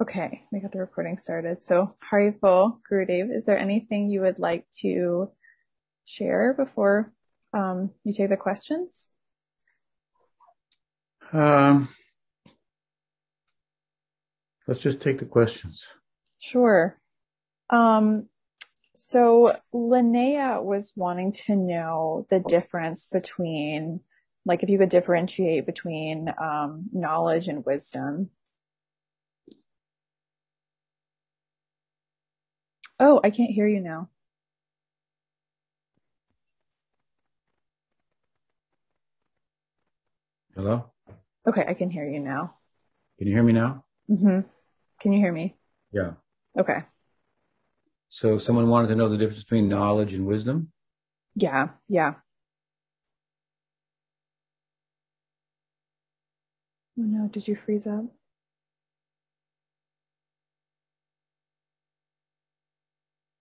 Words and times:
Okay, 0.00 0.42
we 0.50 0.58
got 0.58 0.72
the 0.72 0.80
recording 0.80 1.18
started. 1.18 1.62
So, 1.62 1.94
Hariful, 2.10 2.80
Gurudev, 2.90 3.32
is 3.32 3.44
there 3.44 3.58
anything 3.58 4.10
you 4.10 4.22
would 4.22 4.40
like 4.40 4.66
to 4.80 5.30
share 6.04 6.52
before 6.52 7.12
um, 7.52 7.90
you 8.02 8.12
take 8.12 8.30
the 8.30 8.36
questions? 8.36 9.12
Um, 11.32 11.88
let's 14.66 14.80
just 14.80 15.00
take 15.00 15.18
the 15.18 15.26
questions. 15.26 15.84
Sure. 16.40 16.98
Um, 17.70 18.28
so 18.96 19.56
Linnea 19.72 20.60
was 20.60 20.92
wanting 20.96 21.32
to 21.46 21.54
know 21.54 22.26
the 22.30 22.40
difference 22.40 23.06
between, 23.06 24.00
like, 24.44 24.64
if 24.64 24.68
you 24.70 24.78
could 24.78 24.88
differentiate 24.88 25.66
between 25.66 26.34
um, 26.36 26.86
knowledge 26.92 27.46
and 27.46 27.64
wisdom. 27.64 28.30
Oh, 33.00 33.20
I 33.24 33.30
can't 33.30 33.50
hear 33.50 33.66
you 33.66 33.80
now. 33.80 34.08
Hello? 40.54 40.90
Okay, 41.46 41.64
I 41.66 41.74
can 41.74 41.90
hear 41.90 42.08
you 42.08 42.20
now. 42.20 42.54
Can 43.18 43.26
you 43.26 43.34
hear 43.34 43.42
me 43.42 43.52
now? 43.52 43.84
Mm-hmm. 44.08 44.40
Can 45.00 45.12
you 45.12 45.18
hear 45.18 45.32
me? 45.32 45.56
Yeah. 45.90 46.12
Okay. 46.56 46.84
So 48.08 48.38
someone 48.38 48.68
wanted 48.68 48.88
to 48.88 48.94
know 48.94 49.08
the 49.08 49.18
difference 49.18 49.42
between 49.42 49.68
knowledge 49.68 50.14
and 50.14 50.26
wisdom? 50.26 50.70
Yeah, 51.34 51.70
yeah. 51.88 52.14
Oh 56.96 57.02
no, 57.02 57.26
did 57.26 57.48
you 57.48 57.56
freeze 57.56 57.88
up? 57.88 58.04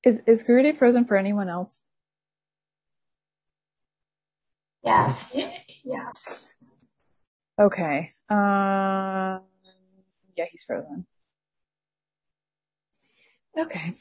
Is 0.03 0.21
is 0.27 0.43
Gurudev 0.43 0.77
frozen 0.77 1.05
for 1.05 1.15
anyone 1.15 1.49
else? 1.49 1.81
Yes. 4.83 5.35
Yes. 5.85 6.53
Okay. 7.59 8.11
Um, 8.29 9.41
yeah, 10.35 10.45
he's 10.51 10.63
frozen. 10.65 11.05
Okay. 13.57 13.93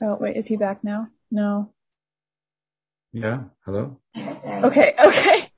Oh, 0.00 0.16
wait, 0.20 0.36
is 0.36 0.46
he 0.46 0.56
back 0.56 0.84
now? 0.84 1.08
No. 1.30 1.72
Yeah. 3.12 3.44
Hello? 3.64 3.98
Okay, 4.16 4.94
okay. 5.04 5.50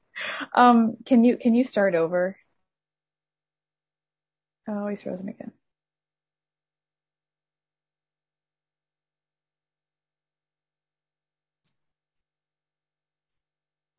Um, 0.54 0.96
can 1.04 1.24
you, 1.24 1.36
can 1.36 1.54
you 1.54 1.64
start 1.64 1.94
over? 1.94 2.36
Oh, 4.68 4.86
he's 4.88 5.02
frozen 5.02 5.28
again. 5.28 5.52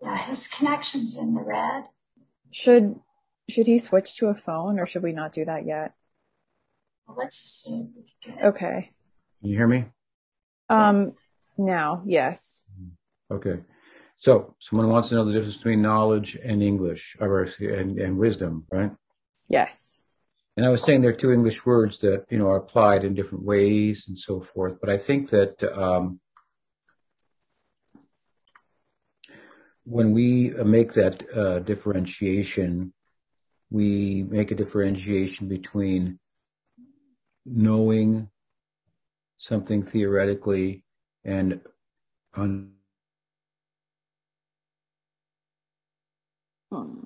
Yeah, 0.02 0.18
his 0.18 0.48
connection's 0.48 1.20
in 1.20 1.34
the 1.34 1.42
red. 1.42 1.84
Should, 2.52 3.00
should 3.50 3.68
he 3.68 3.78
switch 3.78 4.18
to 4.18 4.28
a 4.28 4.36
phone 4.36 4.80
or 4.80 4.86
should 4.86 5.04
we 5.04 5.12
not 5.12 5.32
do 5.32 5.46
that 5.46 5.66
yet? 5.66 5.94
Well, 7.08 7.18
let's 7.18 7.36
see 7.36 7.82
if 7.82 7.96
we 7.96 8.04
can 8.24 8.36
get 8.36 8.44
it. 8.44 8.48
Okay. 8.48 8.92
Can 9.42 9.50
you 9.50 9.58
hear 9.58 9.68
me? 9.68 9.86
Um, 10.70 11.14
now, 11.58 12.04
yes. 12.06 12.66
Okay. 13.30 13.60
So 14.18 14.56
someone 14.60 14.90
wants 14.90 15.10
to 15.10 15.16
know 15.16 15.26
the 15.26 15.34
difference 15.34 15.58
between 15.58 15.82
knowledge 15.82 16.36
and 16.36 16.62
English, 16.64 17.18
or 17.20 17.48
and, 17.60 18.00
and 18.00 18.18
wisdom, 18.18 18.66
right? 18.72 18.92
Yes. 19.50 20.01
And 20.58 20.66
I 20.66 20.70
was 20.70 20.84
saying 20.84 21.02
there 21.02 21.12
are 21.12 21.16
two 21.16 21.32
English 21.32 21.66
words 21.66 22.00
that, 22.00 22.26
you 22.30 22.38
know, 22.38 22.48
are 22.48 22.58
applied 22.58 23.04
in 23.04 23.16
different 23.16 23.46
ways 23.46 24.06
and 24.08 24.18
so 24.18 24.42
forth. 24.42 24.80
But 24.82 24.90
I 24.90 24.98
think 24.98 25.30
that, 25.30 25.64
um, 25.78 26.20
when 29.84 30.12
we 30.12 30.50
make 30.50 30.94
that 30.94 31.24
uh, 31.36 31.60
differentiation, 31.60 32.94
we 33.70 34.24
make 34.30 34.52
a 34.52 34.56
differentiation 34.56 35.48
between 35.48 36.20
knowing 37.46 38.30
something 39.38 39.84
theoretically 39.84 40.84
and 41.24 41.60
un- 42.36 42.74
Hmm. 46.72 47.02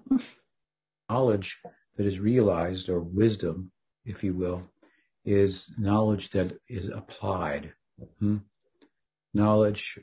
knowledge 1.09 1.61
that 1.95 2.05
is 2.05 2.19
realized 2.19 2.89
or 2.89 2.99
wisdom, 2.99 3.71
if 4.05 4.23
you 4.23 4.33
will, 4.33 4.61
is 5.23 5.71
knowledge 5.77 6.29
that 6.31 6.57
is 6.67 6.89
applied. 6.89 7.73
Hmm? 8.19 8.37
Knowledge 9.33 9.99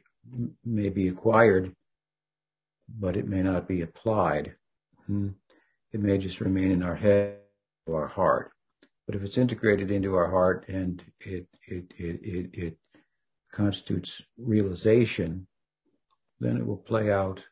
may 0.64 0.88
be 0.88 1.08
acquired, 1.08 1.75
but 2.88 3.16
it 3.16 3.28
may 3.28 3.42
not 3.42 3.69
be 3.69 3.82
applied. 3.82 4.54
Hmm? 5.06 5.31
It 5.92 6.00
may 6.00 6.19
just 6.19 6.41
remain 6.41 6.70
in 6.70 6.82
our 6.82 6.97
head 6.97 7.38
or 7.86 8.02
our 8.02 8.08
heart. 8.08 8.52
But 9.06 9.16
if 9.16 9.25
it's 9.25 9.38
integrated 9.38 9.91
into 9.91 10.14
our 10.14 10.31
heart 10.31 10.66
and 10.69 11.02
it 11.20 11.47
it 11.66 11.92
it 11.98 12.20
it, 12.22 12.50
it 12.52 12.78
constitutes 13.52 14.22
realization, 14.38 15.47
then 16.41 16.56
it 16.56 16.66
will 16.66 16.78
play 16.78 17.12
out 17.12 17.44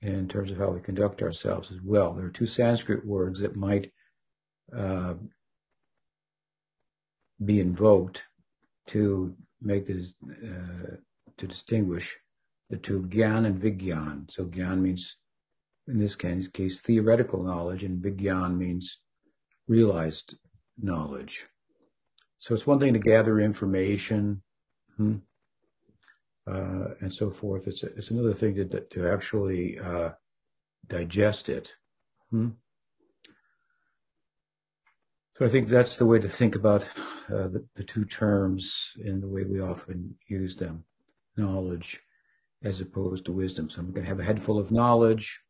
in 0.00 0.28
terms 0.28 0.50
of 0.50 0.58
how 0.58 0.70
we 0.70 0.80
conduct 0.80 1.22
ourselves 1.22 1.70
as 1.70 1.78
well. 1.82 2.14
There 2.14 2.26
are 2.26 2.30
two 2.30 2.46
Sanskrit 2.46 3.04
words 3.04 3.40
that 3.40 3.56
might 3.56 3.90
uh, 4.76 5.14
be 7.44 7.60
invoked 7.60 8.24
to 8.88 9.34
make 9.60 9.86
this 9.86 10.14
uh, 10.24 10.96
to 11.36 11.46
distinguish 11.46 12.16
the 12.70 12.76
two 12.76 13.02
gyan 13.02 13.46
and 13.46 13.60
vigyan. 13.60 14.30
So 14.30 14.44
gyan 14.46 14.80
means 14.80 15.16
in 15.88 15.98
this 15.98 16.16
case, 16.16 16.48
case 16.48 16.80
theoretical 16.80 17.42
knowledge, 17.42 17.82
and 17.82 18.02
vigyan 18.02 18.58
means 18.58 18.98
realized 19.66 20.36
knowledge. 20.78 21.46
So 22.38 22.54
it's 22.54 22.66
one 22.66 22.78
thing 22.78 22.92
to 22.92 23.00
gather 23.00 23.40
information. 23.40 24.42
Hmm, 24.96 25.16
and 27.00 27.12
so 27.12 27.30
forth. 27.30 27.66
It's 27.66 27.82
it's 27.82 28.10
another 28.10 28.34
thing 28.34 28.54
to 28.56 28.80
to 28.80 29.08
actually 29.08 29.78
uh, 29.78 30.10
digest 30.86 31.48
it. 31.48 31.72
Hmm? 32.30 32.50
So 35.32 35.46
I 35.46 35.48
think 35.48 35.68
that's 35.68 35.96
the 35.96 36.06
way 36.06 36.18
to 36.18 36.28
think 36.28 36.56
about 36.56 36.82
uh, 37.28 37.46
the, 37.46 37.64
the 37.76 37.84
two 37.84 38.04
terms 38.04 38.92
in 39.04 39.20
the 39.20 39.28
way 39.28 39.44
we 39.44 39.60
often 39.60 40.16
use 40.26 40.56
them: 40.56 40.84
knowledge 41.36 42.00
as 42.64 42.80
opposed 42.80 43.24
to 43.26 43.32
wisdom. 43.32 43.70
So 43.70 43.80
I'm 43.80 43.92
going 43.92 44.02
to 44.02 44.08
have 44.08 44.20
a 44.20 44.24
head 44.24 44.42
full 44.42 44.58
of 44.58 44.72
knowledge. 44.72 45.40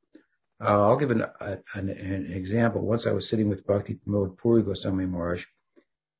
Uh, 0.60 0.88
I'll 0.88 0.98
give 0.98 1.10
an, 1.10 1.24
an, 1.40 1.88
an 1.88 2.32
example. 2.32 2.82
Once 2.82 3.06
I 3.06 3.12
was 3.12 3.28
sitting 3.28 3.48
with 3.48 3.66
Bhakti 3.66 3.94
Pramod 3.94 4.36
Puri 4.36 4.62
Goswami 4.62 5.06
Maharaj, 5.06 5.46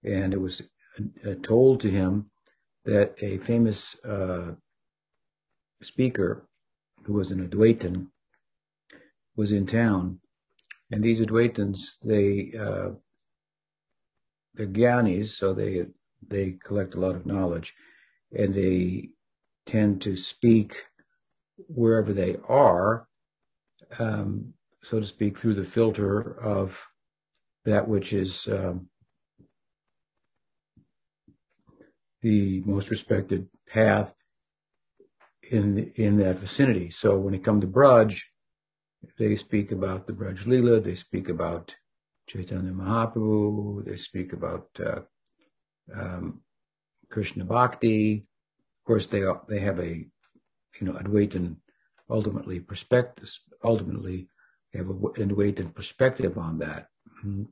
and 0.04 0.32
it 0.32 0.40
was 0.40 0.62
uh, 1.26 1.34
told 1.42 1.80
to 1.80 1.90
him 1.90 2.30
that 2.84 3.14
a 3.22 3.38
famous 3.38 3.98
uh, 4.04 4.54
speaker 5.82 6.46
who 7.04 7.14
was 7.14 7.30
an 7.30 7.46
Advaitin 7.46 8.08
was 9.36 9.52
in 9.52 9.66
town, 9.66 10.20
and 10.90 11.02
these 11.02 11.20
Advaitins 11.20 11.98
they 12.02 12.52
uh, 12.58 12.90
they're 14.54 14.66
gyanis, 14.66 15.28
so 15.28 15.54
they 15.54 15.86
they 16.26 16.56
collect 16.64 16.94
a 16.94 17.00
lot 17.00 17.14
of 17.14 17.26
knowledge, 17.26 17.74
and 18.32 18.52
they 18.52 19.10
tend 19.66 20.02
to 20.02 20.16
speak 20.16 20.84
wherever 21.68 22.12
they 22.12 22.36
are, 22.48 23.06
um, 23.98 24.54
so 24.82 24.98
to 25.00 25.06
speak, 25.06 25.38
through 25.38 25.54
the 25.54 25.64
filter 25.64 26.38
of 26.40 26.80
that 27.64 27.86
which 27.86 28.12
is 28.12 28.48
um, 28.48 28.88
the 32.22 32.60
most 32.64 32.90
respected 32.90 33.48
path 33.68 34.12
in 35.50 35.92
in 35.96 36.16
that 36.18 36.38
vicinity. 36.38 36.90
So 36.90 37.18
when 37.18 37.34
it 37.34 37.44
comes 37.44 37.62
to 37.62 37.68
Braj, 37.68 38.20
they 39.18 39.34
speak 39.36 39.72
about 39.72 40.06
the 40.06 40.12
Braj 40.12 40.44
Leela, 40.44 40.82
they 40.82 40.94
speak 40.94 41.28
about 41.28 41.74
Chaitanya 42.26 42.72
Mahaprabhu, 42.72 43.84
they 43.84 43.96
speak 43.96 44.32
about 44.32 44.68
uh, 44.84 45.00
um, 45.94 46.42
Krishna 47.10 47.44
Bhakti. 47.44 48.26
Of 48.80 48.84
course, 48.86 49.06
they 49.06 49.22
they 49.48 49.60
have 49.60 49.80
a 49.80 50.06
you 50.80 50.86
know 50.86 50.92
Advaitin 50.92 51.56
ultimately 52.10 52.60
perspective. 52.60 53.30
Ultimately, 53.64 54.28
they 54.72 54.78
have 54.78 54.90
an 54.90 55.30
Advaitin 55.30 55.74
perspective 55.74 56.38
on 56.38 56.58
that. 56.58 56.88
Mm-hmm. 57.24 57.44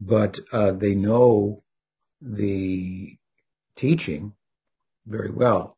But 0.00 0.40
uh, 0.52 0.72
they 0.72 0.94
know 0.94 1.62
the 2.20 3.16
teaching 3.76 4.34
very 5.06 5.30
well. 5.30 5.76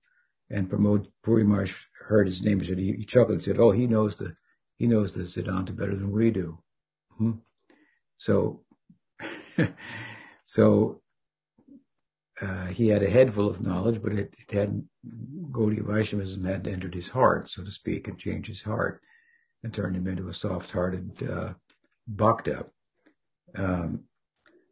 And 0.50 0.68
Pramod 0.68 1.06
Puri 1.22 1.44
Maharaj 1.44 1.74
heard 2.06 2.26
his 2.26 2.44
name, 2.44 2.60
he 2.60 2.66
said 2.66 2.78
he, 2.78 2.92
he 2.92 3.04
chuckled 3.04 3.32
and 3.32 3.42
said, 3.42 3.58
"Oh, 3.58 3.70
he 3.70 3.86
knows 3.86 4.16
the 4.16 4.36
he 4.76 4.86
knows 4.86 5.14
the 5.14 5.22
Siddhanta 5.22 5.72
better 5.74 5.96
than 5.96 6.10
we 6.10 6.30
do." 6.30 6.58
Hmm? 7.16 7.32
So, 8.16 8.64
so 10.44 11.00
uh, 12.40 12.66
he 12.66 12.88
had 12.88 13.02
a 13.02 13.10
head 13.10 13.32
full 13.32 13.48
of 13.48 13.62
knowledge, 13.62 14.02
but 14.02 14.12
it, 14.12 14.34
it 14.38 14.50
hadn't 14.50 14.88
Gaudiya 15.50 15.82
Vaishnavism 15.84 16.44
hadn't 16.44 16.72
entered 16.72 16.94
his 16.94 17.08
heart, 17.08 17.48
so 17.48 17.64
to 17.64 17.70
speak, 17.70 18.08
and 18.08 18.18
changed 18.18 18.48
his 18.48 18.62
heart 18.62 19.00
and 19.62 19.72
turned 19.72 19.96
him 19.96 20.06
into 20.06 20.28
a 20.28 20.34
soft-hearted 20.34 21.28
uh, 21.30 21.54
bhakta. 22.06 22.66
Um, 23.56 24.04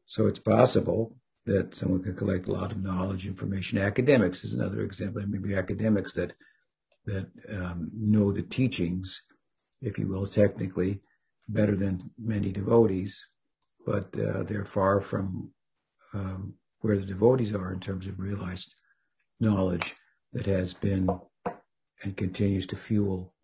so 0.05 0.27
it's 0.27 0.39
possible 0.39 1.17
that 1.44 1.75
someone 1.75 2.03
can 2.03 2.15
collect 2.15 2.47
a 2.47 2.53
lot 2.53 2.73
of 2.73 2.83
knowledge, 2.83 3.27
information. 3.27 3.79
Academics 3.79 4.44
is 4.44 4.55
another 4.55 4.83
example. 4.83 5.23
Maybe 5.27 5.55
academics 5.55 6.15
that 6.15 6.33
that 7.05 7.27
um, 7.49 7.91
know 7.94 8.31
the 8.31 8.43
teachings, 8.43 9.23
if 9.81 9.99
you 9.99 10.06
will, 10.06 10.27
technically 10.27 11.00
better 11.49 11.75
than 11.75 12.11
many 12.17 12.53
devotees, 12.53 13.27
but 13.85 14.17
uh, 14.17 14.44
they're 14.44 14.65
far 14.65 15.00
from 15.00 15.50
um, 16.15 16.55
where 16.81 16.97
the 16.97 17.06
devotees 17.06 17.55
are 17.55 17.73
in 17.73 17.81
terms 17.81 18.06
of 18.06 18.21
realized 18.21 18.75
knowledge 19.41 19.97
that 20.33 20.47
has 20.47 20.75
been 20.75 21.09
and 22.03 22.17
continues 22.17 22.67
to 22.69 22.77
fuel 22.77 23.35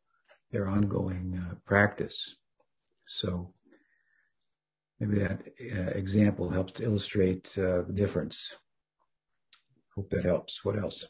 their 0.52 0.68
ongoing 0.68 1.36
uh, 1.36 1.54
practice. 1.66 2.36
So 3.06 3.52
maybe 5.00 5.20
that 5.20 5.40
uh, 5.60 5.90
example 5.90 6.48
helps 6.48 6.72
to 6.72 6.84
illustrate 6.84 7.56
uh, 7.58 7.82
the 7.82 7.92
difference. 7.94 8.54
Hope 9.94 10.10
that 10.10 10.24
helps. 10.24 10.64
What 10.64 10.78
else? 10.78 11.06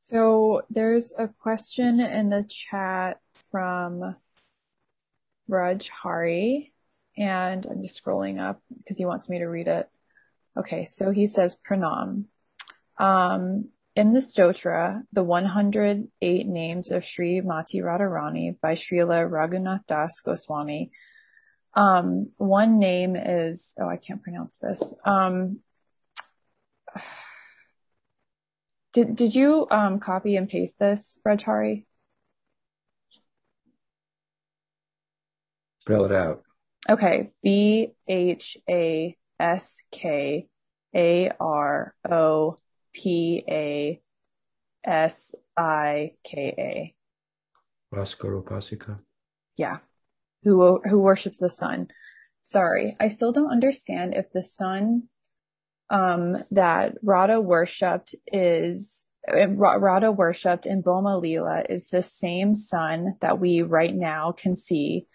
So 0.00 0.62
there's 0.68 1.12
a 1.16 1.28
question 1.28 2.00
in 2.00 2.28
the 2.28 2.44
chat 2.44 3.20
from 3.50 4.16
Raj 5.48 5.88
Hari, 5.88 6.72
and 7.16 7.66
I'm 7.66 7.82
just 7.82 8.02
scrolling 8.02 8.40
up 8.40 8.60
because 8.76 8.98
he 8.98 9.04
wants 9.04 9.28
me 9.28 9.38
to 9.38 9.46
read 9.46 9.68
it. 9.68 9.88
Okay, 10.56 10.84
so 10.84 11.10
he 11.10 11.26
says 11.26 11.56
pranam. 11.56 12.24
Um, 12.98 13.68
in 13.94 14.12
the 14.12 14.20
Stotra, 14.20 15.02
the 15.12 15.22
108 15.22 16.46
names 16.46 16.90
of 16.90 17.04
Sri 17.04 17.40
Mati 17.40 17.80
Radharani 17.80 18.58
by 18.60 18.72
Srila 18.72 19.30
Raghunath 19.30 19.86
Das 19.86 20.20
Goswami. 20.20 20.92
Um, 21.74 22.30
one 22.36 22.78
name 22.78 23.16
is, 23.16 23.74
oh, 23.80 23.88
I 23.88 23.96
can't 23.96 24.22
pronounce 24.22 24.56
this. 24.58 24.94
Um, 25.04 25.60
did, 28.92 29.16
did 29.16 29.34
you, 29.34 29.66
um, 29.70 29.98
copy 29.98 30.36
and 30.36 30.48
paste 30.48 30.78
this, 30.78 31.18
Rajhari? 31.26 31.86
Spell 35.80 36.04
it 36.04 36.12
out. 36.12 36.42
Okay. 36.88 37.32
B 37.42 37.88
H 38.06 38.56
A 38.68 39.16
S 39.40 39.82
K 39.90 40.46
A 40.94 41.30
R 41.40 41.94
O 42.08 42.56
P 42.92 43.44
A 43.48 44.00
S 44.84 45.34
I 45.56 46.12
K 46.22 46.54
A. 46.58 46.94
Upasika. 47.96 48.98
Yeah. 49.56 49.78
Who, 50.44 50.80
who 50.82 50.98
worships 50.98 51.36
the 51.36 51.48
sun. 51.48 51.88
Sorry. 52.42 52.96
I 52.98 53.08
still 53.08 53.32
don't 53.32 53.52
understand 53.52 54.14
if 54.14 54.32
the 54.32 54.42
sun, 54.42 55.04
um, 55.88 56.36
that 56.50 56.94
Radha 57.02 57.40
worshipped 57.40 58.14
is, 58.26 59.06
Radha 59.28 60.10
worshipped 60.10 60.66
in 60.66 60.82
Bhauma 60.82 61.20
Lila 61.20 61.62
is 61.68 61.86
the 61.86 62.02
same 62.02 62.56
sun 62.56 63.16
that 63.20 63.38
we 63.38 63.62
right 63.62 63.94
now 63.94 64.32
can 64.32 64.56
see 64.56 65.06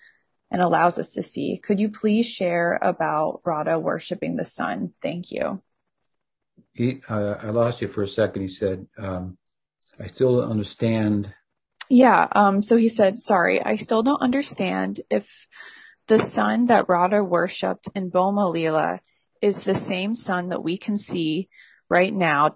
and 0.49 0.61
allows 0.61 0.97
us 0.97 1.13
to 1.13 1.23
see. 1.23 1.59
Could 1.61 1.79
you 1.79 1.89
please 1.89 2.25
share 2.25 2.79
about 2.81 3.41
Radha 3.43 3.77
worshiping 3.77 4.37
the 4.37 4.45
sun? 4.45 4.93
Thank 5.01 5.31
you. 5.31 5.61
He, 6.73 7.01
uh, 7.09 7.35
I 7.41 7.49
lost 7.49 7.81
you 7.81 7.89
for 7.89 8.03
a 8.03 8.07
second. 8.07 8.43
He 8.43 8.47
said, 8.47 8.87
um, 8.97 9.37
I 9.99 10.07
still 10.07 10.39
don't 10.39 10.51
understand. 10.51 11.33
Yeah. 11.89 12.27
Um, 12.31 12.61
so 12.61 12.75
he 12.75 12.89
said, 12.89 13.21
sorry, 13.21 13.63
I 13.63 13.77
still 13.77 14.03
don't 14.03 14.21
understand 14.21 14.99
if 15.09 15.47
the 16.07 16.19
sun 16.19 16.67
that 16.67 16.89
Radha 16.89 17.23
worshipped 17.23 17.89
in 17.95 18.11
Bhauma 18.11 18.51
Lila 18.51 18.99
is 19.41 19.63
the 19.63 19.75
same 19.75 20.15
sun 20.15 20.49
that 20.49 20.63
we 20.63 20.77
can 20.77 20.97
see 20.97 21.49
right 21.89 22.13
now. 22.13 22.55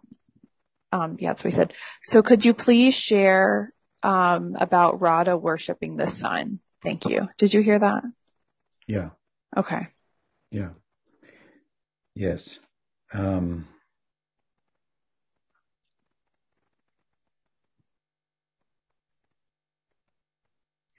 Um, 0.92 1.18
yeah, 1.19 1.30
that's 1.30 1.44
what 1.44 1.54
he 1.54 1.56
said. 1.56 1.74
So 2.04 2.22
could 2.22 2.44
you 2.44 2.54
please 2.54 2.94
share, 2.95 3.74
um, 4.04 4.56
about 4.60 5.01
Radha 5.01 5.38
worshiping 5.38 5.95
the 5.95 6.07
sun? 6.07 6.60
Thank 6.81 7.06
you. 7.06 7.30
Did 7.38 7.54
you 7.54 7.62
hear 7.62 7.80
that? 7.80 8.04
Yeah. 8.88 9.10
Okay. 9.56 9.88
Yeah. 10.50 10.69
Yes. 12.16 12.60
Um, 13.13 13.68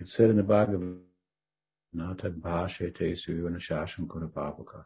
It's 0.02 0.14
said 0.14 0.30
in 0.30 0.36
the 0.36 0.42
Bhagavad 0.42 0.98
Nata 1.92 2.28
Bhashete 2.28 3.16
Suyana 3.16 3.58
Shasham 3.58 4.08
Kunapapaka. 4.08 4.84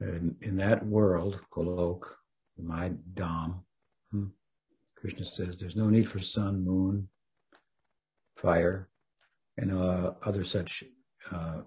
In, 0.00 0.36
in 0.40 0.54
that 0.54 0.86
world, 0.86 1.40
Golok, 1.52 2.04
my 2.56 2.92
Dham, 3.14 3.64
hmm, 4.12 4.26
Krishna 4.94 5.24
says 5.24 5.56
there's 5.58 5.74
no 5.74 5.90
need 5.90 6.08
for 6.08 6.20
sun, 6.20 6.64
moon, 6.64 7.08
fire, 8.36 8.88
and 9.56 9.72
uh, 9.72 10.12
other 10.22 10.44
such 10.44 10.84
uh, 11.32 11.62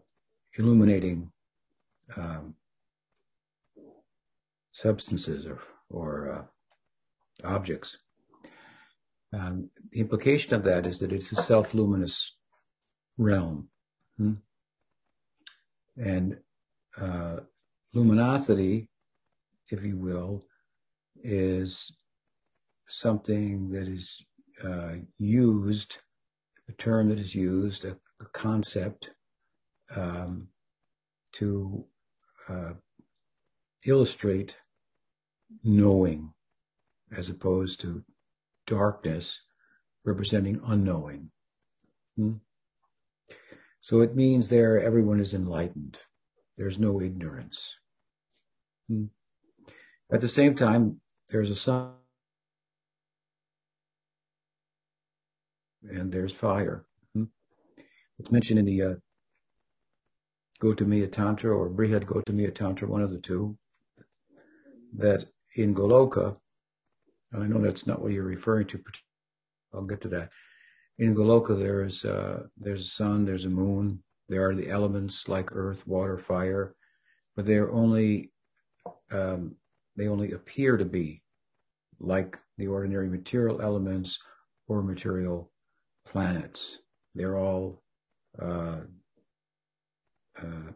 illuminating 0.57 1.29
um, 2.15 2.55
substances 4.71 5.45
or, 5.45 5.59
or 5.89 6.31
uh, 6.31 7.45
objects. 7.45 7.97
Um, 9.31 9.69
the 9.91 9.99
implication 9.99 10.53
of 10.55 10.63
that 10.63 10.85
is 10.85 10.99
that 10.99 11.11
it's 11.11 11.31
a 11.31 11.35
self-luminous 11.35 12.35
realm. 13.17 13.69
Hmm? 14.17 14.33
And 15.97 16.37
uh, 16.99 17.41
luminosity, 17.93 18.87
if 19.69 19.83
you 19.83 19.97
will, 19.97 20.43
is 21.23 21.95
something 22.87 23.69
that 23.71 23.87
is 23.87 24.23
uh, 24.63 24.95
used, 25.17 25.97
a 26.67 26.71
term 26.73 27.09
that 27.09 27.19
is 27.19 27.35
used, 27.35 27.85
a, 27.85 27.95
a 28.21 28.25
concept 28.33 29.11
um, 29.95 30.47
to 31.33 31.85
uh, 32.47 32.73
illustrate 33.85 34.55
knowing 35.63 36.33
as 37.15 37.29
opposed 37.29 37.81
to 37.81 38.03
darkness 38.69 39.41
representing 40.05 40.61
unknowing. 40.65 41.31
Hmm? 42.15 42.33
So 43.81 44.01
it 44.01 44.15
means 44.15 44.47
there 44.47 44.79
everyone 44.79 45.19
is 45.19 45.33
enlightened. 45.33 45.97
There's 46.57 46.79
no 46.79 47.01
ignorance. 47.01 47.75
Hmm? 48.87 49.05
At 50.11 50.21
the 50.21 50.27
same 50.27 50.55
time, 50.55 51.01
there's 51.29 51.49
a 51.49 51.55
sun 51.55 51.93
and 55.83 56.11
there's 56.11 56.33
fire. 56.33 56.85
Hmm? 57.13 57.25
It's 58.19 58.31
mentioned 58.31 58.59
in 58.59 58.65
the 58.65 58.81
uh, 58.81 58.95
Gautamiya 60.61 61.11
Tantra 61.11 61.55
or 61.55 61.69
Brihad 61.69 62.05
Gautamiya 62.05 62.53
Tantra, 62.53 62.87
one 62.87 63.01
of 63.01 63.11
the 63.11 63.19
two, 63.19 63.57
that 64.97 65.25
in 65.55 65.73
Goloka, 65.73 66.37
and 67.31 67.43
I 67.43 67.47
know 67.47 67.59
that's 67.59 67.87
not 67.87 68.01
what 68.01 68.11
you're 68.11 68.23
referring 68.23 68.67
to. 68.67 68.81
I'll 69.73 69.83
get 69.83 70.01
to 70.01 70.07
that. 70.09 70.31
In 70.97 71.15
Goloka, 71.15 71.57
there 71.57 71.83
is 71.83 72.03
uh, 72.05 72.43
there's 72.57 72.85
a 72.85 72.89
sun, 72.89 73.25
there's 73.25 73.45
a 73.45 73.49
moon, 73.49 74.03
there 74.27 74.47
are 74.47 74.55
the 74.55 74.69
elements 74.69 75.27
like 75.27 75.55
earth, 75.55 75.85
water, 75.87 76.17
fire, 76.17 76.75
but 77.35 77.45
they're 77.45 77.71
only 77.71 78.31
um, 79.11 79.55
they 79.95 80.07
only 80.07 80.31
appear 80.31 80.77
to 80.77 80.85
be 80.85 81.21
like 81.99 82.37
the 82.57 82.67
ordinary 82.67 83.09
material 83.09 83.61
elements 83.61 84.19
or 84.67 84.81
material 84.81 85.51
planets. 86.05 86.79
They're 87.15 87.37
all 87.37 87.81
uh, 88.41 88.81
uh, 90.41 90.71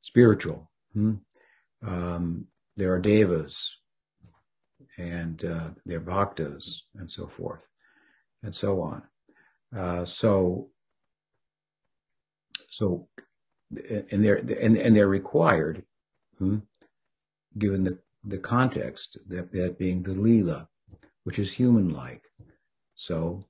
spiritual. 0.00 0.70
Hmm? 0.92 1.14
Um, 1.86 2.46
there 2.76 2.92
are 2.92 3.00
devas 3.00 3.78
and 4.98 5.44
uh, 5.44 5.70
there 5.86 5.98
are 5.98 6.00
bhaktas 6.00 6.82
and 6.96 7.10
so 7.10 7.26
forth 7.26 7.66
and 8.42 8.54
so 8.54 8.80
on. 8.80 9.02
Uh, 9.76 10.04
so, 10.04 10.68
so, 12.70 13.08
and 14.10 14.24
they're 14.24 14.36
and, 14.36 14.76
and 14.76 14.94
they're 14.94 15.08
required, 15.08 15.82
hmm, 16.38 16.58
given 17.58 17.82
the 17.84 17.98
the 18.24 18.38
context, 18.38 19.18
that, 19.28 19.52
that 19.52 19.78
being 19.78 20.02
the 20.02 20.12
lila, 20.12 20.68
which 21.24 21.38
is 21.38 21.52
human-like. 21.52 22.22
So 22.94 23.44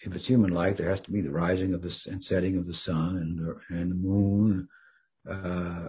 if 0.00 0.14
it's 0.14 0.26
human-like, 0.26 0.76
there 0.76 0.90
has 0.90 1.00
to 1.02 1.10
be 1.10 1.22
the 1.22 1.30
rising 1.30 1.72
of 1.72 1.82
the 1.82 2.08
and 2.10 2.22
setting 2.22 2.56
of 2.58 2.66
the 2.66 2.74
sun 2.74 3.16
and 3.16 3.38
the, 3.38 3.56
and 3.68 3.90
the 3.90 3.94
moon 3.94 4.68
uh, 5.28 5.88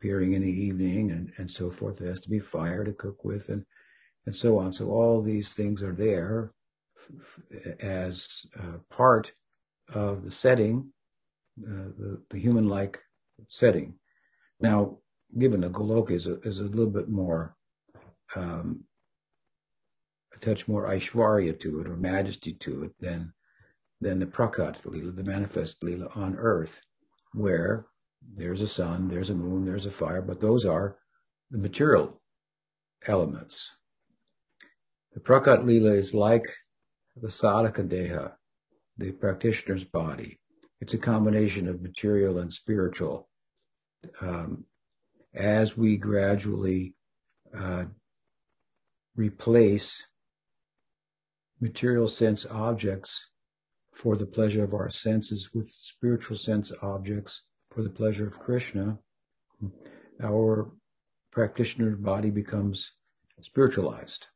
appearing 0.00 0.32
in 0.32 0.42
the 0.42 0.48
evening 0.48 1.10
and, 1.10 1.32
and 1.36 1.50
so 1.50 1.70
forth. 1.70 1.98
There 1.98 2.08
has 2.08 2.20
to 2.22 2.30
be 2.30 2.38
fire 2.40 2.84
to 2.84 2.92
cook 2.92 3.24
with 3.24 3.50
and 3.50 3.64
and 4.26 4.36
so 4.36 4.58
on. 4.58 4.72
So 4.72 4.90
all 4.90 5.20
these 5.20 5.54
things 5.54 5.82
are 5.82 5.94
there 5.94 6.52
as 7.80 8.46
uh, 8.58 8.78
part 8.90 9.32
of 9.92 10.24
the 10.24 10.30
setting, 10.30 10.92
uh, 11.66 11.88
the, 11.98 12.22
the 12.28 12.38
human-like 12.38 13.00
setting. 13.48 13.94
Now, 14.60 14.98
given 15.38 15.62
the 15.62 15.70
Goloka 15.70 16.10
is 16.10 16.26
a, 16.26 16.38
is 16.40 16.60
a 16.60 16.64
little 16.64 16.90
bit 16.90 17.08
more, 17.08 17.56
um, 18.36 18.84
a 20.34 20.38
touch 20.38 20.68
more 20.68 20.86
Aishwarya 20.86 21.58
to 21.60 21.80
it 21.80 21.88
or 21.88 21.96
majesty 21.96 22.52
to 22.54 22.84
it 22.84 22.92
than, 23.00 23.32
than 24.02 24.18
the 24.18 24.26
Prakat 24.26 24.84
Lila, 24.84 25.12
the 25.12 25.24
manifest 25.24 25.82
Lila 25.82 26.08
on 26.14 26.36
earth, 26.36 26.78
where 27.32 27.86
there's 28.22 28.60
a 28.60 28.68
sun, 28.68 29.08
there's 29.08 29.30
a 29.30 29.34
moon, 29.34 29.64
there's 29.64 29.86
a 29.86 29.90
fire, 29.90 30.22
but 30.22 30.40
those 30.40 30.64
are 30.64 30.96
the 31.50 31.58
material 31.58 32.20
elements. 33.06 33.76
The 35.12 35.20
Prakat 35.20 35.64
Lila 35.64 35.92
is 35.92 36.14
like 36.14 36.46
the 37.16 37.28
Sadhaka 37.28 37.88
Deha, 37.88 38.32
the 38.98 39.12
practitioner's 39.12 39.84
body. 39.84 40.38
It's 40.80 40.94
a 40.94 40.98
combination 40.98 41.68
of 41.68 41.82
material 41.82 42.38
and 42.38 42.52
spiritual. 42.52 43.28
Um, 44.20 44.64
as 45.34 45.76
we 45.76 45.96
gradually 45.96 46.94
uh, 47.56 47.84
replace 49.16 50.06
material 51.60 52.08
sense 52.08 52.46
objects 52.46 53.30
for 53.92 54.16
the 54.16 54.26
pleasure 54.26 54.64
of 54.64 54.72
our 54.72 54.88
senses 54.88 55.50
with 55.52 55.68
spiritual 55.68 56.36
sense 56.36 56.72
objects 56.80 57.44
for 57.70 57.82
the 57.82 57.90
pleasure 57.90 58.26
of 58.26 58.38
Krishna, 58.38 58.98
our 60.22 60.70
practitioner's 61.30 61.96
body 61.96 62.30
becomes 62.30 62.92
spiritualized. 63.40 64.26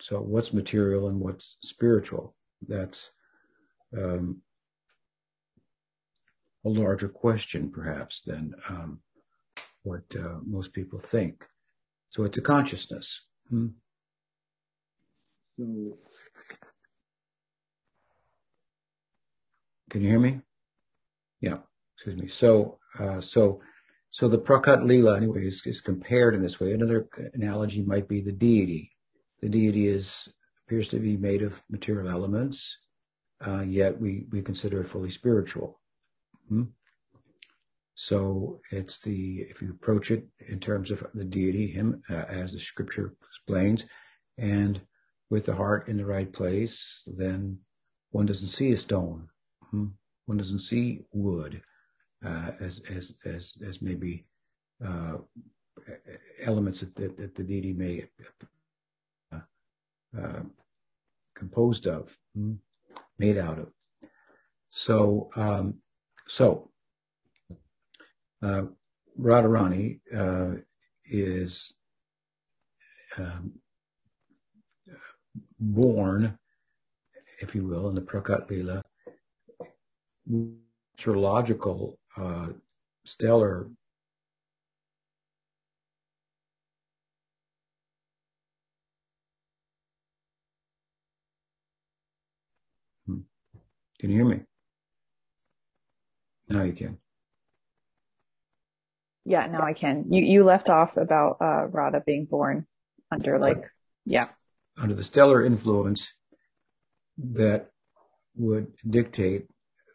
So 0.00 0.20
what's 0.20 0.52
material 0.52 1.08
and 1.08 1.20
what's 1.20 1.58
spiritual? 1.62 2.34
That's 2.66 3.12
um, 3.96 4.40
a 6.64 6.68
larger 6.68 7.08
question, 7.08 7.70
perhaps, 7.70 8.22
than 8.22 8.54
um, 8.68 9.00
what 9.82 10.04
uh, 10.16 10.38
most 10.44 10.72
people 10.72 10.98
think. 10.98 11.44
So 12.10 12.24
it's 12.24 12.38
a 12.38 12.42
consciousness. 12.42 13.20
Hmm? 13.50 13.68
So, 15.46 15.98
can 19.90 20.02
you 20.02 20.08
hear 20.08 20.20
me? 20.20 20.40
Yeah. 21.40 21.58
Excuse 22.02 22.20
me. 22.20 22.26
So, 22.26 22.80
uh, 22.98 23.20
so, 23.20 23.60
so 24.10 24.26
the 24.26 24.36
Prakat 24.36 24.84
Lila, 24.84 25.16
anyway, 25.16 25.46
is, 25.46 25.64
is 25.66 25.80
compared 25.80 26.34
in 26.34 26.42
this 26.42 26.58
way. 26.58 26.72
Another 26.72 27.06
analogy 27.34 27.80
might 27.84 28.08
be 28.08 28.20
the 28.20 28.32
deity. 28.32 28.90
The 29.40 29.48
deity 29.48 29.86
is 29.86 30.28
appears 30.66 30.88
to 30.88 30.98
be 30.98 31.16
made 31.16 31.42
of 31.42 31.62
material 31.70 32.08
elements, 32.08 32.76
uh, 33.46 33.60
yet 33.60 34.00
we 34.00 34.26
we 34.32 34.42
consider 34.42 34.80
it 34.80 34.88
fully 34.88 35.10
spiritual. 35.10 35.80
Hmm? 36.48 36.64
So 37.94 38.60
it's 38.72 38.98
the 38.98 39.42
if 39.48 39.62
you 39.62 39.70
approach 39.70 40.10
it 40.10 40.26
in 40.48 40.58
terms 40.58 40.90
of 40.90 41.06
the 41.14 41.24
deity, 41.24 41.68
him 41.68 42.02
uh, 42.10 42.24
as 42.28 42.52
the 42.52 42.58
scripture 42.58 43.14
explains, 43.28 43.84
and 44.38 44.80
with 45.30 45.44
the 45.44 45.54
heart 45.54 45.86
in 45.86 45.98
the 45.98 46.04
right 46.04 46.32
place, 46.32 47.08
then 47.16 47.60
one 48.10 48.26
doesn't 48.26 48.48
see 48.48 48.72
a 48.72 48.76
stone, 48.76 49.28
hmm? 49.70 49.86
one 50.26 50.38
doesn't 50.38 50.66
see 50.66 51.02
wood 51.12 51.62
as 52.24 52.82
as 52.90 53.14
as 53.24 53.54
as 53.66 53.82
maybe 53.82 54.24
uh, 54.84 55.18
elements 56.42 56.80
that, 56.80 57.34
the 57.34 57.42
deity 57.42 57.72
may 57.72 58.06
uh, 59.32 59.40
uh, 60.18 60.42
composed 61.34 61.86
of, 61.86 62.16
hmm? 62.34 62.54
made 63.18 63.38
out 63.38 63.58
of. 63.58 63.68
So 64.70 65.30
um, 65.36 65.74
so 66.26 66.70
uh, 68.42 68.62
Radharani 69.20 70.00
uh, 70.16 70.58
is 71.04 71.74
um, 73.18 73.52
born, 75.60 76.38
if 77.40 77.54
you 77.54 77.66
will, 77.66 77.88
in 77.88 77.94
the 77.94 78.00
Prakat 78.00 78.48
Lila, 78.50 78.82
astrological 80.98 81.98
uh, 82.16 82.48
stellar 83.04 83.68
hmm. 93.06 93.20
Can 93.98 94.10
you 94.10 94.16
hear 94.16 94.24
me? 94.24 94.40
Now 96.48 96.62
you 96.62 96.72
can. 96.72 96.98
Yeah, 99.24 99.46
now 99.46 99.62
I 99.62 99.72
can. 99.72 100.06
You 100.10 100.22
you 100.22 100.44
left 100.44 100.68
off 100.68 100.96
about 100.96 101.38
uh, 101.40 101.66
Radha 101.66 102.02
being 102.04 102.26
born 102.26 102.66
under 103.10 103.38
like 103.38 103.62
yeah 104.04 104.28
under 104.76 104.94
the 104.94 105.04
stellar 105.04 105.44
influence 105.44 106.14
that 107.18 107.70
would 108.36 108.72
dictate 108.88 109.46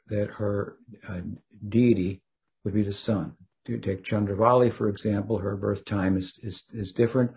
that 0.10 0.30
her 0.30 0.78
uh, 1.08 1.22
deity 1.68 2.22
would 2.64 2.74
be 2.74 2.84
the 2.84 2.92
sun. 2.92 3.34
To 3.66 3.78
take 3.78 4.04
Chandravali, 4.04 4.72
for 4.72 4.88
example, 4.88 5.38
her 5.38 5.58
birth 5.58 5.84
time 5.86 6.16
is 6.18 6.40
is, 6.42 6.64
is 6.74 6.94
different, 6.94 7.32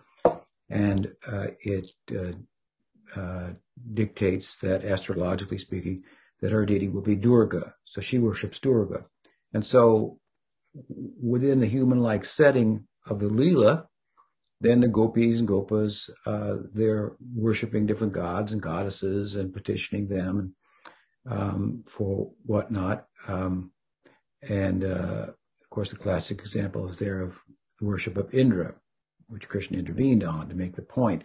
and 0.69 1.13
uh, 1.27 1.49
it 1.61 1.89
uh, 2.17 3.21
uh, 3.21 3.51
dictates 3.95 4.57
that 4.59 4.85
astrologically 4.85 5.59
speaking, 5.59 6.05
that 6.41 6.53
her 6.53 6.65
deity 6.65 6.89
will 6.89 7.03
be 7.03 7.17
Durga. 7.17 7.75
So 7.85 8.01
she 8.01 8.19
worships 8.19 8.61
Durga, 8.61 9.07
and 9.53 9.67
so 9.67 10.19
within 11.21 11.59
the 11.59 11.67
human-like 11.67 12.25
setting 12.25 12.87
of 13.07 13.19
the 13.19 13.29
Leela, 13.29 13.87
then 14.61 14.81
the 14.81 14.89
gopis 14.89 15.41
and 15.41 15.49
gopas, 15.49 16.11
uh, 16.27 16.57
they're 16.73 17.17
worshiping 17.35 17.87
different 17.87 18.13
gods 18.13 18.53
and 18.53 18.63
goddesses 18.63 19.35
and 19.35 19.53
petitioning 19.53 20.07
them 20.07 20.55
um, 21.29 21.85
for 21.87 22.33
whatnot. 22.45 23.07
Um, 23.29 23.73
and 24.43 24.85
uh, 24.85 25.27
of 25.29 25.71
course, 25.71 25.91
the 25.91 25.97
classic 25.97 26.39
example 26.39 26.89
is 26.89 26.99
there 26.99 27.21
of 27.21 27.39
the 27.79 27.87
worship 27.87 28.17
of 28.17 28.35
Indra, 28.35 28.75
which 29.29 29.49
Krishna 29.49 29.79
intervened 29.79 30.25
on 30.25 30.49
to 30.49 30.55
make 30.55 30.75
the 30.75 30.83
point 30.83 31.25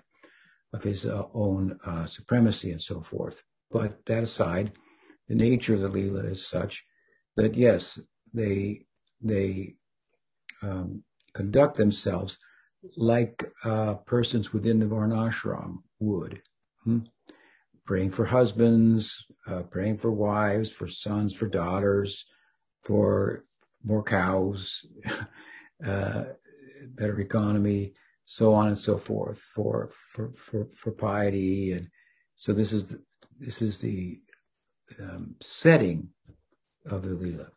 of 0.73 0.83
his 0.83 1.05
uh, 1.05 1.23
own 1.33 1.79
uh, 1.85 2.05
supremacy 2.05 2.71
and 2.71 2.81
so 2.81 3.01
forth. 3.01 3.41
But 3.71 4.05
that 4.05 4.23
aside, 4.23 4.73
the 5.27 5.35
nature 5.35 5.73
of 5.73 5.81
the 5.81 5.89
Leela 5.89 6.29
is 6.29 6.47
such 6.47 6.83
that 7.35 7.55
yes, 7.55 7.99
they 8.33 8.85
they 9.21 9.75
um, 10.61 11.03
conduct 11.33 11.77
themselves 11.77 12.37
like 12.97 13.43
uh, 13.63 13.95
persons 14.05 14.53
within 14.53 14.79
the 14.79 14.85
varnashram 14.85 15.77
would. 15.99 16.41
Hmm? 16.83 16.99
Praying 17.85 18.11
for 18.11 18.25
husbands, 18.25 19.25
uh, 19.47 19.61
praying 19.63 19.97
for 19.97 20.11
wives, 20.11 20.69
for 20.71 20.87
sons, 20.87 21.33
for 21.33 21.47
daughters, 21.47 22.25
for 22.83 23.45
more 23.83 24.03
cows, 24.03 24.85
uh, 25.85 26.23
better 26.95 27.19
economy, 27.19 27.93
so 28.25 28.53
on 28.53 28.67
and 28.67 28.79
so 28.79 28.97
forth, 28.97 29.39
for 29.39 29.89
for 29.91 30.33
for, 30.33 30.65
for 30.65 30.91
piety, 30.91 31.73
and 31.73 31.87
so 32.35 32.53
this 32.53 32.73
is 32.73 32.85
the, 32.85 33.01
this 33.39 33.61
is 33.61 33.77
the 33.79 34.19
um, 34.99 35.35
setting 35.41 36.09
of 36.89 37.03
the 37.03 37.09
lila. 37.09 37.49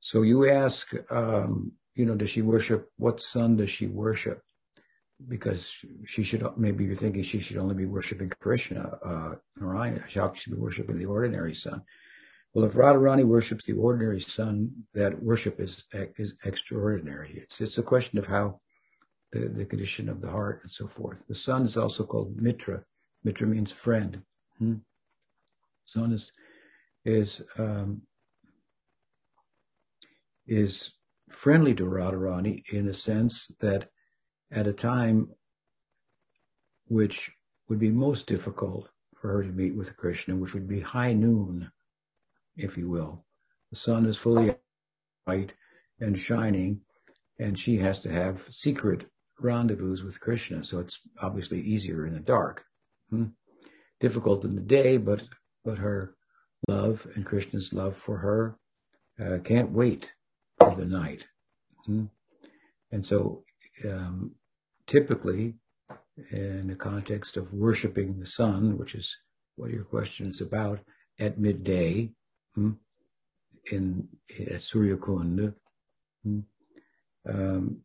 So 0.00 0.22
you 0.22 0.50
ask, 0.50 0.92
um, 1.10 1.72
you 1.94 2.06
know, 2.06 2.14
does 2.14 2.30
she 2.30 2.42
worship? 2.42 2.90
What 2.96 3.20
sun 3.20 3.56
does 3.56 3.70
she 3.70 3.86
worship? 3.88 4.40
Because 5.26 5.74
she 6.04 6.22
should, 6.22 6.46
maybe 6.56 6.84
you're 6.84 6.94
thinking 6.94 7.22
she 7.22 7.40
should 7.40 7.56
only 7.56 7.74
be 7.74 7.86
worshiping 7.86 8.30
Krishna, 8.40 8.98
uh, 9.04 9.34
Narayana. 9.56 10.04
She 10.06 10.20
should 10.34 10.52
be 10.52 10.60
worshiping 10.60 10.96
the 10.96 11.06
ordinary 11.06 11.54
sun. 11.54 11.82
Well, 12.54 12.64
if 12.64 12.74
Radharani 12.74 13.24
worships 13.24 13.64
the 13.64 13.74
ordinary 13.74 14.20
sun, 14.20 14.70
that 14.94 15.22
worship 15.22 15.60
is 15.60 15.84
is 16.16 16.34
extraordinary. 16.44 17.40
It's 17.42 17.60
it's 17.60 17.78
a 17.78 17.82
question 17.82 18.18
of 18.18 18.26
how 18.26 18.60
the, 19.32 19.48
the 19.48 19.64
condition 19.64 20.08
of 20.08 20.20
the 20.20 20.30
heart 20.30 20.60
and 20.62 20.70
so 20.70 20.86
forth. 20.86 21.22
The 21.28 21.34
sun 21.34 21.64
is 21.64 21.76
also 21.76 22.04
called 22.04 22.40
Mitra. 22.40 22.84
Mitra 23.24 23.46
means 23.46 23.72
friend. 23.72 24.22
Hmm? 24.58 24.76
Sun 25.84 26.12
is 26.12 26.32
is 27.04 27.42
um, 27.58 28.02
is 30.46 30.94
friendly 31.28 31.74
to 31.74 31.84
Radharani 31.84 32.62
in 32.72 32.86
the 32.86 32.94
sense 32.94 33.52
that 33.60 33.90
at 34.50 34.66
a 34.66 34.72
time 34.72 35.30
which 36.88 37.30
would 37.68 37.78
be 37.78 37.90
most 37.90 38.26
difficult 38.26 38.88
for 39.16 39.28
her 39.32 39.42
to 39.42 39.52
meet 39.52 39.74
with 39.74 39.96
Krishna, 39.96 40.36
which 40.36 40.54
would 40.54 40.68
be 40.68 40.80
high 40.80 41.12
noon, 41.12 41.70
if 42.56 42.78
you 42.78 42.88
will. 42.88 43.24
The 43.70 43.76
sun 43.76 44.06
is 44.06 44.16
fully 44.16 44.54
bright 45.26 45.54
and 46.00 46.18
shining, 46.18 46.80
and 47.38 47.58
she 47.58 47.76
has 47.78 48.00
to 48.00 48.10
have 48.10 48.46
secret 48.50 49.06
rendezvous 49.40 50.04
with 50.04 50.20
Krishna. 50.20 50.64
So 50.64 50.78
it's 50.78 51.00
obviously 51.20 51.60
easier 51.60 52.06
in 52.06 52.14
the 52.14 52.20
dark. 52.20 52.64
Hmm? 53.10 53.26
Difficult 54.00 54.44
in 54.44 54.54
the 54.54 54.62
day, 54.62 54.96
but 54.96 55.22
but 55.64 55.78
her 55.78 56.14
love 56.68 57.06
and 57.14 57.26
Krishna's 57.26 57.72
love 57.72 57.96
for 57.96 58.16
her 58.16 58.58
uh, 59.20 59.38
can't 59.44 59.70
wait 59.70 60.12
for 60.58 60.74
the 60.74 60.84
night. 60.84 61.26
Hmm? 61.84 62.06
And 62.90 63.04
so, 63.04 63.44
um, 63.84 64.34
typically, 64.88 65.54
in 66.32 66.66
the 66.66 66.74
context 66.74 67.36
of 67.36 67.52
worshiping 67.52 68.18
the 68.18 68.26
sun, 68.26 68.76
which 68.76 68.96
is 68.96 69.16
what 69.54 69.70
your 69.70 69.84
question 69.84 70.28
is 70.28 70.40
about, 70.40 70.80
at 71.20 71.38
midday, 71.38 72.10
hmm, 72.54 72.72
in 73.70 74.08
at 74.50 74.62
Surya 74.62 74.96
Kund, 74.96 75.54
hmm, 76.24 76.40
um, 77.28 77.82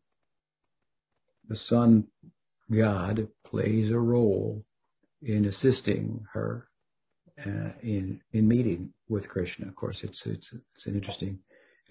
the 1.46 1.56
sun 1.56 2.08
god 2.70 3.28
plays 3.44 3.90
a 3.90 3.98
role 3.98 4.64
in 5.22 5.44
assisting 5.44 6.24
her 6.32 6.66
uh, 7.44 7.70
in 7.82 8.20
in 8.32 8.48
meeting 8.48 8.92
with 9.08 9.28
Krishna. 9.28 9.68
Of 9.68 9.76
course, 9.76 10.04
it's 10.04 10.26
it's 10.26 10.54
it's 10.74 10.86
an 10.86 10.94
interesting, 10.94 11.38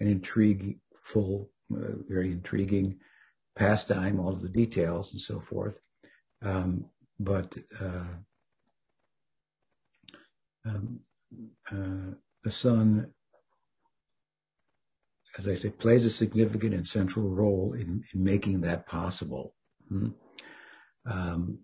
an 0.00 0.08
intrigueful, 0.08 1.50
uh, 1.72 1.96
very 2.08 2.32
intriguing 2.32 2.98
pastime, 3.56 4.20
all 4.20 4.32
of 4.32 4.40
the 4.42 4.48
details 4.48 5.12
and 5.12 5.20
so 5.20 5.40
forth. 5.40 5.78
Um, 6.42 6.86
but 7.18 7.56
uh, 7.80 8.14
um, 10.66 11.00
uh, 11.70 12.14
the 12.42 12.50
sun, 12.50 13.12
as 15.38 15.48
I 15.48 15.54
say, 15.54 15.70
plays 15.70 16.04
a 16.04 16.10
significant 16.10 16.74
and 16.74 16.86
central 16.86 17.28
role 17.28 17.74
in, 17.74 18.04
in 18.12 18.24
making 18.24 18.60
that 18.62 18.86
possible. 18.86 19.54
Hmm? 19.88 20.08
Um, 21.06 21.58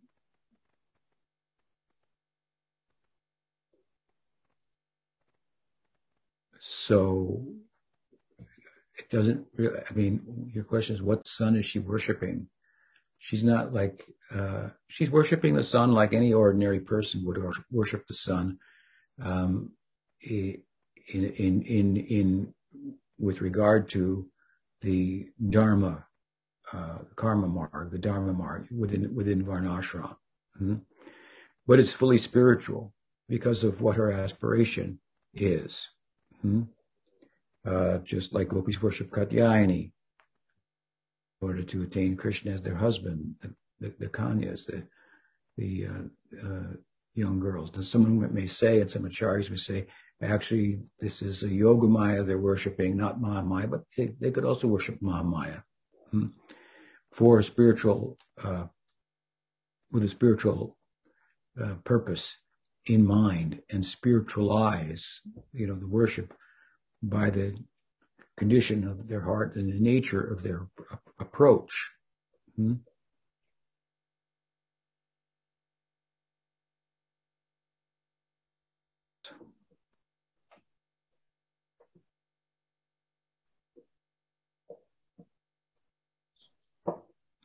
so 6.58 7.59
doesn't 9.10 9.46
really, 9.56 9.78
I 9.78 9.92
mean, 9.94 10.50
your 10.54 10.64
question 10.64 10.94
is 10.94 11.02
what 11.02 11.26
sun 11.26 11.56
is 11.56 11.66
she 11.66 11.78
worshiping? 11.78 12.48
She's 13.18 13.44
not 13.44 13.72
like, 13.72 14.06
uh, 14.34 14.68
she's 14.88 15.10
worshiping 15.10 15.54
the 15.54 15.62
sun 15.62 15.92
like 15.92 16.12
any 16.12 16.32
ordinary 16.32 16.80
person 16.80 17.24
would 17.26 17.38
worship 17.70 18.06
the 18.06 18.14
sun. 18.14 18.58
Um, 19.22 19.72
in, 20.22 20.62
in, 21.08 21.62
in, 21.62 21.96
in, 21.96 22.54
with 23.18 23.40
regard 23.40 23.90
to 23.90 24.26
the 24.80 25.28
Dharma, 25.50 26.06
uh, 26.72 26.98
karma 27.16 27.48
marg, 27.48 27.90
the 27.90 27.98
Dharma 27.98 28.32
marg 28.32 28.68
within, 28.70 29.14
within 29.14 29.44
Varnashram. 29.44 30.16
Mm-hmm. 30.56 30.76
But 31.66 31.80
it's 31.80 31.92
fully 31.92 32.18
spiritual 32.18 32.94
because 33.28 33.64
of 33.64 33.82
what 33.82 33.96
her 33.96 34.10
aspiration 34.10 34.98
is. 35.34 35.86
Mm-hmm. 36.44 36.62
Uh, 37.66 37.98
just 37.98 38.32
like 38.32 38.48
gopis 38.48 38.80
worship 38.80 39.10
Katyayani, 39.10 39.92
in 41.40 41.48
order 41.48 41.62
to 41.62 41.82
attain 41.82 42.16
Krishna 42.16 42.52
as 42.52 42.62
their 42.62 42.74
husband, 42.74 43.34
the, 43.42 43.54
the, 43.80 43.94
the 43.98 44.06
kanyas, 44.06 44.66
the, 44.66 44.82
the 45.56 45.86
uh, 45.86 46.46
uh, 46.46 46.72
young 47.14 47.40
girls. 47.40 47.74
Now, 47.74 47.82
someone 47.82 48.32
may 48.32 48.46
say, 48.46 48.80
and 48.80 48.90
some 48.90 49.02
acharyas 49.02 49.50
may 49.50 49.56
say, 49.56 49.86
actually, 50.22 50.80
this 51.00 51.22
is 51.22 51.42
a 51.42 51.48
Yogamaya 51.48 52.26
they're 52.26 52.38
worshiping, 52.38 52.96
not 52.96 53.20
Mahamaya, 53.20 53.70
but 53.70 53.82
they, 53.96 54.14
they 54.20 54.30
could 54.30 54.44
also 54.44 54.68
worship 54.68 55.00
Mahamaya 55.00 55.62
hmm? 56.10 56.26
for 57.12 57.38
a 57.38 57.44
spiritual, 57.44 58.18
uh, 58.42 58.64
with 59.90 60.04
a 60.04 60.08
spiritual 60.08 60.76
uh, 61.62 61.74
purpose 61.84 62.36
in 62.86 63.04
mind 63.04 63.60
and 63.70 63.84
spiritualize, 63.84 65.20
you 65.52 65.66
know, 65.66 65.74
the 65.74 65.86
worship 65.86 66.32
by 67.02 67.30
the 67.30 67.56
condition 68.36 68.86
of 68.88 69.06
their 69.06 69.20
heart 69.20 69.56
and 69.56 69.70
the 69.70 69.80
nature 69.80 70.22
of 70.22 70.42
their 70.42 70.66
approach. 71.18 71.90
Hmm? 72.56 72.74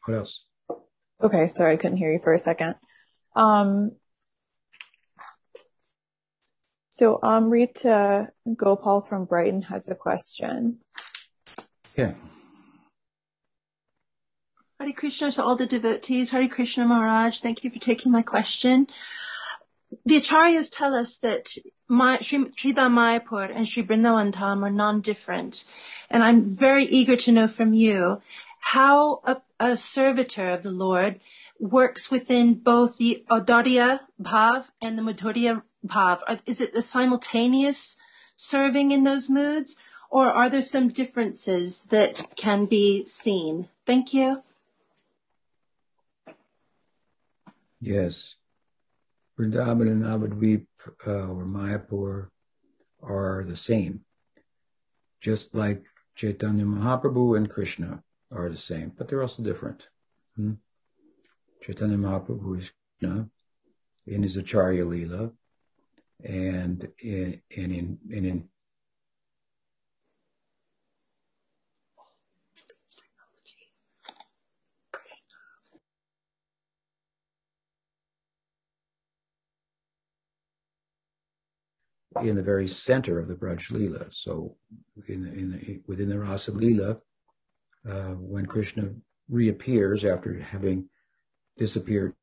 What 0.05 0.17
else? 0.17 0.45
Okay, 1.21 1.47
sorry, 1.47 1.73
I 1.73 1.77
couldn't 1.77 1.97
hear 1.97 2.11
you 2.11 2.19
for 2.23 2.33
a 2.33 2.39
second. 2.39 2.75
Um, 3.35 3.91
so 6.95 7.19
Amrita 7.21 8.29
Gopal 8.55 9.01
from 9.01 9.25
Brighton 9.25 9.63
has 9.63 9.89
a 9.89 9.95
question. 9.95 10.77
Yeah. 11.97 12.13
Hare 14.79 14.93
Krishna 14.93 15.29
to 15.33 15.43
all 15.43 15.57
the 15.57 15.65
devotees. 15.65 16.31
Hare 16.31 16.47
Krishna 16.47 16.85
Maharaj, 16.85 17.41
thank 17.41 17.65
you 17.65 17.69
for 17.69 17.79
taking 17.79 18.13
my 18.13 18.21
question. 18.21 18.87
The 20.05 20.21
Acharyas 20.21 20.69
tell 20.71 20.95
us 20.95 21.17
that 21.17 21.57
my, 21.89 22.19
Sri, 22.19 22.45
Mayapur 22.47 23.53
and 23.53 23.67
Sri 23.67 23.83
Vrindavan 23.83 24.31
Dham 24.31 24.63
are 24.63 24.71
non-different. 24.71 25.65
And 26.09 26.23
I'm 26.23 26.55
very 26.55 26.85
eager 26.85 27.17
to 27.17 27.33
know 27.33 27.49
from 27.49 27.73
you 27.73 28.21
how 28.61 29.19
a, 29.25 29.41
a 29.59 29.75
servitor 29.75 30.53
of 30.53 30.63
the 30.63 30.71
Lord 30.71 31.19
works 31.59 32.09
within 32.09 32.53
both 32.53 32.95
the 32.95 33.25
Audarya 33.29 33.99
Bhav 34.21 34.63
and 34.81 34.97
the 34.97 35.01
Madhurya 35.01 35.61
bhav? 35.87 36.39
Is 36.45 36.61
it 36.61 36.75
a 36.75 36.81
simultaneous 36.81 37.97
serving 38.35 38.91
in 38.91 39.03
those 39.03 39.29
moods, 39.29 39.77
or 40.09 40.27
are 40.31 40.49
there 40.49 40.61
some 40.61 40.89
differences 40.89 41.85
that 41.85 42.23
can 42.35 42.65
be 42.65 43.05
seen? 43.05 43.67
Thank 43.85 44.13
you. 44.13 44.41
Yes. 47.79 48.35
Vrindavan 49.37 49.91
and 49.91 50.03
Navadvip 50.03 50.65
uh, 51.05 51.11
or 51.11 51.45
Mayapur 51.45 52.29
are 53.03 53.43
the 53.43 53.57
same. 53.57 54.01
Just 55.21 55.53
like 55.53 55.83
Chaitanya 56.15 56.65
Mahaprabhu 56.65 57.37
and 57.37 57.49
Krishna 57.49 58.01
are 58.31 58.49
the 58.49 58.57
same, 58.57 58.91
but 58.97 59.07
they're 59.07 59.21
also 59.21 59.43
different. 59.43 59.87
Hmm? 60.35 60.53
Chaitanya 61.61 61.97
Mahaprabhu 61.97 62.57
is 62.59 62.71
Krishna 62.99 63.29
in 64.07 64.23
his 64.23 64.37
Acharya 64.37 64.85
Leela, 64.85 65.31
and 66.25 66.87
in, 66.99 67.41
and 67.55 67.71
in, 67.71 67.97
and 68.11 68.25
in 68.25 68.49
in 82.21 82.35
the 82.35 82.41
very 82.41 82.67
center 82.67 83.19
of 83.19 83.27
the 83.27 83.35
Braj 83.35 83.71
Leela. 83.71 84.07
So 84.13 84.55
in 85.07 85.23
the, 85.23 85.31
in 85.33 85.51
the, 85.51 85.81
within 85.85 86.09
the 86.09 86.19
Rasa 86.19 86.51
Leela, 86.51 86.99
uh, 87.89 88.13
when 88.13 88.45
Krishna 88.45 88.89
reappears 89.29 90.05
after 90.05 90.39
having 90.39 90.89
disappeared 91.57 92.13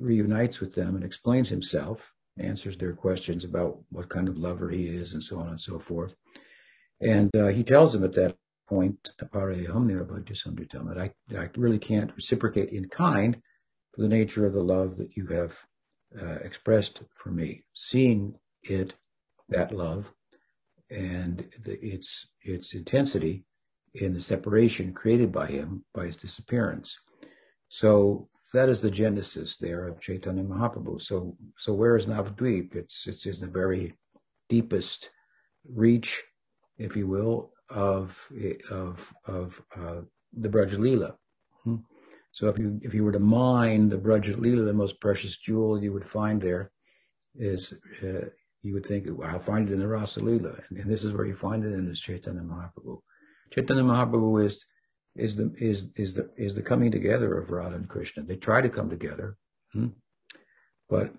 reunites 0.00 0.60
with 0.60 0.74
them 0.74 0.96
and 0.96 1.04
explains 1.04 1.48
himself, 1.48 2.12
answers 2.38 2.76
their 2.76 2.94
questions 2.94 3.44
about 3.44 3.78
what 3.90 4.08
kind 4.08 4.28
of 4.28 4.38
lover 4.38 4.70
he 4.70 4.86
is 4.86 5.12
and 5.14 5.22
so 5.22 5.38
on 5.38 5.48
and 5.48 5.60
so 5.60 5.78
forth. 5.78 6.14
And 7.00 7.34
uh, 7.36 7.48
he 7.48 7.62
tells 7.62 7.92
them 7.92 8.04
at 8.04 8.14
that 8.14 8.36
point, 8.68 9.10
that 10.86 10.98
I, 10.98 11.36
I 11.36 11.50
really 11.56 11.78
can't 11.78 12.14
reciprocate 12.14 12.70
in 12.70 12.88
kind 12.88 13.36
for 13.92 14.02
the 14.02 14.08
nature 14.08 14.46
of 14.46 14.52
the 14.52 14.62
love 14.62 14.96
that 14.98 15.16
you 15.16 15.26
have 15.28 15.56
uh, 16.20 16.36
expressed 16.44 17.02
for 17.14 17.30
me. 17.30 17.64
Seeing 17.74 18.34
it, 18.62 18.94
that 19.48 19.72
love, 19.72 20.12
and 20.90 21.38
the, 21.64 21.78
its 21.84 22.28
its 22.42 22.74
intensity 22.74 23.44
in 23.94 24.14
the 24.14 24.20
separation 24.20 24.92
created 24.92 25.32
by 25.32 25.46
him 25.46 25.84
by 25.92 26.06
his 26.06 26.16
disappearance. 26.16 26.98
So 27.68 28.28
that 28.52 28.68
is 28.68 28.82
the 28.82 28.90
genesis 28.90 29.56
there 29.56 29.86
of 29.86 30.00
Chaitanya 30.00 30.42
Mahaprabhu. 30.42 31.00
So, 31.00 31.36
so 31.56 31.72
where 31.72 31.96
is 31.96 32.06
Navadvip? 32.06 32.74
It's, 32.74 33.06
it's 33.06 33.26
in 33.26 33.40
the 33.40 33.46
very 33.46 33.94
deepest 34.48 35.10
reach, 35.68 36.22
if 36.78 36.96
you 36.96 37.06
will, 37.06 37.52
of 37.68 38.18
of 38.70 39.14
of 39.26 39.62
uh, 39.76 40.00
the 40.32 40.48
Braj 40.48 40.72
Leela. 40.72 41.14
Hmm? 41.64 41.76
So 42.32 42.48
if 42.48 42.58
you 42.58 42.80
if 42.82 42.94
you 42.94 43.04
were 43.04 43.12
to 43.12 43.20
mine 43.20 43.88
the 43.88 43.98
Braj 43.98 44.24
Leela, 44.34 44.64
the 44.64 44.72
most 44.72 45.00
precious 45.00 45.38
jewel 45.38 45.82
you 45.82 45.92
would 45.92 46.08
find 46.08 46.40
there 46.40 46.72
is 47.36 47.80
uh, 48.02 48.26
you 48.62 48.74
would 48.74 48.84
think, 48.84 49.06
well, 49.08 49.28
I'll 49.28 49.38
find 49.38 49.68
it 49.68 49.72
in 49.72 49.80
the 49.80 49.88
Rasa 49.88 50.20
Leela, 50.20 50.62
and, 50.68 50.78
and, 50.78 50.90
this 50.90 51.02
is 51.04 51.12
where 51.12 51.24
you 51.24 51.34
find 51.34 51.64
it 51.64 51.72
in 51.72 51.88
this 51.88 52.00
Chaitanya 52.00 52.42
Mahaprabhu. 52.42 53.00
Chaitanya 53.50 53.84
Mahaprabhu 53.84 54.44
is 54.44 54.64
is 55.16 55.36
the 55.36 55.52
is 55.58 55.90
is 55.96 56.14
the 56.14 56.30
is 56.36 56.54
the 56.54 56.62
coming 56.62 56.90
together 56.90 57.38
of 57.38 57.50
Radha 57.50 57.76
and 57.76 57.88
Krishna. 57.88 58.22
They 58.22 58.36
try 58.36 58.60
to 58.60 58.68
come 58.68 58.88
together, 58.88 59.36
hmm? 59.72 59.88
but 60.88 61.12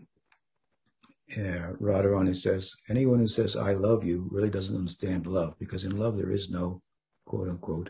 uh, 1.38 1.74
Radharani 1.80 2.36
says 2.36 2.74
anyone 2.90 3.20
who 3.20 3.28
says 3.28 3.56
I 3.56 3.74
love 3.74 4.04
you 4.04 4.28
really 4.32 4.50
doesn't 4.50 4.76
understand 4.78 5.28
love 5.28 5.56
because 5.60 5.86
in 5.86 5.98
love 5.98 6.18
there 6.18 6.32
is 6.32 6.50
no 6.50 6.82
quote 7.26 7.50
unquote 7.50 7.90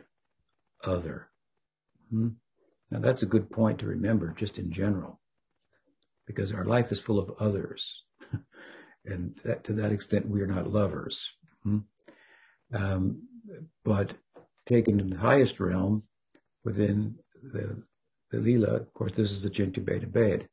other. 0.84 1.30
Hmm? 2.10 2.30
Now 2.90 3.00
that's 3.00 3.24
a 3.24 3.28
good 3.28 3.50
point 3.50 3.80
to 3.80 3.88
remember 3.88 4.34
just 4.38 4.60
in 4.60 4.72
general 4.72 5.20
because 6.28 6.54
our 6.54 6.66
life 6.66 6.92
is 6.92 7.00
full 7.00 7.20
of 7.20 7.32
others. 7.40 8.04
and 9.06 9.34
that, 9.44 9.64
to 9.66 9.74
that 9.74 9.92
extent, 9.92 10.28
we 10.28 10.42
are 10.42 10.48
not 10.48 10.72
lovers. 10.72 11.32
Hmm? 11.64 11.80
Um, 12.74 13.28
but 13.84 14.14
taken 14.65 14.97
to 14.97 15.04
the 15.04 15.17
highest 15.17 15.60
realm 15.60 16.04
within 16.63 17.15
the, 17.41 17.82
the 18.32 18.38
Leela, 18.38 18.82
of 18.82 18.93
course, 18.93 19.13
this 19.13 19.32
is 19.32 19.43
the 19.43 19.50
Chintya 19.50 19.84
Bhedabhed, 19.84 20.47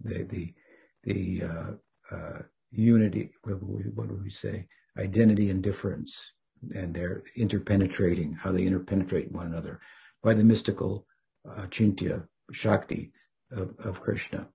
the, 0.00 0.22
the, 0.24 0.54
the 1.04 1.42
uh, 1.42 2.14
uh, 2.14 2.42
unity, 2.70 3.30
what 3.42 3.62
would, 3.62 3.84
we, 3.84 3.90
what 3.90 4.08
would 4.08 4.22
we 4.22 4.30
say, 4.30 4.66
identity 4.98 5.50
and 5.50 5.62
difference, 5.62 6.32
and 6.74 6.94
they're 6.94 7.22
interpenetrating, 7.36 8.34
how 8.34 8.52
they 8.52 8.64
interpenetrate 8.64 9.32
one 9.32 9.46
another 9.46 9.80
by 10.22 10.34
the 10.34 10.44
mystical 10.44 11.06
uh, 11.48 11.66
Chintya, 11.66 12.26
Shakti 12.52 13.12
of, 13.50 13.74
of 13.78 14.00
Krishna. 14.00 14.48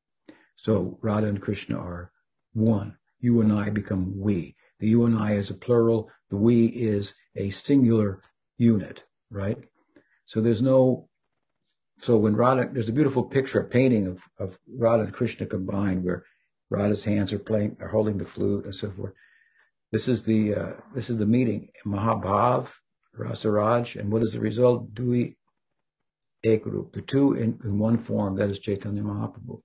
So 0.56 1.00
Radha 1.02 1.28
and 1.28 1.41
Krishna 1.41 1.78
are 1.78 2.12
one. 2.54 2.98
You 3.19 3.41
and 3.41 3.52
I 3.52 3.69
become 3.69 4.19
we. 4.19 4.56
The 4.80 4.88
you 4.88 5.06
and 5.06 5.17
I 5.17 5.34
is 5.34 5.50
a 5.50 5.56
plural. 5.56 6.12
The 6.30 6.38
we 6.38 6.65
is 6.65 7.13
a 7.36 7.50
singular 7.50 8.22
unit, 8.60 9.04
right? 9.32 9.58
So 10.28 10.41
there's 10.41 10.62
no, 10.62 11.10
so 11.98 12.17
when 12.17 12.36
Radha, 12.36 12.69
there's 12.72 12.89
a 12.89 12.93
beautiful 12.93 13.24
picture, 13.24 13.62
a 13.62 13.67
painting 13.67 14.06
of, 14.06 14.22
of 14.38 14.58
Radha 14.72 15.06
and 15.06 15.13
Krishna 15.13 15.48
combined 15.48 16.04
where 16.04 16.24
Radha's 16.69 17.04
hands 17.04 17.34
are 17.34 17.39
playing, 17.39 17.78
are 17.80 17.88
holding 17.88 18.19
the 18.19 18.26
flute 18.26 18.65
and 18.65 18.76
so 18.76 18.91
forth. 18.91 19.13
This 19.91 20.08
is 20.08 20.24
the, 20.24 20.54
uh, 20.54 20.72
this 20.93 21.10
is 21.10 21.17
the 21.17 21.26
meeting. 21.26 21.69
Mahabhav, 21.86 22.67
Rasaraj, 23.17 24.00
and 24.00 24.12
what 24.12 24.22
is 24.22 24.34
the 24.34 24.39
result? 24.39 24.93
Dui 24.93 25.36
Ekrup. 26.45 26.91
The 26.91 27.02
two 27.02 27.34
in, 27.34 27.60
in 27.63 27.80
one 27.80 27.98
form, 27.98 28.36
that 28.38 28.50
is 28.50 28.60
Chaitanya 28.60 29.02
Mahaprabhu. 29.02 29.62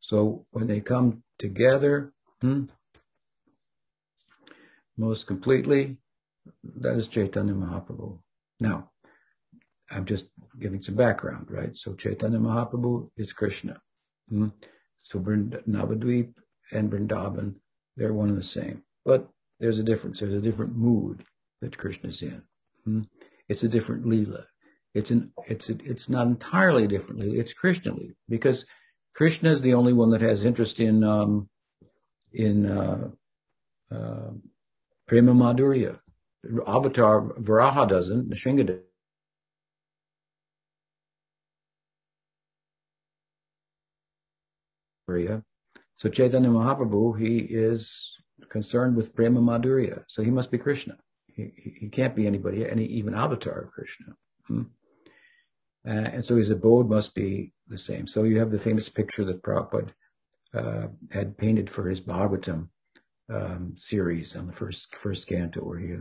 So 0.00 0.44
when 0.50 0.66
they 0.66 0.80
come 0.80 1.22
together, 1.38 2.12
hmm, 2.42 2.64
most 4.96 5.26
completely, 5.26 5.96
that 6.80 6.96
is 6.96 7.08
Chaitanya 7.08 7.54
Mahaprabhu. 7.54 8.18
Now, 8.60 8.90
I'm 9.90 10.04
just 10.04 10.26
giving 10.58 10.82
some 10.82 10.94
background, 10.94 11.50
right? 11.50 11.76
So 11.76 11.94
Chaitanya 11.94 12.38
Mahaprabhu 12.38 13.10
is 13.16 13.32
Krishna. 13.32 13.80
Hmm? 14.28 14.48
So 14.96 15.18
Navadvip 15.18 16.34
and 16.72 16.90
Vrindavan, 16.90 17.54
they're 17.96 18.12
one 18.12 18.28
and 18.28 18.38
the 18.38 18.44
same. 18.44 18.82
But 19.04 19.28
there's 19.60 19.78
a 19.78 19.84
difference. 19.84 20.20
There's 20.20 20.34
a 20.34 20.40
different 20.40 20.76
mood 20.76 21.24
that 21.60 21.76
Krishna's 21.76 22.22
in. 22.22 22.42
Hmm? 22.84 23.02
It's 23.48 23.62
a 23.62 23.68
different 23.68 24.06
Leela. 24.06 24.44
It's 24.94 25.10
an, 25.10 25.32
it's, 25.46 25.68
a, 25.68 25.76
it's 25.84 26.08
not 26.08 26.26
entirely 26.26 26.86
differently. 26.86 27.38
It's 27.38 27.52
Krishna 27.52 27.92
Leela 27.92 28.14
because 28.28 28.64
Krishna 29.14 29.50
is 29.50 29.60
the 29.60 29.74
only 29.74 29.92
one 29.92 30.10
that 30.10 30.22
has 30.22 30.44
interest 30.44 30.80
in, 30.80 31.04
um, 31.04 31.48
in, 32.32 32.66
uh, 32.66 33.10
uh, 33.90 34.30
Madhurya. 35.10 35.98
Avatar 36.66 37.22
Varaha 37.22 37.88
doesn't, 37.88 38.30
Nrsinga 38.30 38.66
doesn't. 38.66 38.84
So 45.96 46.08
Chaitanya 46.08 46.48
Mahaprabhu, 46.48 47.18
he 47.18 47.38
is 47.38 48.16
concerned 48.48 48.96
with 48.96 49.14
Brahma 49.14 49.40
Madhurya. 49.40 50.04
So 50.06 50.22
he 50.22 50.30
must 50.30 50.50
be 50.50 50.58
Krishna. 50.58 50.96
He, 51.26 51.52
he 51.80 51.88
can't 51.88 52.16
be 52.16 52.26
anybody, 52.26 52.68
any 52.68 52.84
even 52.84 53.14
avatar 53.14 53.60
of 53.60 53.72
Krishna. 53.72 54.14
Hmm? 54.46 54.62
Uh, 55.86 55.90
and 55.90 56.24
so 56.24 56.36
his 56.36 56.50
abode 56.50 56.88
must 56.88 57.14
be 57.14 57.52
the 57.68 57.78
same. 57.78 58.06
So 58.06 58.24
you 58.24 58.38
have 58.38 58.50
the 58.50 58.58
famous 58.58 58.88
picture 58.88 59.24
that 59.24 59.42
Prabhupada 59.42 59.90
uh, 60.54 60.86
had 61.10 61.36
painted 61.36 61.68
for 61.68 61.88
his 61.88 62.00
Bhagavatam 62.00 62.68
um, 63.28 63.74
series 63.76 64.36
on 64.36 64.46
the 64.46 64.52
first 64.52 64.94
first 64.96 65.26
canto, 65.26 65.60
where 65.60 65.78
he 65.78 65.94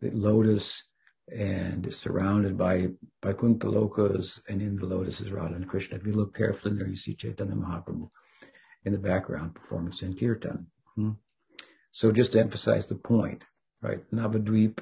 the 0.00 0.10
lotus 0.10 0.84
and 1.28 1.86
is 1.86 1.98
surrounded 1.98 2.56
by 2.56 2.88
Vaikuntha 3.22 3.66
lokas, 3.66 4.40
and 4.48 4.62
in 4.62 4.76
the 4.76 4.86
lotus 4.86 5.20
is 5.20 5.32
Radha 5.32 5.54
and 5.54 5.68
Krishna. 5.68 5.96
If 5.96 6.06
you 6.06 6.12
look 6.12 6.36
carefully 6.36 6.76
there, 6.76 6.86
you 6.86 6.96
see 6.96 7.14
Chaitanya 7.14 7.54
Mahaprabhu 7.54 8.08
in 8.84 8.92
the 8.92 8.98
background 8.98 9.54
performing 9.54 9.92
Sankirtan. 9.92 10.66
Hmm? 10.94 11.12
So 11.90 12.12
just 12.12 12.32
to 12.32 12.40
emphasize 12.40 12.86
the 12.86 12.94
point, 12.94 13.42
right? 13.82 14.08
Navadvip 14.12 14.78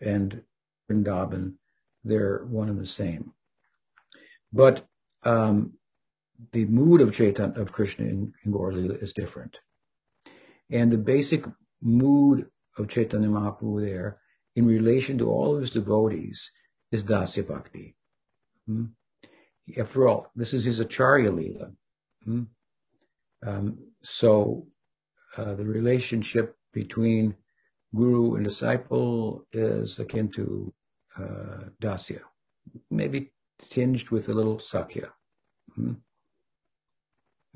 and 0.00 0.42
Vrindavan, 0.90 1.54
they're 2.02 2.44
one 2.44 2.68
and 2.68 2.80
the 2.80 2.86
same. 2.86 3.32
But 4.52 4.86
um, 5.22 5.74
the 6.52 6.64
mood 6.64 7.00
of 7.00 7.14
Chaitanya 7.14 7.60
of 7.60 7.72
Krishna 7.72 8.06
in, 8.06 8.32
in 8.44 8.50
Gaur 8.50 8.72
is 8.72 9.12
different. 9.12 9.58
And 10.70 10.90
the 10.90 10.98
basic 10.98 11.44
mood 11.80 12.48
of 12.76 12.88
Chaitanya 12.88 13.28
Mahaprabhu 13.28 13.86
there, 13.86 14.18
in 14.56 14.66
relation 14.66 15.18
to 15.18 15.30
all 15.30 15.54
of 15.54 15.60
his 15.60 15.70
devotees, 15.70 16.50
is 16.92 17.04
Dasya 17.04 17.46
Bhakti. 17.46 17.96
Hmm? 18.66 18.86
After 19.76 20.06
all, 20.06 20.30
this 20.36 20.54
is 20.54 20.64
his 20.64 20.80
Acharya 20.80 21.30
Leela. 21.30 21.74
Hmm? 22.24 22.44
Um, 23.44 23.78
so 24.02 24.66
uh, 25.36 25.54
the 25.54 25.64
relationship 25.64 26.56
between 26.72 27.34
guru 27.94 28.36
and 28.36 28.44
disciple 28.44 29.46
is 29.52 29.98
akin 29.98 30.28
to 30.30 30.72
uh, 31.18 31.64
dasya, 31.80 32.20
maybe 32.90 33.32
tinged 33.60 34.10
with 34.10 34.28
a 34.28 34.32
little 34.34 34.58
sakhya. 34.58 35.08
Hmm? 35.74 35.94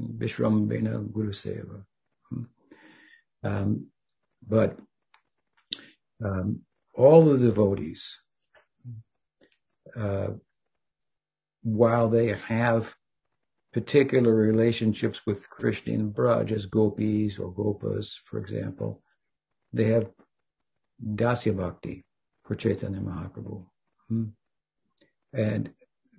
Visrambhena 0.01 1.13
Guru 1.13 1.33
Seva. 1.33 1.85
Hmm? 2.29 2.43
Um, 3.43 3.87
but 4.47 4.79
um, 6.25 6.61
all 6.99 7.25
the 7.25 7.39
devotees, 7.39 8.19
uh, 9.97 10.29
while 11.63 12.09
they 12.09 12.35
have 12.49 12.93
particular 13.73 14.35
relationships 14.35 15.21
with 15.25 15.49
Krishna 15.49 15.95
and 15.95 16.13
Braj 16.13 16.51
as 16.51 16.67
gopis 16.67 17.39
or 17.39 17.53
gopas, 17.53 18.17
for 18.25 18.39
example, 18.39 19.03
they 19.73 19.85
have 19.85 20.11
dasya 21.03 21.57
bhakti 21.57 22.05
for 22.45 22.57
Chaitanya 22.57 23.01
Mahaprabhu. 23.01 23.65
Hmm? 24.09 24.25
And 25.33 25.71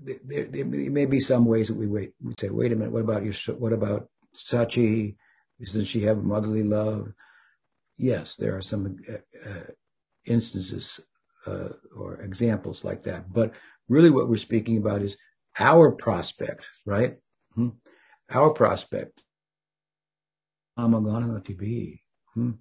there, 0.02 0.46
there, 0.46 0.66
may 0.66 1.06
be 1.06 1.20
some 1.20 1.46
ways 1.46 1.68
that 1.68 1.78
we 1.78 1.88
wait. 1.88 2.14
We 2.24 2.34
say, 2.40 2.50
wait 2.50 2.72
a 2.72 2.76
minute, 2.76 2.94
what 2.94 3.02
about 3.02 3.26
your, 3.26 3.34
what 3.58 3.74
about 3.74 4.08
Sachi? 4.34 5.18
Doesn't 5.60 5.86
she 5.86 6.04
have 6.04 6.24
motherly 6.24 6.64
love? 6.64 7.12
Yes, 7.98 8.38
there 8.38 8.56
are 8.56 8.62
some 8.62 8.96
uh, 9.10 9.50
uh, 9.50 9.64
instances 10.30 11.00
uh, 11.46 11.70
or 11.96 12.22
examples 12.22 12.86
like 12.86 13.04
that. 13.04 13.32
But 13.32 13.54
really, 13.88 14.10
what 14.10 14.30
we're 14.30 14.38
speaking 14.38 14.78
about 14.78 15.02
is 15.02 15.18
our 15.58 15.92
prospect, 15.92 16.68
right? 16.86 17.18
Hmm? 17.56 17.70
Our 18.30 18.52
prospect. 18.52 19.22
Amaganamati 20.78 22.00
hmm? 22.34 22.52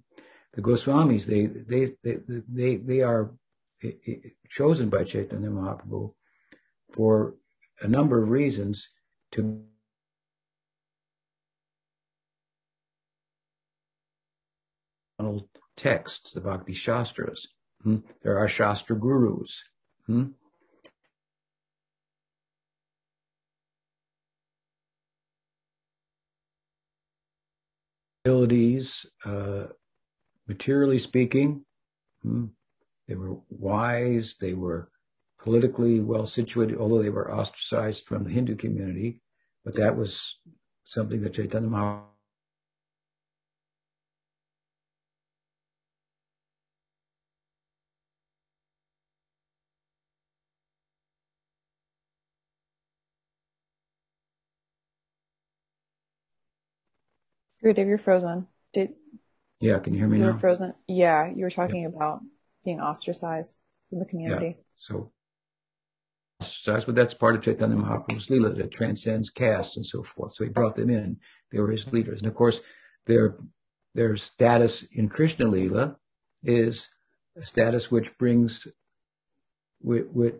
The 0.53 0.61
Goswamis, 0.61 1.25
they, 1.25 1.45
they, 1.45 1.95
they, 2.03 2.41
they, 2.49 2.75
they 2.77 3.01
are 3.01 3.31
chosen 4.49 4.89
by 4.89 5.03
Chaitanya 5.03 5.49
Mahaprabhu 5.49 6.13
for 6.91 7.35
a 7.81 7.87
number 7.87 8.21
of 8.21 8.29
reasons 8.29 8.89
to 9.31 9.63
texts, 15.75 16.33
the 16.33 16.41
Bhakti 16.41 16.73
Shastras. 16.73 17.47
Hmm? 17.83 17.97
There 18.23 18.37
are 18.37 18.47
Shastra 18.47 18.97
gurus. 18.97 19.63
Hmm? 20.05 20.25
Abilities, 28.25 29.05
uh, 29.25 29.67
materially 30.47 30.97
speaking, 30.97 31.65
hmm? 32.21 32.45
they 33.07 33.15
were 33.15 33.37
wise, 33.49 34.35
they 34.39 34.53
were 34.53 34.91
politically 35.39 35.99
well 36.01 36.25
situated, 36.25 36.77
although 36.77 37.01
they 37.01 37.09
were 37.09 37.33
ostracized 37.33 38.05
from 38.05 38.25
the 38.25 38.29
Hindu 38.29 38.55
community. 38.55 39.21
But 39.63 39.75
that 39.75 39.95
was 39.95 40.37
something 40.83 41.21
that 41.21 41.33
Chaitanya 41.33 41.69
Mahaprabhu 41.69 42.08
Gurudev, 57.63 57.87
you're 57.87 57.97
frozen. 57.97 58.47
Did 58.73 58.93
yeah? 59.59 59.79
Can 59.79 59.93
you 59.93 59.99
hear 59.99 60.07
me 60.07 60.17
you 60.17 60.25
now? 60.25 60.33
were 60.33 60.39
frozen? 60.39 60.73
Yeah, 60.87 61.31
you 61.33 61.43
were 61.43 61.49
talking 61.49 61.81
yeah. 61.81 61.89
about 61.89 62.21
being 62.63 62.79
ostracized 62.79 63.57
in 63.91 63.99
the 63.99 64.05
community. 64.05 64.55
Yeah. 64.57 64.63
So 64.77 65.11
ostracized, 66.41 66.85
but 66.85 66.95
that's 66.95 67.13
part 67.13 67.35
of 67.35 67.41
Chaitanya 67.41 67.75
Mahaprabhu's 67.75 68.29
lila 68.29 68.53
that 68.53 68.71
transcends 68.71 69.29
caste 69.29 69.77
and 69.77 69.85
so 69.85 70.03
forth. 70.03 70.33
So 70.33 70.45
he 70.45 70.49
brought 70.49 70.75
them 70.75 70.89
in. 70.89 71.17
They 71.51 71.59
were 71.59 71.71
his 71.71 71.91
leaders, 71.91 72.21
and 72.21 72.29
of 72.29 72.35
course, 72.35 72.61
their 73.05 73.37
their 73.95 74.15
status 74.17 74.83
in 74.83 75.09
Krishna 75.09 75.45
lila 75.45 75.97
is 76.43 76.89
a 77.35 77.43
status 77.43 77.91
which 77.91 78.17
brings 78.17 78.67
with, 79.81 80.35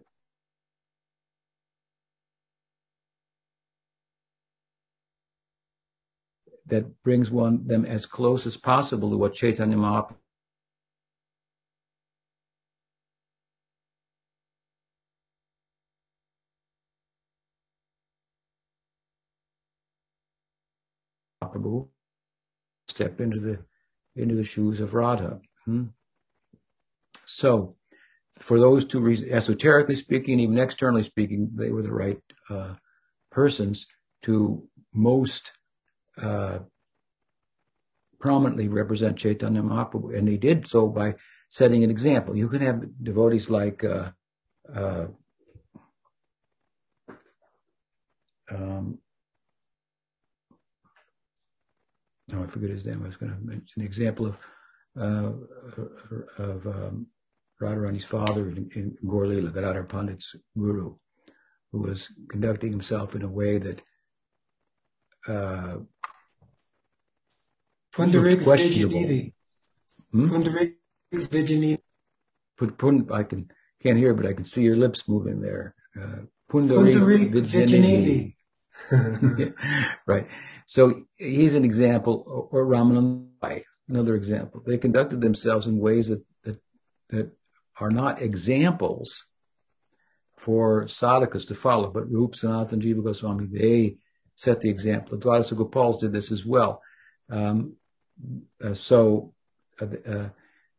that 6.69 7.03
brings 7.03 7.31
one 7.31 7.67
them 7.67 7.85
as 7.85 8.05
close 8.05 8.45
as 8.45 8.57
possible 8.57 9.09
to 9.11 9.17
what 9.17 9.33
Chaitanya 9.33 9.77
Mahaprabhu 9.77 10.15
step 22.87 23.21
into 23.21 23.39
the 23.39 23.59
into 24.15 24.35
the 24.35 24.43
shoes 24.43 24.81
of 24.81 24.93
Radha. 24.93 25.39
Hmm? 25.65 25.85
So, 27.25 27.75
for 28.39 28.59
those 28.59 28.85
two 28.85 28.99
reasons, 28.99 29.31
esoterically 29.31 29.95
speaking, 29.95 30.39
even 30.39 30.57
externally 30.57 31.03
speaking, 31.03 31.51
they 31.55 31.71
were 31.71 31.83
the 31.83 31.91
right 31.91 32.21
uh, 32.49 32.75
persons 33.31 33.87
to 34.23 34.67
most 34.93 35.53
uh, 36.21 36.59
prominently 38.19 38.67
represent 38.67 39.17
Chaitanya 39.17 39.61
Mahaprabhu, 39.61 40.17
and 40.17 40.27
they 40.27 40.37
did 40.37 40.67
so 40.67 40.87
by 40.87 41.15
setting 41.49 41.83
an 41.83 41.89
example. 41.89 42.35
You 42.35 42.47
can 42.47 42.61
have 42.61 42.83
devotees 43.03 43.49
like 43.49 43.83
uh, 43.83 44.11
uh, 44.73 45.07
um, 48.51 48.99
oh, 52.33 52.43
I 52.43 52.47
forget 52.47 52.69
his 52.69 52.85
name. 52.85 53.01
I 53.03 53.07
was 53.07 53.17
going 53.17 53.31
to 53.31 53.39
mention 53.39 53.81
an 53.81 53.85
example 53.85 54.27
of 54.27 54.37
uh, 54.99 55.31
of 56.37 56.67
um, 56.67 57.07
Radharani's 57.61 58.05
father 58.05 58.49
in, 58.49 58.69
in 58.75 58.97
Gaur-lila, 59.07 59.51
Gadadhar 59.51 59.83
Pandit's 59.83 60.35
guru, 60.57 60.95
who 61.71 61.79
was 61.79 62.11
conducting 62.29 62.71
himself 62.71 63.15
in 63.15 63.21
a 63.21 63.27
way 63.27 63.57
that 63.57 63.81
uh, 65.27 65.77
Pundarik 67.99 68.39
Vidyanidhi. 68.39 69.33
Hmm? 70.11 70.27
Pundarik 70.27 70.75
Vidyanidhi. 71.13 71.79
Put, 72.57 72.77
pund, 72.77 73.09
I 73.11 73.23
can, 73.23 73.51
can't 73.81 73.97
hear, 73.97 74.13
but 74.13 74.25
I 74.25 74.33
can 74.33 74.43
see 74.43 74.63
your 74.63 74.75
lips 74.75 75.07
moving 75.07 75.41
there. 75.41 75.75
Uh, 75.99 76.23
Pundarik 76.51 78.33
right. 80.07 80.27
So 80.65 81.03
he's 81.17 81.55
an 81.55 81.65
example, 81.65 82.47
or 82.51 82.65
Ramananda, 82.65 83.63
another 83.87 84.15
example. 84.15 84.63
They 84.65 84.77
conducted 84.77 85.21
themselves 85.21 85.67
in 85.67 85.79
ways 85.79 86.09
that, 86.09 86.23
that, 86.43 86.61
that 87.09 87.31
are 87.79 87.89
not 87.91 88.21
examples 88.21 89.25
for 90.37 90.85
sadhakas 90.85 91.47
to 91.49 91.55
follow, 91.55 91.91
but 91.91 92.09
Rup, 92.11 92.35
Sanatan, 92.35 92.81
Jiva 92.81 93.03
Goswami, 93.03 93.47
they 93.51 93.97
set 94.35 94.61
the 94.61 94.69
example. 94.69 95.17
The 95.17 95.25
Dwadasa 95.25 95.57
Gopals 95.57 95.99
did 95.99 96.13
this 96.13 96.31
as 96.31 96.45
well. 96.45 96.81
Um, 97.29 97.75
so, 98.73 99.33
uh, 99.81 99.87
uh, 100.07 100.29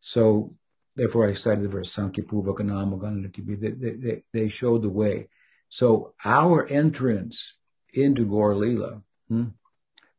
so 0.00 0.54
therefore 0.96 1.28
I 1.28 1.34
cited 1.34 1.64
the 1.64 1.68
verse 1.68 1.92
Sankhya 1.92 2.24
They, 2.24 3.70
they, 3.70 4.22
they 4.32 4.48
showed 4.48 4.82
the 4.82 4.88
way. 4.88 5.28
So 5.68 6.14
our 6.24 6.66
entrance 6.66 7.54
into 7.94 8.26
Gaur 8.26 8.56
Lila 8.56 9.02
hmm, 9.28 9.48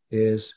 is 0.10 0.54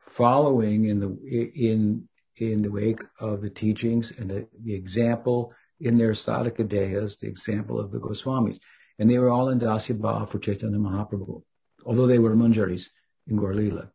following 0.00 0.84
in 0.86 1.00
the 1.00 1.50
in 1.54 2.08
in 2.36 2.62
the 2.62 2.70
wake 2.70 3.02
of 3.20 3.42
the 3.42 3.50
teachings 3.50 4.12
and 4.18 4.30
the, 4.30 4.46
the 4.62 4.74
example 4.74 5.52
in 5.80 5.98
their 5.98 6.12
sadhaka 6.12 6.66
dehas, 6.66 7.18
the 7.18 7.28
example 7.28 7.78
of 7.80 7.92
the 7.92 7.98
Goswamis. 7.98 8.58
And 8.98 9.08
they 9.10 9.18
were 9.18 9.30
all 9.30 9.48
in 9.48 9.60
Dasya 9.60 9.98
Bhava 9.98 10.28
for 10.28 10.38
Chaitanya 10.38 10.78
Mahaprabhu, 10.78 11.42
although 11.84 12.06
they 12.06 12.18
were 12.18 12.36
manjaris 12.36 12.90
in 13.26 13.36
Gaur 13.36 13.54
Lila. 13.54 13.90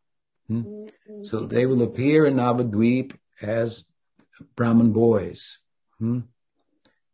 Hmm? 0.50 0.62
Mm-hmm. 0.62 1.24
So 1.24 1.46
they 1.46 1.64
will 1.64 1.82
appear 1.82 2.26
in 2.26 2.34
Navadvip 2.34 3.16
as 3.40 3.88
Brahmin 4.56 4.92
boys. 4.92 5.58
Hmm? 5.98 6.20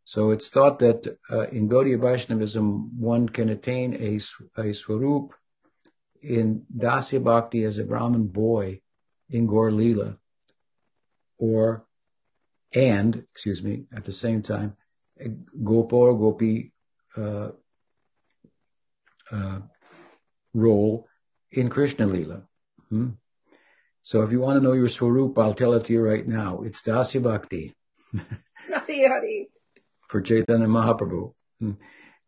So 0.05 0.31
it's 0.31 0.49
thought 0.49 0.79
that 0.79 1.17
uh, 1.29 1.47
in 1.49 1.69
Gaudiya 1.69 2.01
Vaishnavism 2.01 2.99
one 2.99 3.29
can 3.29 3.49
attain 3.49 3.93
a, 3.93 4.61
a 4.61 4.73
swarup 4.73 5.33
in 6.21 6.65
Dasya 6.75 7.23
Bhakti 7.23 7.63
as 7.63 7.77
a 7.77 7.83
Brahmin 7.83 8.27
boy 8.27 8.81
in 9.29 9.45
Gaur 9.45 9.71
Lila, 9.71 10.17
or 11.37 11.85
and 12.73 13.23
excuse 13.33 13.61
me 13.61 13.85
at 13.95 14.05
the 14.05 14.11
same 14.11 14.41
time 14.41 14.75
a 15.19 15.29
Gopa 15.29 15.95
or 15.95 16.17
Gopi 16.17 16.71
uh, 17.15 17.49
uh, 19.31 19.59
role 20.53 21.07
in 21.51 21.69
Krishna 21.69 22.07
Lila. 22.07 22.43
Hmm? 22.89 23.09
So 24.07 24.21
if 24.21 24.31
you 24.31 24.39
want 24.39 24.55
to 24.55 24.63
know 24.63 24.71
your 24.71 24.87
Swarup, 24.87 25.37
I'll 25.37 25.53
tell 25.53 25.73
it 25.73 25.83
to 25.83 25.91
you 25.91 26.01
right 26.01 26.25
now. 26.25 26.61
It's 26.61 26.81
Dasya 26.81 27.21
Bhakti. 27.21 27.75
For 30.07 30.21
Chaitanya 30.21 30.67
Mahaprabhu. 30.67 31.33
Hmm. 31.59 31.71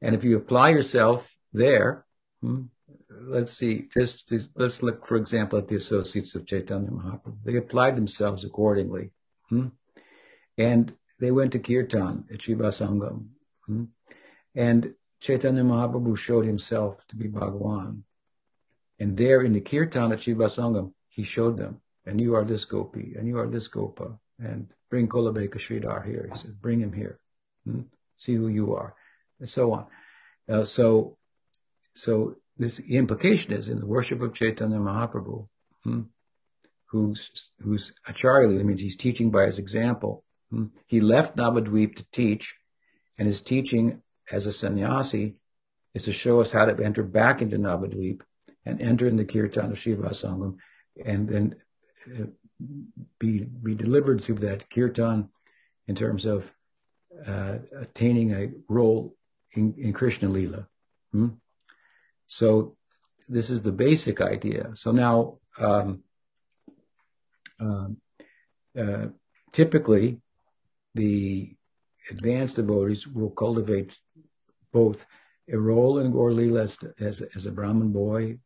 And 0.02 0.14
if 0.14 0.26
you 0.26 0.36
apply 0.36 0.72
yourself 0.72 1.34
there, 1.54 2.06
hmm, 2.42 2.64
let's 3.10 3.54
see, 3.54 3.88
just 3.98 4.30
let's 4.58 4.84
look, 4.84 5.08
for 5.08 5.16
example, 5.16 5.58
at 5.58 5.70
the 5.70 5.78
associates 5.78 6.36
of 6.36 6.46
Chaitanya 6.46 6.90
Mahaprabhu. 6.90 7.38
They 7.46 7.56
applied 7.56 7.96
themselves 7.96 8.44
accordingly. 8.44 9.12
Hmm. 9.48 9.68
And 10.58 10.94
they 11.22 11.32
went 11.32 11.54
to 11.54 11.60
Kirtan 11.60 12.26
at 12.30 12.40
Shrivas 12.40 12.86
Angan. 12.86 13.88
And 14.54 14.96
Chaitanya 15.22 15.64
Mahaprabhu 15.64 16.18
showed 16.18 16.46
himself 16.46 17.08
to 17.08 17.16
be 17.16 17.30
Bhagawan. 17.30 18.04
And 19.00 19.16
there 19.16 19.44
in 19.44 19.54
the 19.54 19.62
Kirtan 19.62 20.12
at 20.12 20.20
Shrivasangan, 20.20 20.92
he 21.20 21.26
showed 21.26 21.58
them, 21.58 21.82
and 22.06 22.22
you 22.22 22.36
are 22.36 22.46
this 22.46 22.64
gopi, 22.64 23.16
and 23.18 23.28
you 23.28 23.40
are 23.40 23.48
this 23.48 23.68
gopa, 23.68 24.18
and 24.40 24.68
bring 24.90 25.10
Kholaveca 25.10 25.60
Sridhar 25.66 26.06
here. 26.06 26.30
He 26.32 26.40
said, 26.40 26.62
bring 26.62 26.80
him 26.80 26.94
here. 26.94 27.20
Hmm? 27.66 27.82
See 28.16 28.36
who 28.36 28.48
you 28.48 28.76
are, 28.76 28.96
and 29.42 29.50
so 29.50 29.74
on. 29.74 29.86
Uh, 30.48 30.64
so, 30.64 31.18
so 31.94 32.38
this 32.58 32.80
implication 32.80 33.52
is 33.52 33.68
in 33.68 33.82
the 33.82 33.86
worship 33.86 34.22
of 34.22 34.34
Chaitanya 34.34 34.78
Mahaprabhu, 34.78 35.46
hmm, 35.84 36.04
who's 36.86 37.52
who's 37.62 37.92
acharya, 38.08 38.58
that 38.58 38.66
means 38.66 38.80
he's 38.80 38.96
teaching 38.96 39.30
by 39.30 39.46
his 39.46 39.60
example. 39.60 40.24
Hmm? 40.52 40.68
He 40.88 41.02
left 41.02 41.36
Navadvip 41.36 41.96
to 41.98 42.06
teach, 42.14 42.56
and 43.18 43.28
his 43.28 43.42
teaching 43.42 44.02
as 44.32 44.48
a 44.48 44.54
sannyasi 44.54 45.36
is 45.94 46.04
to 46.04 46.14
show 46.14 46.40
us 46.40 46.54
how 46.54 46.64
to 46.64 46.82
enter 46.82 47.04
back 47.04 47.42
into 47.42 47.58
Navadvip 47.58 48.22
and 48.66 48.82
enter 48.82 49.06
in 49.06 49.18
the 49.18 49.26
kirtan 49.26 49.74
of 49.74 49.78
Shrivas 49.78 50.24
Angan 50.24 50.56
and 51.06 51.28
then 51.28 51.56
uh, 52.18 52.26
be 53.20 53.40
be 53.40 53.76
delivered 53.76 54.24
through 54.24 54.40
that 54.40 54.70
kirtan 54.70 55.30
in 55.88 55.96
terms 55.96 56.26
of 56.26 56.52
uh, 57.26 57.58
attaining 57.80 58.32
a 58.34 58.52
role 58.68 59.16
in, 59.54 59.74
in 59.78 59.94
Krishna 59.94 60.30
Lila. 60.30 60.68
Hmm? 61.12 61.30
So 62.26 62.76
this 63.28 63.50
is 63.50 63.62
the 63.62 63.72
basic 63.72 64.22
idea. 64.22 64.72
So 64.76 64.92
now, 64.92 65.40
um, 65.58 66.04
um 67.60 67.98
uh, 68.80 69.08
typically, 69.52 70.22
the 70.96 71.56
advanced 72.10 72.56
devotees 72.58 73.08
will 73.08 73.32
cultivate 73.32 73.98
both 74.72 75.06
a 75.52 75.58
role 75.58 76.00
in 76.00 76.12
Gaur 76.12 76.32
Lila 76.32 76.62
as, 76.62 76.78
as, 77.00 77.22
as 77.36 77.46
a 77.46 77.52
Brahmin 77.52 77.92
boy, 77.92 78.38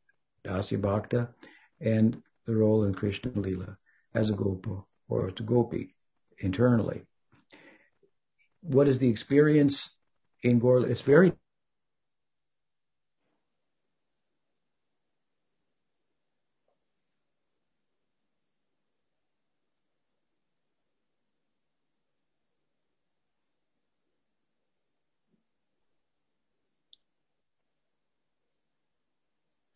Dasya 0.46 0.82
Bhakta, 0.82 1.30
and 1.82 2.22
the 2.46 2.56
role 2.56 2.84
in 2.84 2.94
Krishna 2.94 3.32
Lila 3.36 3.78
as 4.14 4.30
a 4.30 4.34
Gopa 4.34 4.84
or 5.08 5.32
to 5.32 5.44
Gopi 5.44 5.96
internally. 6.40 7.04
what 8.62 8.88
is 8.88 9.00
the 9.00 9.10
experience 9.10 9.90
in 10.44 10.60
Gaur? 10.60 10.88
It's 10.88 11.02
very 11.02 11.34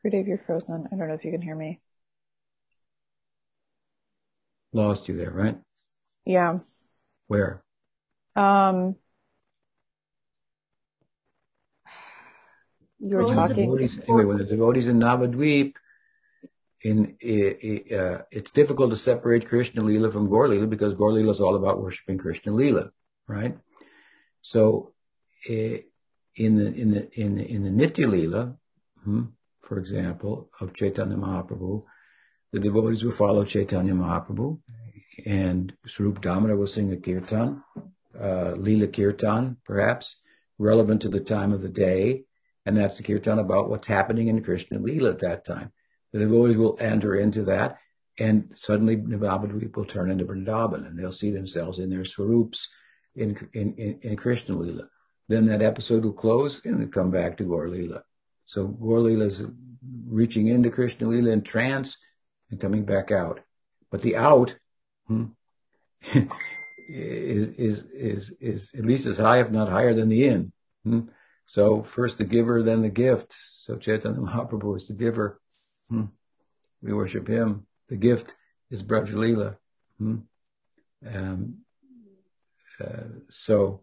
Dave, 0.10 0.28
you're 0.28 0.38
frozen. 0.38 0.88
I 0.90 0.96
don't 0.96 1.10
know 1.10 1.16
if 1.16 1.26
you 1.26 1.32
can 1.32 1.42
hear 1.42 1.56
me. 1.56 1.82
Lost 4.78 5.10
you 5.10 5.18
there, 5.18 5.32
right? 5.32 5.58
Yeah. 6.24 6.60
Where? 7.26 7.63
Um, 8.36 8.96
you 13.00 13.18
were 13.18 13.26
talking. 13.34 13.56
devotees- 13.56 14.00
anyway, 14.08 14.26
when 14.26 14.38
the 14.38 14.44
devotees 14.44 14.88
in 14.88 15.00
Navadvip, 15.00 15.74
in 16.84 17.18
uh, 17.24 18.18
it's 18.32 18.52
difficult 18.52 18.92
to 18.92 18.98
separate 18.98 19.48
Krishna 19.48 19.82
Lila 19.82 20.12
from 20.12 20.30
Gaur 20.30 20.48
Lila 20.48 20.68
because 20.68 20.94
Gaur 20.94 21.12
Lila 21.12 21.32
is 21.32 21.42
all 21.42 21.56
about 21.56 21.82
worshiping 21.82 22.20
Krishna 22.20 22.52
Lila, 22.52 22.92
right? 23.28 23.58
So, 24.44 24.94
in 25.50 25.84
the 26.36 26.68
in 26.82 26.92
the 26.92 27.10
in 27.20 27.36
the 27.36 27.46
in 27.56 27.63
the 27.63 27.74
Nitya 27.80 28.08
Lila, 28.08 28.56
hmm, 29.04 29.24
for 29.63 29.80
example, 29.80 30.52
of 30.62 30.76
Chaitanya 30.76 31.18
Mahaprabhu, 31.18 31.84
the 32.54 32.60
devotees 32.60 33.04
will 33.04 33.12
follow 33.12 33.44
Chaitanya 33.44 33.94
Mahaprabhu, 33.94 34.60
and 35.26 35.74
Swarup 35.86 36.22
Damodar 36.22 36.56
will 36.56 36.68
sing 36.68 36.92
a 36.92 36.98
kirtan, 36.98 37.64
uh, 38.20 38.52
Lila 38.52 38.88
kirtan, 38.88 39.58
perhaps 39.66 40.20
relevant 40.58 41.02
to 41.04 41.10
the 41.10 41.20
time 41.20 41.54
of 41.54 41.62
the 41.62 41.70
day, 41.70 42.24
and 42.66 42.76
that's 42.76 42.98
the 42.98 43.04
kirtan 43.04 43.40
about 43.40 43.70
what's 43.70 43.88
happening 43.88 44.28
in 44.28 44.44
Krishna 44.44 44.80
Lila 44.80 45.12
at 45.12 45.20
that 45.20 45.46
time. 45.46 45.72
The 46.14 46.20
devotees 46.20 46.58
will 46.58 46.78
enter 46.80 47.16
into 47.16 47.44
that, 47.46 47.78
and 48.20 48.52
suddenly 48.56 48.98
Navadvip 48.98 49.76
will 49.76 49.86
turn 49.86 50.10
into 50.10 50.26
Vrindavan, 50.26 50.86
and 50.88 50.98
they'll 50.98 51.12
see 51.12 51.32
themselves 51.32 51.80
in 51.80 51.90
their 51.90 52.06
swarups 52.06 52.70
in 53.16 53.38
in 53.54 53.74
in, 53.76 54.00
in 54.02 54.16
Krishna 54.18 54.56
Lila. 54.56 54.90
Then 55.28 55.46
that 55.46 55.62
episode 55.62 56.04
will 56.04 56.14
close 56.14 56.64
and 56.66 56.92
come 56.94 57.12
back 57.12 57.38
to 57.38 57.44
Gaur. 57.44 57.70
So 58.46 58.68
Gaur 58.68 59.10
is 59.10 59.44
reaching 60.08 60.48
into 60.48 60.70
Krishna 60.70 61.08
Lila 61.08 61.32
in 61.32 61.42
trance 61.42 61.98
and 62.50 62.62
coming 62.62 62.86
back 62.86 63.12
out. 63.12 63.42
But 63.92 64.02
the 64.02 64.16
out 64.16 64.56
is, 66.88 67.50
is, 67.50 67.86
is, 67.86 68.36
is 68.39 68.72
at 68.78 68.86
least 68.86 69.06
as 69.06 69.17
high, 69.17 69.41
if 69.41 69.52
not 69.52 69.70
higher 69.70 69.93
than 69.93 70.10
the 70.10 70.28
in. 70.28 70.52
Hmm. 70.84 71.02
So 71.46 71.84
first 71.84 72.17
the 72.17 72.26
giver, 72.26 72.63
then 72.63 72.82
the 72.82 72.89
gift. 72.89 73.34
So 73.56 73.78
Chaitanya 73.78 74.20
Mahaprabhu 74.20 74.76
is 74.76 74.88
the 74.88 74.93
giver. 74.93 75.39
Hmm. 75.89 76.06
We 76.82 76.93
worship 76.93 77.28
him. 77.28 77.65
The 77.89 77.98
gift 77.98 78.36
is 78.70 78.84
Braj 78.84 79.13
Lila. 79.13 79.58
Hmm. 79.98 80.17
Um, 81.06 81.58
uh, 82.80 83.04
so, 83.30 83.82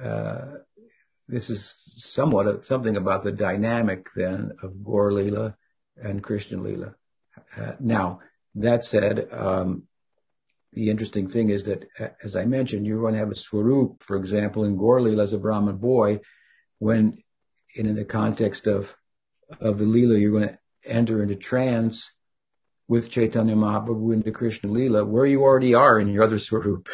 uh, 0.00 0.58
this 1.28 1.50
is 1.50 1.92
somewhat 1.96 2.46
of 2.46 2.66
something 2.66 2.96
about 2.96 3.22
the 3.22 3.32
dynamic 3.32 4.08
then 4.14 4.52
of 4.62 4.82
Gaur 4.82 5.12
Lila 5.12 5.56
and 6.02 6.22
Krishna 6.22 6.60
Lila. 6.60 6.94
Uh, 7.56 7.72
now, 7.80 8.20
that 8.54 8.84
said, 8.84 9.28
um, 9.30 9.84
the 10.72 10.90
interesting 10.90 11.28
thing 11.28 11.50
is 11.50 11.64
that, 11.64 11.88
as 12.22 12.36
I 12.36 12.44
mentioned, 12.44 12.86
you're 12.86 13.00
going 13.00 13.14
to 13.14 13.20
have 13.20 13.30
a 13.30 13.36
swarup, 13.36 14.02
for 14.02 14.16
example, 14.16 14.64
in 14.64 14.76
Gaur 14.76 15.00
Lila 15.00 15.22
as 15.22 15.32
a 15.32 15.38
Brahmin 15.38 15.76
boy, 15.76 16.20
when 16.78 17.22
in, 17.74 17.94
the 17.94 18.04
context 18.04 18.66
of 18.66 18.94
of 19.60 19.78
the 19.78 19.86
Lila, 19.86 20.18
you're 20.18 20.32
going 20.32 20.48
to 20.48 20.58
enter 20.84 21.22
into 21.22 21.34
trance 21.34 22.14
with 22.86 23.10
Chaitanya 23.10 23.54
Mahaprabhu 23.54 24.12
into 24.12 24.30
Krishna 24.30 24.70
Lila, 24.70 25.04
where 25.04 25.26
you 25.26 25.42
already 25.42 25.74
are 25.74 25.98
in 25.98 26.08
your 26.08 26.22
other 26.22 26.38
swarup, 26.38 26.88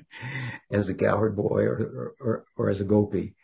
as 0.70 0.88
a 0.88 0.94
cowherd 0.94 1.36
boy 1.36 1.62
or, 1.62 2.14
or, 2.20 2.44
or 2.56 2.70
as 2.70 2.80
a 2.80 2.84
gopi 2.84 3.34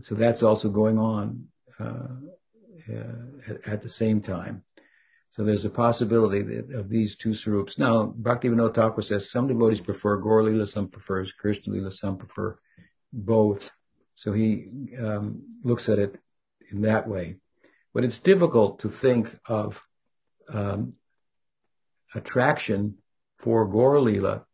so 0.00 0.14
that's 0.14 0.42
also 0.42 0.68
going 0.70 0.98
on 0.98 1.48
uh, 1.78 2.08
uh, 2.90 3.48
at, 3.48 3.68
at, 3.68 3.82
the 3.82 3.88
same 3.88 4.20
time. 4.20 4.62
So 5.32 5.44
there's 5.44 5.64
a 5.64 5.70
possibility 5.70 6.42
that, 6.42 6.74
of 6.74 6.90
these 6.90 7.16
two 7.16 7.32
swarups. 7.32 7.78
Now, 7.78 8.14
Bhaktivinoda 8.20 8.74
Thakur 8.74 9.00
says 9.00 9.30
some 9.30 9.48
devotees 9.48 9.80
prefer 9.80 10.18
Gaur 10.18 10.42
Lila, 10.42 10.66
some 10.66 10.88
prefer 10.88 11.24
Krishna 11.38 11.72
Lila, 11.72 11.90
some 11.90 12.18
prefer 12.18 12.58
both. 13.14 13.70
So 14.14 14.32
he 14.34 14.90
um, 15.02 15.42
looks 15.64 15.88
at 15.88 15.98
it 15.98 16.18
in 16.70 16.82
that 16.82 17.08
way. 17.08 17.36
But 17.94 18.04
it's 18.04 18.18
difficult 18.18 18.80
to 18.80 18.90
think 18.90 19.34
of 19.46 19.80
um, 20.52 20.96
attraction 22.14 22.98
for 23.38 23.66
Gaur 23.66 24.02
Lila. 24.02 24.44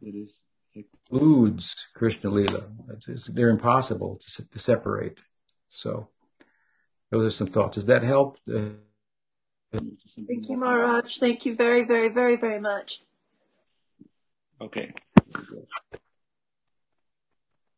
It 0.00 0.16
is 0.16 0.44
includes 0.74 1.86
Krishna 1.94 2.30
Lila. 2.30 2.64
It's, 2.92 3.08
it's, 3.08 3.26
they're 3.26 3.50
impossible 3.50 4.20
to, 4.26 4.48
to, 4.48 4.58
separate. 4.58 5.20
So 5.68 6.08
those 7.10 7.26
are 7.26 7.36
some 7.36 7.48
thoughts. 7.48 7.76
Does 7.76 7.86
that 7.86 8.02
help? 8.02 8.38
Uh, 8.52 8.70
Thank 9.72 10.48
you, 10.48 10.56
Maharaj. 10.56 11.18
Thank 11.18 11.46
you 11.46 11.54
very, 11.54 11.84
very, 11.84 12.08
very, 12.08 12.36
very 12.36 12.60
much. 12.60 13.02
Okay. 14.60 14.92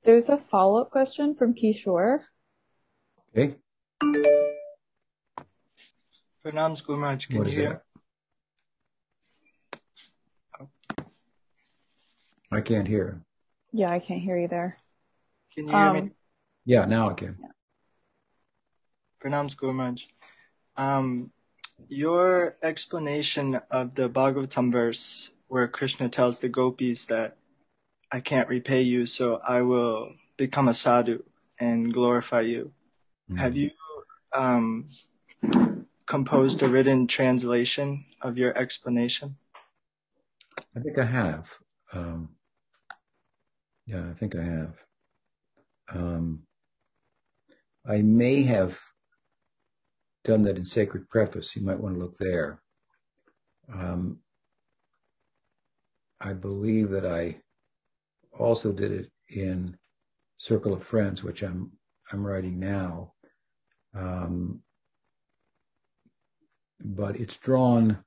There's 0.04 0.28
a 0.28 0.38
follow-up 0.50 0.90
question 0.90 1.34
from 1.36 1.54
Kishore. 1.54 2.20
Okay. 3.36 3.56
Pranams, 6.44 6.82
Gumaraj. 6.84 7.28
Can 7.28 7.38
What 7.38 7.46
you 7.48 7.52
hear? 7.52 7.82
that? 10.58 10.66
I 12.50 12.60
can't 12.60 12.88
hear. 12.88 13.22
Yeah, 13.72 13.90
I 13.90 13.98
can't 14.00 14.20
hear 14.20 14.36
you 14.38 14.48
there. 14.48 14.76
Can 15.54 15.68
you 15.68 15.74
hear 15.76 15.92
me? 15.92 15.98
Um, 16.00 16.10
Yeah, 16.64 16.84
now 16.84 17.10
I 17.10 17.14
can. 17.14 17.38
Pranams, 19.22 19.56
Gumaraj. 19.56 20.00
Um, 20.76 21.30
your 21.88 22.56
explanation 22.62 23.60
of 23.70 23.94
the 23.94 24.08
Bhagavatam 24.08 24.72
verse 24.72 25.30
where 25.48 25.68
Krishna 25.68 26.08
tells 26.08 26.40
the 26.40 26.48
gopis 26.48 27.06
that 27.06 27.36
I 28.10 28.20
can't 28.20 28.48
repay 28.48 28.82
you, 28.82 29.06
so 29.06 29.36
I 29.36 29.62
will 29.62 30.14
become 30.36 30.68
a 30.68 30.74
sadhu 30.74 31.22
and 31.58 31.92
glorify 31.92 32.40
you. 32.42 32.72
Have 33.36 33.56
you 33.56 33.70
um, 34.34 34.86
composed 36.06 36.62
a 36.62 36.68
written 36.68 37.06
translation 37.06 38.04
of 38.20 38.36
your 38.36 38.56
explanation? 38.56 39.36
I 40.76 40.80
think 40.80 40.98
I 40.98 41.04
have. 41.04 41.48
Um, 41.92 42.30
yeah, 43.86 44.08
I 44.10 44.12
think 44.14 44.36
I 44.36 44.42
have. 44.42 44.74
Um, 45.94 46.42
I 47.86 48.02
may 48.02 48.42
have 48.42 48.78
done 50.24 50.42
that 50.42 50.56
in 50.56 50.64
Sacred 50.64 51.08
Preface. 51.08 51.54
You 51.56 51.62
might 51.62 51.80
want 51.80 51.94
to 51.94 52.00
look 52.00 52.16
there. 52.16 52.60
Um, 53.72 54.18
I 56.20 56.32
believe 56.32 56.90
that 56.90 57.06
I 57.06 57.40
also 58.38 58.72
did 58.72 58.92
it 58.92 59.12
in 59.28 59.76
Circle 60.38 60.72
of 60.72 60.84
Friends, 60.84 61.22
which 61.22 61.42
I'm 61.42 61.72
I'm 62.10 62.24
writing 62.24 62.58
now. 62.58 63.14
Um, 63.94 64.62
but 66.80 67.16
it's 67.16 67.36
drawn 67.38 67.98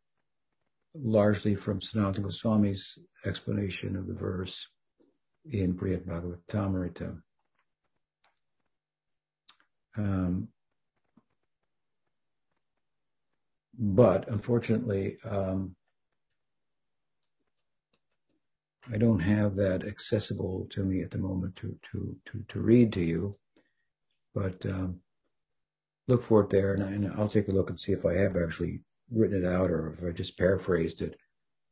largely 0.94 1.56
from 1.56 1.80
Sanatana 1.80 2.24
Goswami's 2.24 2.98
explanation 3.26 3.96
of 3.96 4.08
the 4.08 4.14
verse 4.14 4.68
in 5.52 5.74
Brihad 5.74 6.06
Bhagavatamrita. 6.06 7.22
Um, 9.98 10.50
but 13.78 14.28
unfortunately, 14.30 15.18
um, 15.30 15.76
I 18.92 18.98
don't 18.98 19.20
have 19.20 19.56
that 19.56 19.86
accessible 19.86 20.68
to 20.72 20.84
me 20.84 21.02
at 21.02 21.12
the 21.12 21.18
moment 21.18 21.56
to 21.58 21.78
to 21.92 22.16
to, 22.32 22.46
to 22.50 22.60
read 22.60 22.94
to 22.94 23.02
you. 23.02 23.38
But 24.34 24.66
um, 24.66 25.00
look 26.08 26.24
for 26.24 26.42
it 26.42 26.50
there, 26.50 26.74
and, 26.74 26.84
I, 26.84 26.92
and 26.92 27.14
I'll 27.14 27.30
take 27.30 27.48
a 27.48 27.52
look 27.52 27.70
and 27.70 27.80
see 27.80 27.94
if 27.94 28.06
I 28.06 28.14
have 28.16 28.36
actually 28.36 28.82
written 29.12 29.44
it 29.44 29.48
out 29.48 29.72
or 29.72 29.94
if 29.94 30.04
I 30.04 30.12
just 30.12 30.38
paraphrased 30.38 31.02
it, 31.02 31.16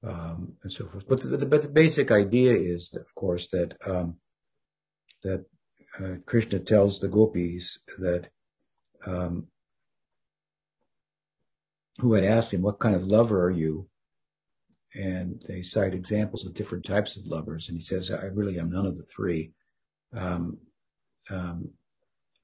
um, 0.03 0.53
and 0.63 0.71
so 0.71 0.87
forth. 0.87 1.07
But 1.07 1.21
the, 1.21 1.45
but 1.45 1.61
the 1.61 1.67
basic 1.67 2.11
idea 2.11 2.53
is, 2.53 2.89
that, 2.89 3.01
of 3.01 3.15
course, 3.15 3.49
that 3.49 3.75
um, 3.85 4.15
that 5.23 5.45
uh, 5.99 6.15
Krishna 6.25 6.59
tells 6.59 6.99
the 6.99 7.07
gopis 7.07 7.79
that 7.99 8.29
um, 9.05 9.47
who 11.99 12.13
had 12.13 12.23
asked 12.23 12.53
him, 12.53 12.61
"What 12.61 12.79
kind 12.79 12.95
of 12.95 13.03
lover 13.05 13.43
are 13.43 13.51
you?" 13.51 13.89
and 14.95 15.43
they 15.47 15.61
cite 15.61 15.93
examples 15.93 16.45
of 16.45 16.53
different 16.53 16.85
types 16.85 17.17
of 17.17 17.25
lovers. 17.25 17.67
And 17.67 17.77
he 17.77 17.83
says, 17.83 18.11
I 18.11 18.25
really 18.25 18.59
am 18.59 18.69
none 18.69 18.85
of 18.85 18.97
the 18.97 19.03
three. 19.03 19.51
Um, 20.15 20.57
um, 21.29 21.69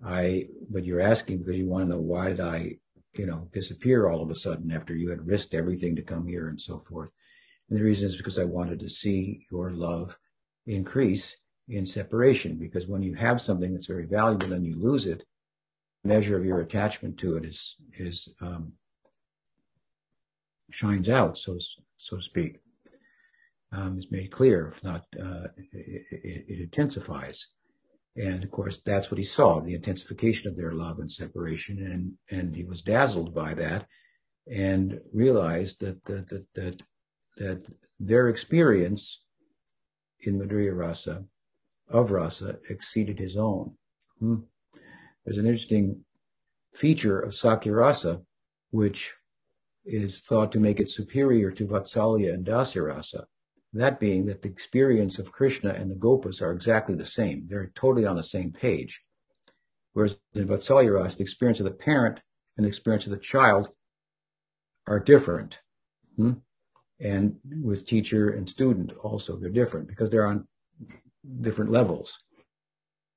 I, 0.03 0.47
but 0.69 0.85
you're 0.85 1.01
asking 1.01 1.39
because 1.39 1.57
you 1.57 1.67
want 1.67 1.85
to 1.85 1.95
know 1.95 2.01
why 2.01 2.29
did 2.29 2.39
I, 2.39 2.77
you 3.17 3.25
know, 3.25 3.49
disappear 3.53 4.07
all 4.07 4.23
of 4.23 4.31
a 4.31 4.35
sudden 4.35 4.71
after 4.71 4.95
you 4.95 5.09
had 5.09 5.27
risked 5.27 5.53
everything 5.53 5.95
to 5.95 6.01
come 6.01 6.25
here 6.25 6.47
and 6.47 6.59
so 6.59 6.79
forth. 6.79 7.11
And 7.69 7.77
the 7.77 7.83
reason 7.83 8.07
is 8.07 8.17
because 8.17 8.39
I 8.39 8.45
wanted 8.45 8.79
to 8.79 8.89
see 8.89 9.45
your 9.51 9.71
love 9.71 10.17
increase 10.65 11.37
in 11.67 11.85
separation 11.85 12.57
because 12.57 12.87
when 12.87 13.03
you 13.03 13.13
have 13.13 13.41
something 13.41 13.73
that's 13.73 13.85
very 13.85 14.05
valuable 14.05 14.53
and 14.53 14.65
you 14.65 14.75
lose 14.75 15.05
it, 15.05 15.23
measure 16.03 16.37
of 16.37 16.45
your 16.45 16.61
attachment 16.61 17.19
to 17.19 17.35
it 17.35 17.45
is, 17.45 17.75
is, 17.97 18.33
um, 18.41 18.73
shines 20.72 21.09
out, 21.09 21.38
so, 21.38 21.57
so 21.97 22.17
to 22.17 22.22
speak, 22.22 22.59
um, 23.72 23.97
is 23.97 24.11
made 24.11 24.32
clear. 24.32 24.67
If 24.67 24.84
not, 24.84 25.05
uh, 25.22 25.47
it, 25.72 26.45
it, 26.47 26.59
intensifies. 26.59 27.47
And 28.15 28.43
of 28.43 28.51
course, 28.51 28.82
that's 28.86 29.11
what 29.11 29.17
he 29.17 29.24
saw, 29.24 29.59
the 29.59 29.76
intensification 29.76 30.49
of 30.49 30.57
their 30.57 30.72
love 30.72 30.99
and 30.99 31.11
separation. 31.11 31.86
And, 31.86 32.13
and 32.38 32.55
he 32.55 32.63
was 32.63 32.82
dazzled 32.82 33.34
by 33.34 33.53
that 33.55 33.88
and 34.51 34.99
realized 35.13 35.82
that, 35.82 36.03
that, 36.05 36.28
that, 36.30 36.45
that, 36.55 36.84
that 37.38 37.76
their 37.99 38.30
experience 38.30 39.24
in 40.22 40.39
Madhurya 40.39 40.76
Rasa, 40.76 41.24
of 41.88 42.11
Rasa, 42.11 42.59
exceeded 42.70 43.20
his 43.20 43.38
own. 43.38 43.76
Hmm. 44.20 44.36
There's 45.24 45.38
an 45.38 45.45
interesting 45.45 46.03
feature 46.74 47.20
of 47.20 47.34
Sakhya 47.34 47.76
Rasa, 47.76 48.22
which 48.72 49.13
is 49.86 50.21
thought 50.21 50.51
to 50.51 50.59
make 50.59 50.80
it 50.80 50.89
superior 50.89 51.51
to 51.51 51.67
Vatsalya 51.67 52.34
and 52.34 52.45
Dasya 52.45 52.88
Rasa. 52.88 53.25
That 53.73 53.99
being 53.99 54.25
that 54.25 54.41
the 54.41 54.49
experience 54.49 55.19
of 55.19 55.32
Krishna 55.32 55.71
and 55.71 55.89
the 55.89 55.95
Gopas 55.95 56.41
are 56.41 56.51
exactly 56.51 56.95
the 56.95 57.05
same. 57.05 57.47
They're 57.47 57.71
totally 57.75 58.05
on 58.05 58.15
the 58.15 58.23
same 58.23 58.51
page. 58.51 59.01
Whereas 59.93 60.19
in 60.34 60.47
Vatsalya 60.47 60.93
Rasa, 60.93 61.17
the 61.17 61.23
experience 61.23 61.59
of 61.59 61.65
the 61.65 61.71
parent 61.71 62.19
and 62.57 62.65
the 62.65 62.67
experience 62.67 63.05
of 63.05 63.11
the 63.11 63.17
child 63.17 63.69
are 64.88 64.99
different. 64.99 65.61
Hmm? 66.15 66.34
And 66.99 67.39
with 67.61 67.86
teacher 67.86 68.32
and 68.32 68.49
student 68.49 68.91
also, 68.97 69.38
they're 69.38 69.49
different 69.49 69.88
because 69.88 70.09
they're 70.09 70.27
on 70.27 70.47
different 71.41 71.71
levels. 71.71 72.17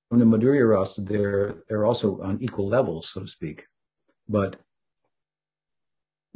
From 0.09 0.21
the 0.21 0.27
Madhurya 0.27 0.69
Rasa, 0.69 1.01
they're, 1.01 1.65
they're 1.69 1.87
also 1.87 2.21
on 2.21 2.43
equal 2.43 2.69
levels, 2.69 3.09
so 3.09 3.23
to 3.23 3.29
speak. 3.29 3.65
But 4.29 4.57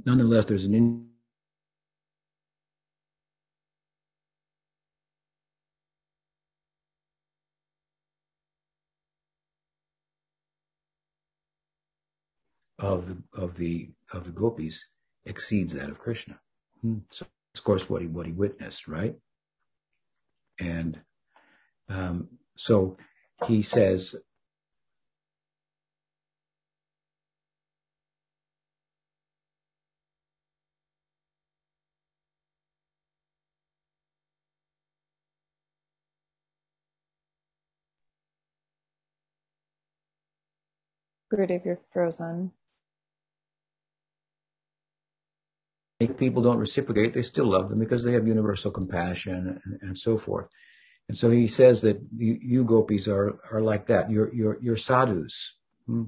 nonetheless, 0.04 0.46
there's 0.46 0.64
an 0.64 0.74
in- 0.74 1.08
of 12.78 13.08
the 13.08 13.18
of 13.34 13.56
the 13.56 13.90
of 14.12 14.24
the 14.24 14.32
gopis 14.32 14.86
exceeds 15.26 15.74
that 15.74 15.90
of 15.90 15.98
Krishna. 15.98 16.38
Hmm. 16.82 16.98
So, 17.10 17.26
of 17.56 17.64
course, 17.64 17.90
what 17.90 18.02
he 18.02 18.08
what 18.08 18.26
he 18.26 18.32
witnessed, 18.32 18.88
right? 18.88 19.16
And 20.60 21.00
um, 21.88 22.28
so 22.56 22.98
he 23.46 23.62
says 23.62 24.16
Gurudev, 41.36 41.64
you're 41.64 41.80
frozen. 41.92 42.52
If 46.00 46.16
people 46.16 46.42
don't 46.42 46.58
reciprocate, 46.58 47.14
they 47.14 47.22
still 47.22 47.46
love 47.46 47.68
them 47.68 47.78
because 47.78 48.04
they 48.04 48.12
have 48.12 48.26
universal 48.26 48.70
compassion 48.70 49.60
and, 49.64 49.78
and 49.82 49.98
so 49.98 50.18
forth. 50.18 50.48
And 51.08 51.16
so 51.16 51.30
he 51.30 51.46
says 51.46 51.82
that 51.82 52.00
you, 52.16 52.38
you 52.40 52.64
gopis 52.64 53.08
are, 53.08 53.38
are 53.50 53.60
like 53.60 53.86
that. 53.86 54.10
You're, 54.10 54.32
you're, 54.34 54.58
you're 54.60 54.76
sadhus. 54.76 55.56
Hmm? 55.86 56.04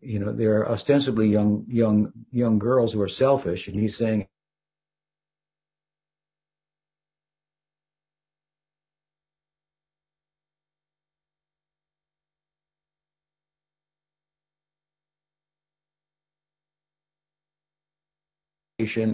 You 0.00 0.20
know, 0.20 0.32
they're 0.32 0.70
ostensibly 0.70 1.28
young, 1.28 1.64
young, 1.68 2.12
young 2.30 2.58
girls 2.58 2.92
who 2.92 3.02
are 3.02 3.08
selfish. 3.08 3.68
And 3.68 3.78
he's 3.78 3.96
saying, 3.96 4.28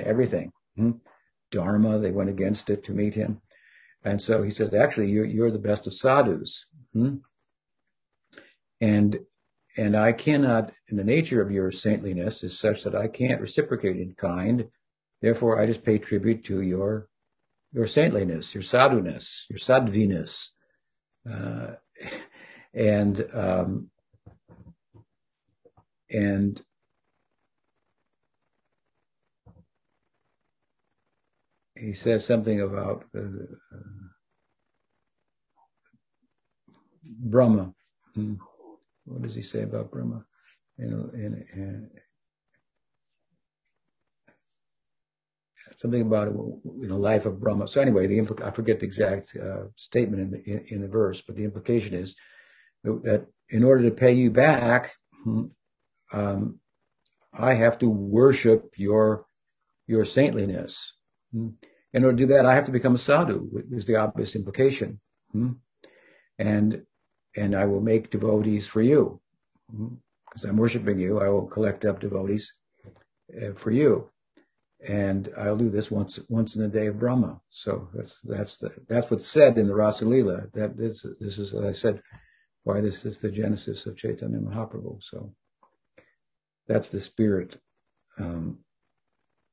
everything. 0.01 0.53
Hmm? 0.77 0.93
Dharma, 1.51 1.99
they 1.99 2.11
went 2.11 2.31
against 2.31 2.71
it 2.71 2.85
to 2.85 2.93
meet 2.93 3.15
him. 3.15 3.41
And 4.05 4.21
so 4.21 4.43
he 4.43 4.51
says, 4.51 4.75
actually, 4.75 5.11
you're, 5.11 5.25
you're 5.25 5.51
the 5.51 5.59
best 5.59 5.87
of 5.87 5.95
sadhus. 5.95 6.67
Hmm? 6.93 7.17
And, 8.81 9.21
and 9.77 9.97
I 9.97 10.13
cannot, 10.13 10.73
and 10.89 10.99
the 10.99 11.05
nature 11.05 11.41
of 11.41 11.53
your 11.53 11.71
saintliness 11.71 12.43
is 12.43 12.59
such 12.59 12.85
that 12.85 12.97
I 12.97 13.07
can't 13.07 13.41
reciprocate 13.41 13.97
in 13.97 14.15
kind. 14.15 14.69
Therefore, 15.21 15.61
I 15.61 15.67
just 15.67 15.85
pay 15.85 15.99
tribute 15.99 16.45
to 16.47 16.61
your, 16.63 17.09
your 17.73 17.87
saintliness, 17.87 18.55
your 18.55 18.63
sadhuness, 18.63 19.47
your 19.49 19.59
sadviness. 19.59 20.53
Uh, 21.31 21.75
and, 22.75 23.25
um, 23.33 23.91
and 26.11 26.61
he 31.83 31.93
says 31.93 32.25
something 32.25 32.61
about 32.61 33.05
uh, 33.17 33.27
Brahma. 37.05 37.75
Hmm. 38.15 38.35
What 39.05 39.23
does 39.23 39.35
he 39.35 39.43
say 39.43 39.63
about 39.63 39.91
Brahma? 39.91 40.25
In, 40.79 40.93
in, 41.15 41.45
in, 41.55 41.91
something 45.77 46.03
about 46.03 46.29
you 46.29 46.87
know 46.87 46.97
life 46.97 47.27
of 47.27 47.41
Brahma. 47.41 47.67
So 47.67 47.81
anyway, 47.81 48.07
the 48.07 48.19
impl- 48.19 48.47
I 48.47 48.53
forget 48.53 48.79
the 48.79 48.87
exact 48.87 49.37
uh, 49.37 49.65
statement 49.75 50.23
in 50.23 50.31
the 50.31 50.43
in, 50.45 50.67
in, 50.69 50.83
the 50.83 50.89
verse, 50.89 51.21
but 51.21 51.35
the 51.35 51.45
implication 51.45 51.95
is 51.95 52.15
that 52.85 53.27
in 53.49 53.65
order 53.65 53.83
to 53.85 53.95
pay 53.95 54.13
you 54.13 54.31
back, 54.31 54.95
hmm, 55.25 55.47
um, 56.13 56.61
I 57.33 57.55
have 57.55 57.79
to 57.81 57.89
worship 57.89 58.75
your 58.77 59.27
your 59.89 60.05
saintliness. 60.05 60.93
Hmm 61.33 61.49
in 61.93 62.05
order 62.05 62.17
to 62.17 62.27
do 62.27 62.33
that, 62.33 62.47
I 62.47 62.55
have 62.55 62.67
to 62.67 62.73
become 62.73 62.95
a 62.95 62.99
sadhu, 62.99 63.63
is 63.71 63.85
the 63.85 63.97
obvious 63.97 64.35
implication. 64.35 65.01
Hmm? 65.33 65.53
And, 66.39 66.83
and 67.37 67.55
I 67.55 67.67
will 67.67 67.81
make 67.81 68.11
devotees 68.11 68.67
for 68.67 68.83
you. 68.83 69.21
Because 69.71 70.45
hmm? 70.45 70.51
I'm 70.51 70.57
worshiping 70.57 70.99
you, 70.99 71.21
I 71.21 71.29
will 71.29 71.47
collect 71.47 71.85
up 71.85 72.01
devotees 72.01 72.57
uh, 73.41 73.53
for 73.55 73.71
you. 73.71 74.09
And 74.87 75.33
I'll 75.39 75.57
do 75.57 75.71
this 75.71 75.91
once, 75.91 76.19
once 76.29 76.57
in 76.57 76.63
the 76.63 76.69
day 76.69 76.87
of 76.87 76.99
Brahma. 76.99 77.41
So 77.51 77.89
that's, 77.95 78.21
that's 78.23 78.57
the, 78.57 78.73
that's 78.89 79.11
what's 79.11 79.27
said 79.27 79.57
in 79.59 79.69
the 79.69 79.75
Rasa 79.75 80.07
Lila. 80.07 80.49
That 80.55 80.77
this, 80.77 81.07
this 81.21 81.39
is, 81.39 81.55
as 81.55 81.65
I 81.65 81.73
said, 81.73 82.03
why 82.65 82.81
this 82.81 83.05
is 83.05 83.21
the 83.21 83.31
genesis 83.31 83.87
of 83.87 83.97
Chaitanya 83.97 84.39
Mahaprabhu. 84.39 85.01
So 85.03 85.35
that's 86.67 86.91
the 86.91 87.01
spirit, 87.01 87.59
um, 88.19 88.59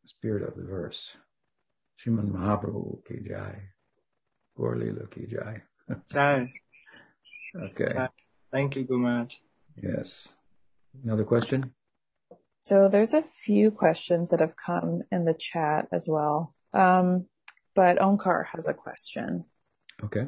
spirit 0.05 0.47
of 0.47 0.55
the 0.55 0.63
verse. 0.63 1.15
Sriman 1.99 2.31
Mahaprabhu 2.31 3.05
ki 3.05 3.27
jai. 3.27 3.55
Gaur 4.55 4.75
Lila 4.75 5.07
ki 5.07 5.27
jai. 5.27 5.61
Jai. 6.11 6.53
Okay. 7.55 7.93
Jai. 7.93 8.09
Thank 8.51 8.75
you, 8.75 8.85
Gumaraj. 8.85 9.33
Yes. 9.81 10.33
Another 11.03 11.23
question? 11.23 11.73
So 12.63 12.89
there's 12.89 13.13
a 13.13 13.23
few 13.43 13.71
questions 13.71 14.29
that 14.29 14.39
have 14.39 14.55
come 14.55 15.01
in 15.11 15.25
the 15.25 15.33
chat 15.33 15.87
as 15.91 16.07
well. 16.07 16.53
Um, 16.73 17.25
but 17.75 17.97
Omkar 17.99 18.45
has 18.53 18.67
a 18.67 18.73
question. 18.73 19.45
Okay. 20.03 20.27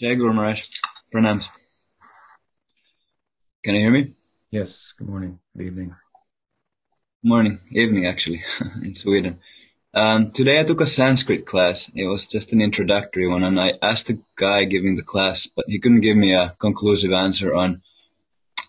Jai 0.00 0.14
Guru 0.14 0.32
Maharaj. 0.32 0.62
Pranams. 1.14 1.44
Can 3.64 3.74
you 3.74 3.80
hear 3.80 3.90
me? 3.90 4.14
Yes. 4.50 4.92
Good 4.98 5.08
morning. 5.08 5.38
Good 5.56 5.66
evening. 5.66 5.94
Morning, 7.24 7.60
evening 7.70 8.04
actually, 8.04 8.42
in 8.82 8.96
Sweden. 8.96 9.38
Um, 9.94 10.32
today 10.32 10.58
I 10.58 10.64
took 10.64 10.80
a 10.80 10.88
Sanskrit 10.88 11.46
class. 11.46 11.88
It 11.94 12.04
was 12.08 12.26
just 12.26 12.50
an 12.50 12.60
introductory 12.60 13.28
one, 13.28 13.44
and 13.44 13.60
I 13.60 13.74
asked 13.80 14.08
the 14.08 14.18
guy 14.36 14.64
giving 14.64 14.96
the 14.96 15.04
class, 15.04 15.46
but 15.54 15.66
he 15.68 15.78
couldn't 15.78 16.00
give 16.00 16.16
me 16.16 16.34
a 16.34 16.56
conclusive 16.60 17.12
answer 17.12 17.54
on. 17.54 17.82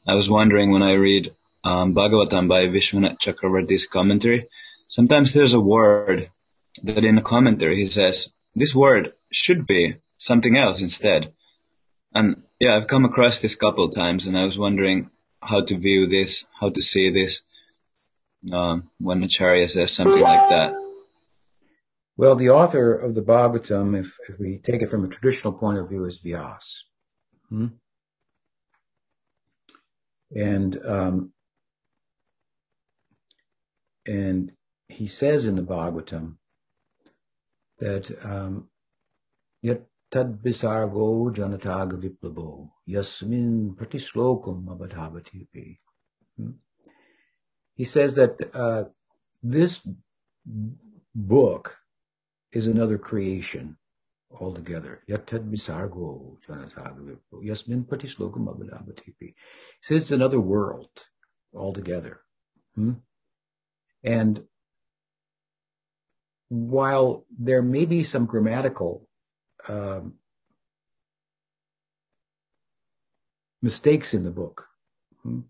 I 0.07 0.13
was 0.13 0.29
wondering 0.29 0.71
when 0.71 0.83
I 0.83 0.91
read 0.91 1.33
um, 1.63 1.95
Bhagavatam 1.95 2.47
by 2.47 2.65
Vishwanath 2.65 3.17
Chakravarti's 3.17 3.87
commentary. 3.87 4.47
sometimes 4.87 5.33
there's 5.33 5.55
a 5.55 5.59
word 5.59 6.29
that 6.83 7.03
in 7.03 7.15
the 7.15 7.23
commentary 7.23 7.83
he 7.83 7.89
says, 7.89 8.27
this 8.53 8.75
word 8.75 9.13
should 9.31 9.65
be 9.65 9.95
something 10.19 10.55
else 10.55 10.79
instead. 10.79 11.33
And 12.13 12.43
yeah, 12.59 12.77
I've 12.77 12.87
come 12.87 13.05
across 13.05 13.39
this 13.39 13.55
couple 13.55 13.89
times 13.89 14.27
and 14.27 14.37
I 14.37 14.45
was 14.45 14.59
wondering 14.59 15.09
how 15.41 15.65
to 15.65 15.75
view 15.75 16.05
this, 16.05 16.45
how 16.59 16.69
to 16.69 16.83
see 16.83 17.09
this, 17.09 17.41
um, 18.51 18.89
when 18.99 19.23
Acharya 19.23 19.67
says 19.67 19.91
something 19.91 20.21
like 20.21 20.49
that. 20.49 20.73
Well, 22.15 22.35
the 22.35 22.49
author 22.49 22.93
of 22.93 23.15
the 23.15 23.21
Bhagavatam, 23.21 23.99
if, 23.99 24.15
if 24.29 24.37
we 24.39 24.59
take 24.59 24.81
it 24.81 24.89
from 24.89 25.03
a 25.03 25.07
traditional 25.07 25.53
point 25.53 25.79
of 25.79 25.89
view, 25.89 26.05
is 26.05 26.21
Vyas. 26.21 26.83
Hmm? 27.49 27.67
And, 30.35 30.77
um, 30.85 31.33
and 34.05 34.51
he 34.87 35.07
says 35.07 35.45
in 35.45 35.55
the 35.55 35.63
Bhagavatam 35.63 36.35
that, 37.79 38.11
um, 38.23 38.69
yet 39.61 39.87
tad 40.11 40.43
visargo 40.43 41.33
janataga 41.35 41.97
viplabo 41.97 42.69
yasmin 42.85 43.75
pratislokum 43.75 44.65
abadhavati 44.73 45.77
hmm? 46.37 46.51
He 47.75 47.83
says 47.83 48.15
that, 48.15 48.39
uh, 48.53 48.85
this 49.41 49.85
book 51.15 51.77
is 52.51 52.67
another 52.67 52.97
creation 52.97 53.77
altogether. 54.31 55.01
Yatad 55.09 55.49
visargo. 55.49 56.37
So 59.81 59.95
it's 59.95 60.11
another 60.11 60.39
world 60.39 60.89
altogether. 61.53 62.21
Hmm? 62.75 62.93
And 64.03 64.43
while 66.49 67.25
there 67.37 67.61
may 67.61 67.85
be 67.85 68.03
some 68.03 68.25
grammatical 68.25 69.07
um, 69.67 70.15
mistakes 73.61 74.13
in 74.13 74.23
the 74.23 74.31
book, 74.31 74.67
hmm? 75.21 75.41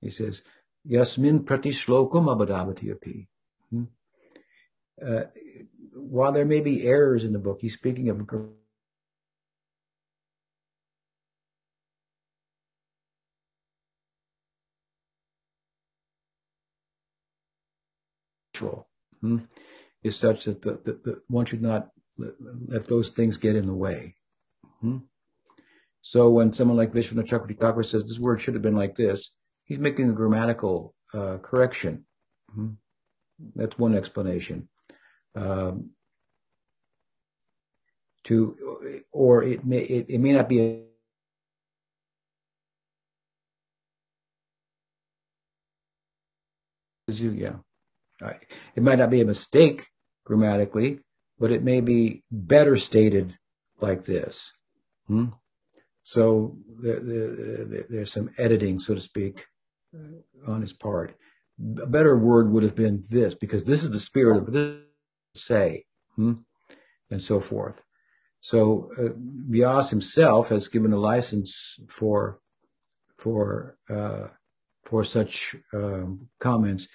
he 0.00 0.10
says, 0.10 0.42
Yasmin 0.84 1.44
pratishlokam 1.44 2.26
abhidabhatipi. 2.26 3.26
Hmm? 3.70 3.84
Uh, 5.04 5.22
while 5.94 6.32
there 6.32 6.44
may 6.44 6.60
be 6.60 6.86
errors 6.86 7.24
in 7.24 7.32
the 7.32 7.38
book, 7.38 7.58
he's 7.60 7.74
speaking 7.74 8.10
of 8.10 8.18
hmm, 19.20 19.38
is 20.02 20.16
such 20.16 20.44
that 20.44 20.62
the, 20.62 20.78
the, 20.84 20.92
the, 21.04 21.22
one 21.28 21.46
should 21.46 21.62
not 21.62 21.88
let, 22.18 22.86
those 22.86 23.10
things 23.10 23.38
get 23.38 23.56
in 23.56 23.66
the 23.66 23.74
way. 23.74 24.14
Hmm? 24.80 24.98
So 26.02 26.30
when 26.30 26.52
someone 26.52 26.76
like 26.76 26.92
Vishwanath 26.92 27.26
Chakravarti 27.26 27.86
says 27.86 28.04
this 28.04 28.18
word 28.18 28.40
should 28.40 28.54
have 28.54 28.62
been 28.62 28.76
like 28.76 28.94
this, 28.94 29.34
he's 29.64 29.78
making 29.78 30.10
a 30.10 30.12
grammatical 30.12 30.94
uh, 31.12 31.38
correction. 31.38 32.04
Hmm? 32.54 32.70
That's 33.56 33.78
one 33.78 33.96
explanation 33.96 34.68
um, 35.34 35.90
to, 38.24 39.02
or 39.12 39.42
it 39.42 39.64
may 39.64 39.78
it, 39.78 40.06
it 40.08 40.18
may 40.18 40.32
not 40.32 40.48
be 40.48 40.60
a 40.60 40.80
yeah. 47.08 47.56
It 48.74 48.82
might 48.82 48.98
not 48.98 49.10
be 49.10 49.20
a 49.20 49.26
mistake 49.26 49.86
grammatically, 50.24 51.00
but 51.38 51.50
it 51.50 51.62
may 51.62 51.80
be 51.80 52.22
better 52.30 52.76
stated 52.76 53.36
like 53.80 54.04
this. 54.04 54.52
Hmm? 55.06 55.26
So 56.02 56.56
there, 56.80 57.00
there, 57.00 57.84
there's 57.88 58.12
some 58.12 58.30
editing, 58.38 58.78
so 58.78 58.94
to 58.94 59.00
speak, 59.00 59.46
on 60.46 60.60
his 60.60 60.72
part. 60.72 61.16
A 61.82 61.86
better 61.86 62.18
word 62.18 62.50
would 62.50 62.62
have 62.62 62.74
been 62.74 63.04
this, 63.08 63.34
because 63.34 63.64
this 63.64 63.84
is 63.84 63.90
the 63.90 64.00
spirit 64.00 64.38
of 64.38 64.52
this 64.52 64.80
say, 65.34 65.84
hmm? 66.16 66.34
and 67.10 67.22
so 67.22 67.40
forth. 67.40 67.82
So 68.40 68.90
uh, 68.98 69.14
Vyas 69.50 69.90
himself 69.90 70.50
has 70.50 70.68
given 70.68 70.92
a 70.92 70.98
license 70.98 71.78
for 71.88 72.40
for 73.16 73.78
uh, 73.88 74.28
for 74.84 75.04
such 75.04 75.56
um, 75.72 76.28
comments. 76.40 76.88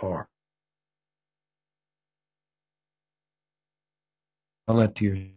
Are 0.00 0.28
I'll 4.66 4.76
let 4.76 5.00
you. 5.00 5.30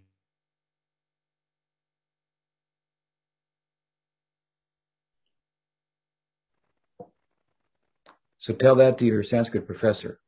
So 8.48 8.54
tell 8.54 8.76
that 8.76 9.00
to 9.00 9.06
your 9.06 9.24
Sanskrit 9.24 9.68
professor. 9.68 10.22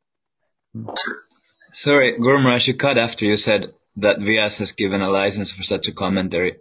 Sorry, 1.71 2.17
Guru 2.17 2.39
Maharaj, 2.39 2.67
you 2.67 2.75
cut 2.75 2.97
after 2.97 3.23
you 3.23 3.37
said 3.37 3.73
that 3.95 4.19
Vyas 4.19 4.57
has 4.57 4.73
given 4.73 5.01
a 5.01 5.09
license 5.09 5.53
for 5.53 5.63
such 5.63 5.87
a 5.87 5.93
commentary. 5.93 6.57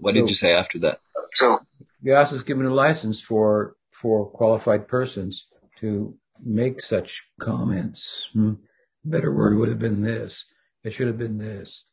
What 0.00 0.12
so, 0.12 0.20
did 0.20 0.28
you 0.28 0.34
say 0.34 0.52
after 0.52 0.80
that? 0.80 1.00
So 1.32 1.60
Vyas 2.04 2.32
has 2.32 2.42
given 2.42 2.66
a 2.66 2.74
license 2.74 3.22
for 3.22 3.76
for 3.90 4.26
qualified 4.26 4.86
persons 4.86 5.46
to 5.80 6.14
make 6.44 6.82
such 6.82 7.26
comments. 7.40 8.28
Hmm. 8.34 8.56
Better 9.02 9.34
word 9.34 9.56
would 9.56 9.70
have 9.70 9.78
been 9.78 10.02
this. 10.02 10.44
It 10.84 10.90
should 10.92 11.06
have 11.06 11.16
been 11.16 11.38
this. 11.38 11.86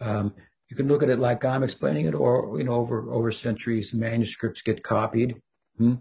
Um, 0.00 0.32
you 0.70 0.76
can 0.76 0.88
look 0.88 1.02
at 1.02 1.10
it 1.10 1.18
like 1.18 1.44
I'm 1.44 1.64
explaining 1.64 2.06
it, 2.06 2.14
or 2.14 2.56
you 2.56 2.64
know, 2.64 2.76
over 2.76 3.12
over 3.12 3.30
centuries, 3.30 3.92
manuscripts 3.92 4.62
get 4.62 4.82
copied. 4.82 5.36
Hmm? 5.76 5.96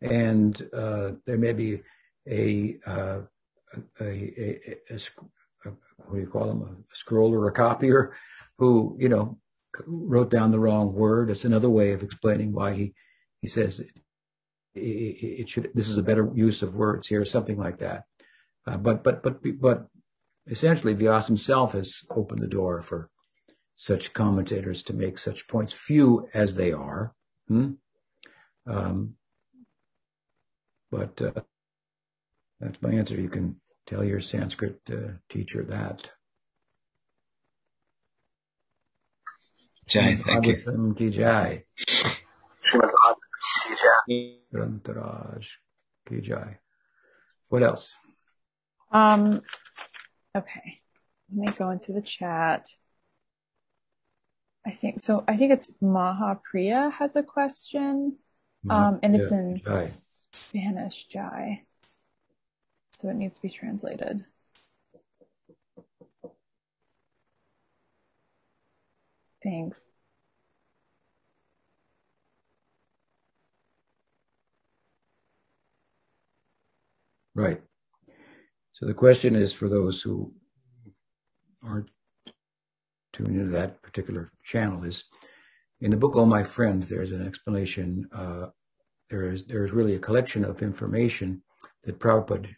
And 0.00 0.68
uh, 0.72 1.12
there 1.26 1.38
may 1.38 1.52
be 1.52 1.82
a, 2.28 2.78
uh, 2.86 3.20
a, 4.00 4.04
a, 4.04 4.76
a, 4.90 4.98
what 5.96 6.14
do 6.14 6.20
you 6.20 6.26
call 6.26 6.48
them, 6.48 6.84
a 6.92 6.96
scroller, 6.96 7.48
a 7.48 7.52
copier, 7.52 8.14
who 8.58 8.96
you 8.98 9.08
know 9.08 9.38
wrote 9.86 10.30
down 10.30 10.50
the 10.50 10.58
wrong 10.58 10.92
word. 10.94 11.30
It's 11.30 11.44
another 11.44 11.70
way 11.70 11.92
of 11.92 12.02
explaining 12.02 12.52
why 12.52 12.74
he 12.74 12.94
he 13.40 13.48
says 13.48 13.80
it, 13.80 13.90
it, 14.74 15.48
should. 15.48 15.70
This 15.74 15.88
is 15.88 15.98
a 15.98 16.02
better 16.02 16.30
use 16.34 16.62
of 16.62 16.74
words 16.74 17.08
here, 17.08 17.24
something 17.24 17.58
like 17.58 17.78
that. 17.78 18.04
Uh, 18.66 18.76
but 18.76 19.02
but 19.02 19.22
but 19.22 19.40
but 19.60 19.86
essentially, 20.46 20.94
Vyas 20.94 21.26
himself 21.26 21.72
has 21.72 22.02
opened 22.10 22.40
the 22.40 22.46
door 22.46 22.82
for 22.82 23.08
such 23.76 24.12
commentators 24.12 24.82
to 24.84 24.92
make 24.92 25.18
such 25.18 25.48
points, 25.48 25.72
few 25.72 26.28
as 26.34 26.54
they 26.54 26.72
are. 26.72 27.14
Hmm? 27.48 27.72
Um, 28.66 29.14
but 30.90 31.20
uh, 31.22 31.40
that's 32.60 32.80
my 32.82 32.92
answer. 32.92 33.14
You 33.14 33.28
can 33.28 33.60
tell 33.86 34.04
your 34.04 34.20
Sanskrit 34.20 34.80
uh, 34.90 35.12
teacher 35.28 35.64
that. 35.64 36.10
Jai, 39.88 40.16
thank 40.24 40.46
you. 40.46 40.94
Ki 40.96 41.10
Jai. 41.10 41.64
Grantaraj 44.54 45.46
Ki 46.08 46.20
Jai. 46.20 46.58
What 47.48 47.62
else? 47.62 47.94
Um, 48.92 49.40
okay. 50.36 50.80
Let 51.34 51.48
me 51.48 51.56
go 51.56 51.70
into 51.70 51.92
the 51.92 52.02
chat. 52.02 52.68
I 54.66 54.72
think 54.72 55.00
so. 55.00 55.24
I 55.26 55.36
think 55.36 55.52
it's 55.52 55.68
Mahapriya 55.82 56.92
has 56.92 57.16
a 57.16 57.22
question, 57.22 58.16
um, 58.68 59.00
and 59.02 59.16
it's 59.16 59.32
in 59.32 59.62
Jai. 59.64 59.88
Spanish 60.32 61.06
Jai. 61.06 61.62
So 62.92 63.08
it 63.08 63.14
needs 63.14 63.36
to 63.36 63.42
be 63.42 63.50
translated. 63.50 64.24
Thanks. 69.42 69.92
Right. 77.34 77.62
So 78.72 78.86
the 78.86 78.94
question 78.94 79.34
is 79.34 79.52
for 79.52 79.68
those 79.68 80.02
who 80.02 80.32
aren't 81.62 81.90
tuned 83.12 83.28
into 83.28 83.50
that 83.52 83.80
particular 83.82 84.30
channel 84.42 84.84
is 84.84 85.04
in 85.80 85.90
the 85.90 85.96
book 85.96 86.16
Oh 86.16 86.26
My 86.26 86.42
Friend, 86.42 86.82
there's 86.82 87.12
an 87.12 87.26
explanation 87.26 88.08
uh, 88.12 88.46
there 89.10 89.32
is 89.32 89.44
there 89.44 89.64
is 89.64 89.72
really 89.72 89.94
a 89.94 89.98
collection 89.98 90.44
of 90.44 90.62
information 90.62 91.42
that 91.82 91.98
Prabhupada 91.98 92.48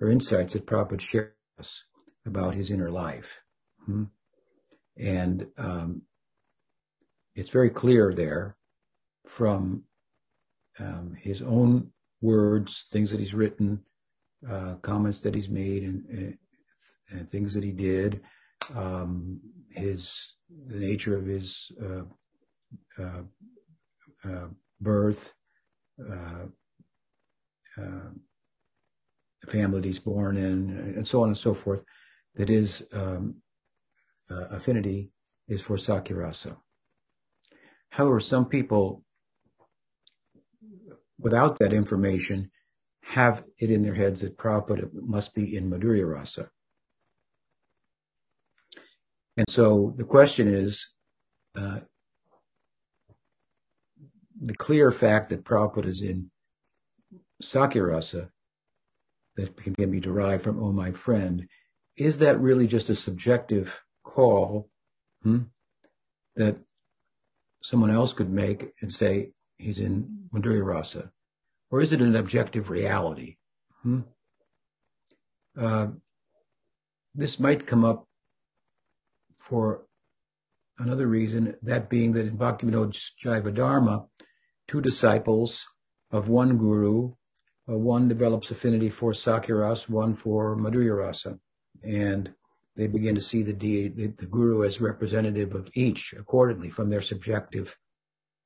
or 0.00 0.10
insights 0.10 0.52
that 0.52 0.66
Prabhupada 0.66 1.00
shares 1.00 1.84
about 2.26 2.54
his 2.54 2.70
inner 2.70 2.90
life. 2.90 3.40
Hmm? 3.84 4.04
And 4.98 5.46
um, 5.56 6.02
it's 7.34 7.50
very 7.50 7.70
clear 7.70 8.14
there 8.14 8.56
from 9.26 9.84
um, 10.78 11.14
his 11.18 11.42
own 11.42 11.90
words, 12.20 12.86
things 12.92 13.10
that 13.10 13.20
he's 13.20 13.34
written, 13.34 13.80
uh, 14.48 14.74
comments 14.82 15.20
that 15.22 15.34
he's 15.34 15.48
made, 15.48 15.82
and, 15.82 16.38
and 17.10 17.28
things 17.28 17.54
that 17.54 17.64
he 17.64 17.72
did, 17.72 18.20
um, 18.74 19.40
his 19.70 20.34
the 20.68 20.76
nature 20.76 21.16
of 21.16 21.26
his 21.26 21.72
uh, 21.82 23.02
uh, 23.02 23.22
uh 24.24 24.46
birth, 24.80 25.32
uh, 26.00 26.46
uh, 27.78 28.10
the 29.46 29.52
family 29.52 29.80
that 29.80 29.86
he's 29.86 29.98
born 29.98 30.36
in, 30.36 30.94
and 30.96 31.06
so 31.06 31.22
on 31.22 31.28
and 31.28 31.38
so 31.38 31.54
forth. 31.54 31.82
That 32.34 32.48
his 32.48 32.84
um, 32.92 33.36
affinity 34.28 35.10
is 35.48 35.62
for 35.62 35.76
Sakhyarasa. 35.76 36.56
However, 37.88 38.20
some 38.20 38.46
people, 38.46 39.02
without 41.18 41.58
that 41.60 41.72
information, 41.72 42.50
have 43.02 43.44
it 43.58 43.70
in 43.70 43.82
their 43.82 43.94
heads 43.94 44.20
that 44.20 44.36
Prabhupada 44.36 44.90
must 44.92 45.34
be 45.34 45.56
in 45.56 45.70
Madhurya 45.70 46.12
Rasa. 46.12 46.50
And 49.36 49.48
so 49.48 49.94
the 49.96 50.04
question 50.04 50.52
is, 50.52 50.88
uh, 51.56 51.80
the 54.42 54.54
clear 54.54 54.90
fact 54.90 55.30
that 55.30 55.44
Prabhupada 55.44 55.86
is 55.86 56.02
in 56.02 56.30
Sakhyarasa 57.42 58.28
that 59.36 59.56
can 59.56 59.90
be 59.90 60.00
derived 60.00 60.44
from 60.44 60.62
Oh 60.62 60.72
My 60.72 60.92
Friend, 60.92 61.46
is 61.96 62.18
that 62.18 62.40
really 62.40 62.66
just 62.66 62.90
a 62.90 62.94
subjective 62.94 63.78
call 64.02 64.68
hmm, 65.22 65.42
that 66.36 66.58
someone 67.62 67.90
else 67.90 68.12
could 68.12 68.30
make 68.30 68.72
and 68.80 68.92
say 68.92 69.32
he's 69.58 69.80
in 69.80 70.28
Madhurya 70.32 70.64
Rasa? 70.64 71.10
Or 71.70 71.80
is 71.80 71.92
it 71.92 72.00
an 72.00 72.16
objective 72.16 72.70
reality? 72.70 73.36
Hmm? 73.82 74.00
Uh, 75.58 75.88
this 77.14 77.40
might 77.40 77.66
come 77.66 77.84
up 77.84 78.06
for 79.38 79.86
another 80.78 81.06
reason, 81.06 81.56
that 81.62 81.88
being 81.88 82.12
that 82.12 82.26
in 82.26 82.36
Bhakti 82.36 82.66
Bhaktivinoda 82.66 83.12
Jaiva 83.24 83.54
Dharma, 83.54 84.06
two 84.68 84.80
disciples 84.80 85.66
of 86.10 86.28
one 86.28 86.58
guru, 86.58 87.14
one 87.74 88.08
develops 88.08 88.50
affinity 88.50 88.90
for 88.90 89.12
Sakiras, 89.12 89.88
one 89.88 90.14
for 90.14 90.56
Madhurya 90.56 90.96
Rasa. 90.96 91.38
And 91.84 92.32
they 92.76 92.86
begin 92.86 93.14
to 93.14 93.20
see 93.20 93.42
the, 93.42 93.52
the, 93.52 94.06
the 94.06 94.26
guru 94.26 94.64
as 94.64 94.80
representative 94.80 95.54
of 95.54 95.68
each 95.74 96.14
accordingly 96.16 96.70
from 96.70 96.90
their 96.90 97.02
subjective 97.02 97.76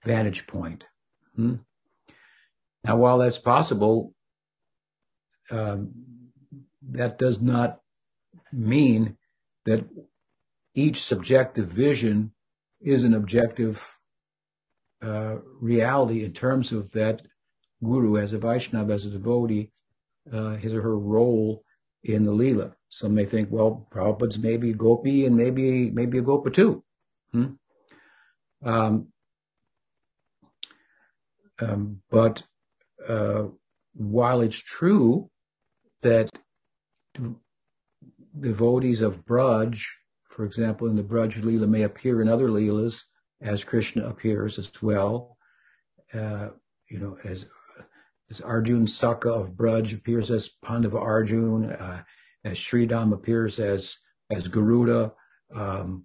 vantage 0.04 0.46
point. 0.46 0.84
Hmm? 1.36 1.56
Now, 2.84 2.96
while 2.96 3.18
that's 3.18 3.38
possible, 3.38 4.14
um, 5.50 5.92
that 6.90 7.18
does 7.18 7.40
not 7.40 7.80
mean 8.52 9.18
that 9.66 9.84
each 10.74 11.02
subjective 11.02 11.66
vision 11.66 12.32
is 12.80 13.04
an 13.04 13.14
objective 13.14 13.84
uh, 15.02 15.36
reality 15.60 16.24
in 16.24 16.32
terms 16.32 16.72
of 16.72 16.90
that 16.92 17.22
guru 17.82 18.18
as 18.18 18.32
a 18.32 18.38
Vaishnava, 18.38 18.92
as 18.92 19.06
a 19.06 19.10
devotee, 19.10 19.70
uh, 20.32 20.56
his 20.56 20.74
or 20.74 20.82
her 20.82 20.98
role 20.98 21.62
in 22.04 22.24
the 22.24 22.32
Leela. 22.32 22.74
Some 22.88 23.14
may 23.14 23.24
think, 23.24 23.48
well, 23.50 23.86
Prabhupada's 23.90 24.38
maybe 24.38 24.72
Gopi 24.72 25.26
and 25.26 25.36
maybe 25.36 25.90
maybe 25.90 26.18
a 26.18 26.22
Gopa 26.22 26.50
too. 26.50 26.82
Hmm? 27.32 27.46
Um, 28.64 29.08
um, 31.60 32.02
but 32.10 32.42
uh, 33.06 33.44
while 33.94 34.40
it's 34.40 34.58
true 34.58 35.30
that 36.02 36.30
devotees 38.38 39.00
of 39.00 39.24
Braj, 39.24 39.82
for 40.28 40.44
example, 40.44 40.88
in 40.88 40.96
the 40.96 41.02
Braj 41.02 41.34
Leela 41.42 41.68
may 41.68 41.82
appear 41.82 42.22
in 42.22 42.28
other 42.28 42.48
Leelas 42.48 43.02
as 43.40 43.64
Krishna 43.64 44.06
appears 44.06 44.58
as 44.58 44.70
well, 44.82 45.36
uh, 46.12 46.48
you 46.88 46.98
know, 46.98 47.18
as 47.24 47.46
as 48.30 48.40
Arjun 48.40 48.86
Saka 48.86 49.30
of 49.30 49.50
Braj 49.50 49.94
appears 49.94 50.30
as 50.30 50.48
Pandava 50.48 50.98
Arjun, 50.98 51.70
uh, 51.72 52.02
as 52.44 52.56
Sridham 52.56 53.12
appears 53.12 53.58
as 53.58 53.98
as 54.30 54.46
Garuda, 54.48 55.12
um, 55.54 56.04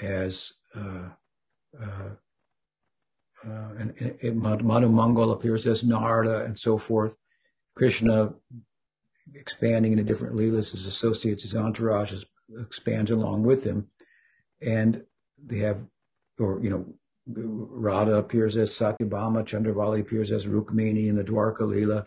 as 0.00 0.52
uh, 0.76 1.08
uh, 1.80 2.10
uh 3.46 3.68
and, 3.78 4.18
and 4.22 4.40
Madhu 4.40 4.88
Mangal 4.88 5.32
appears 5.32 5.66
as 5.66 5.84
Narada 5.84 6.44
and 6.44 6.58
so 6.58 6.78
forth. 6.78 7.16
Krishna 7.74 8.32
expanding 9.34 9.92
into 9.92 10.04
different 10.04 10.36
leelas, 10.36 10.72
his 10.72 10.86
associates, 10.86 11.42
his 11.42 11.56
entourage 11.56 12.14
expands 12.60 13.10
along 13.10 13.42
with 13.42 13.64
him, 13.64 13.88
and 14.60 15.02
they 15.44 15.58
have, 15.58 15.80
or 16.38 16.60
you 16.60 16.70
know, 16.70 16.86
Radha 17.26 18.16
appears 18.16 18.56
as 18.56 18.72
Satyabhama, 18.72 19.44
Chandravali 19.46 20.00
appears 20.00 20.30
as 20.30 20.46
Rukmini 20.46 21.08
in 21.08 21.16
the 21.16 21.24
Dwarka 21.24 21.60
Leela, 21.60 22.06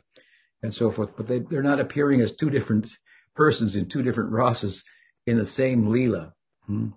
and 0.62 0.74
so 0.74 0.92
forth. 0.92 1.16
But 1.18 1.28
they, 1.28 1.40
they're 1.40 1.64
not 1.64 1.80
appearing 1.80 2.22
as 2.22 2.36
two 2.36 2.50
different 2.50 2.88
persons 3.36 3.76
in 3.76 3.88
two 3.88 4.04
different 4.04 4.32
rasas 4.32 4.84
in 5.26 5.38
the 5.38 5.46
same 5.46 5.86
Leela. 5.86 6.34
Hmm? 6.66 6.90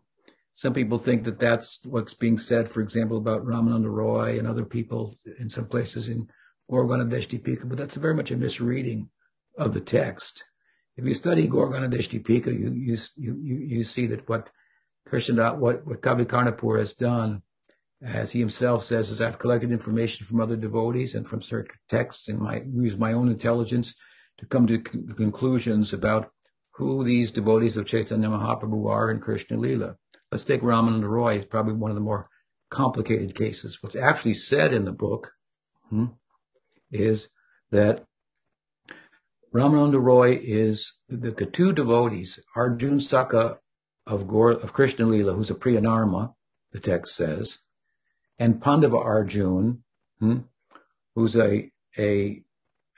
Some 0.52 0.74
people 0.74 0.98
think 0.98 1.24
that 1.24 1.38
that's 1.38 1.84
what's 1.86 2.14
being 2.14 2.36
said, 2.36 2.68
for 2.68 2.80
example, 2.80 3.16
about 3.16 3.46
Ramananda 3.46 3.90
Roy 3.90 4.38
and 4.38 4.46
other 4.46 4.64
people 4.64 5.16
in 5.38 5.48
some 5.48 5.66
places 5.66 6.08
in 6.08 6.28
Gaur-Ganoddesh-Dipika, 6.70 7.68
but 7.68 7.78
that's 7.78 7.94
very 7.94 8.14
much 8.14 8.30
a 8.30 8.36
misreading 8.36 9.08
of 9.56 9.72
the 9.72 9.80
text. 9.80 10.44
If 10.96 11.06
you 11.06 11.14
study 11.14 11.46
Gaur-Ganoddesh-Dipika, 11.46 12.46
you, 12.46 12.72
you, 12.72 12.96
you, 13.16 13.56
you 13.76 13.82
see 13.84 14.08
that 14.08 14.28
what 14.28 14.50
Krishna, 15.06 15.54
what, 15.54 15.86
what 15.86 16.02
Kavi 16.02 16.26
Karnapur 16.26 16.78
has 16.78 16.94
done 16.94 17.42
as 18.02 18.32
he 18.32 18.38
himself 18.38 18.82
says, 18.82 19.10
as 19.10 19.20
I've 19.20 19.38
collected 19.38 19.72
information 19.72 20.26
from 20.26 20.40
other 20.40 20.56
devotees 20.56 21.14
and 21.14 21.26
from 21.26 21.42
certain 21.42 21.76
texts 21.88 22.28
and 22.28 22.38
my 22.38 22.62
use 22.62 22.96
my 22.96 23.12
own 23.12 23.28
intelligence 23.28 23.94
to 24.38 24.46
come 24.46 24.66
to 24.68 24.78
conclusions 24.78 25.92
about 25.92 26.32
who 26.72 27.04
these 27.04 27.32
devotees 27.32 27.76
of 27.76 27.86
Chaitanya 27.86 28.28
Mahaprabhu 28.28 28.88
are 28.88 29.10
in 29.10 29.20
Krishna 29.20 29.58
Lila. 29.58 29.96
Let's 30.32 30.44
take 30.44 30.62
Ramananda 30.62 31.08
Roy. 31.08 31.34
It's 31.34 31.44
probably 31.44 31.74
one 31.74 31.90
of 31.90 31.94
the 31.94 32.00
more 32.00 32.26
complicated 32.70 33.34
cases. 33.34 33.78
What's 33.82 33.96
actually 33.96 34.34
said 34.34 34.72
in 34.72 34.84
the 34.86 34.92
book 34.92 35.32
hmm, 35.90 36.06
is 36.90 37.28
that 37.70 38.04
Ramananda 39.52 40.00
Roy 40.00 40.40
is 40.40 41.00
that 41.08 41.36
the 41.36 41.46
two 41.46 41.72
devotees, 41.72 42.38
Arjun 42.56 43.00
Saka 43.00 43.58
of, 44.06 44.26
Gaur, 44.26 44.52
of 44.52 44.72
Krishna 44.72 45.04
Lila, 45.04 45.34
who's 45.34 45.50
a 45.50 45.54
Priyanarma, 45.54 46.34
the 46.72 46.80
text 46.80 47.14
says, 47.16 47.58
and 48.40 48.60
Pandava 48.60 48.96
Arjun, 48.96 49.84
hmm, 50.18 50.38
who's 51.14 51.36
a, 51.36 51.70
a, 51.96 52.42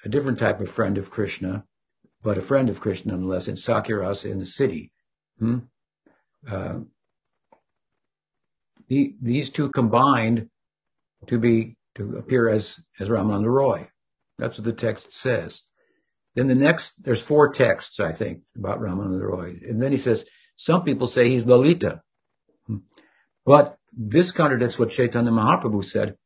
a 0.04 0.08
different 0.08 0.38
type 0.38 0.60
of 0.60 0.70
friend 0.70 0.96
of 0.96 1.10
Krishna, 1.10 1.64
but 2.22 2.38
a 2.38 2.42
friend 2.42 2.70
of 2.70 2.80
Krishna 2.80 3.12
nonetheless 3.12 3.48
in 3.48 3.56
Sakhyarasa 3.56 4.30
in 4.30 4.38
the 4.38 4.46
city. 4.46 4.92
Hmm? 5.40 5.58
Uh, 6.48 6.78
the, 8.86 9.16
these 9.20 9.50
two 9.50 9.70
combined 9.70 10.48
to 11.26 11.38
be 11.38 11.76
to 11.96 12.16
appear 12.16 12.48
as 12.48 12.80
as 13.00 13.08
Ramananda 13.08 13.50
Roy. 13.50 13.88
That's 14.38 14.58
what 14.58 14.64
the 14.64 14.72
text 14.72 15.12
says. 15.12 15.62
Then 16.34 16.48
the 16.48 16.54
next, 16.54 17.02
there's 17.02 17.20
four 17.20 17.52
texts 17.52 18.00
I 18.00 18.12
think 18.12 18.42
about 18.56 18.80
Ramananda 18.80 19.20
Roy, 19.20 19.56
and 19.68 19.82
then 19.82 19.90
he 19.90 19.98
says 19.98 20.24
some 20.54 20.84
people 20.84 21.06
say 21.06 21.28
he's 21.28 21.46
Lalita, 21.46 22.00
hmm. 22.66 22.78
but 23.44 23.76
this 23.92 24.32
contradicts 24.32 24.78
what 24.78 24.90
Chaitanya 24.90 25.30
Mahaprabhu 25.30 25.84
said. 25.84 26.16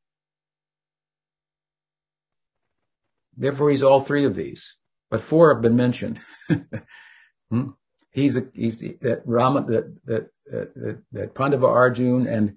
Therefore, 3.37 3.71
he's 3.71 3.83
all 3.83 4.01
three 4.01 4.25
of 4.25 4.35
these, 4.35 4.77
but 5.11 5.21
four 5.21 5.53
have 5.53 5.63
been 5.63 5.77
mentioned. 5.77 6.21
hmm? 7.51 7.71
He's 8.11 8.37
a, 8.39 8.49
he's 8.55 8.79
that 8.79 9.23
Rama 9.27 9.67
that 9.67 9.95
that 10.07 10.29
that, 10.47 11.03
that 11.13 11.35
Pandava 11.35 11.67
Arjun 11.67 12.27
and 12.27 12.57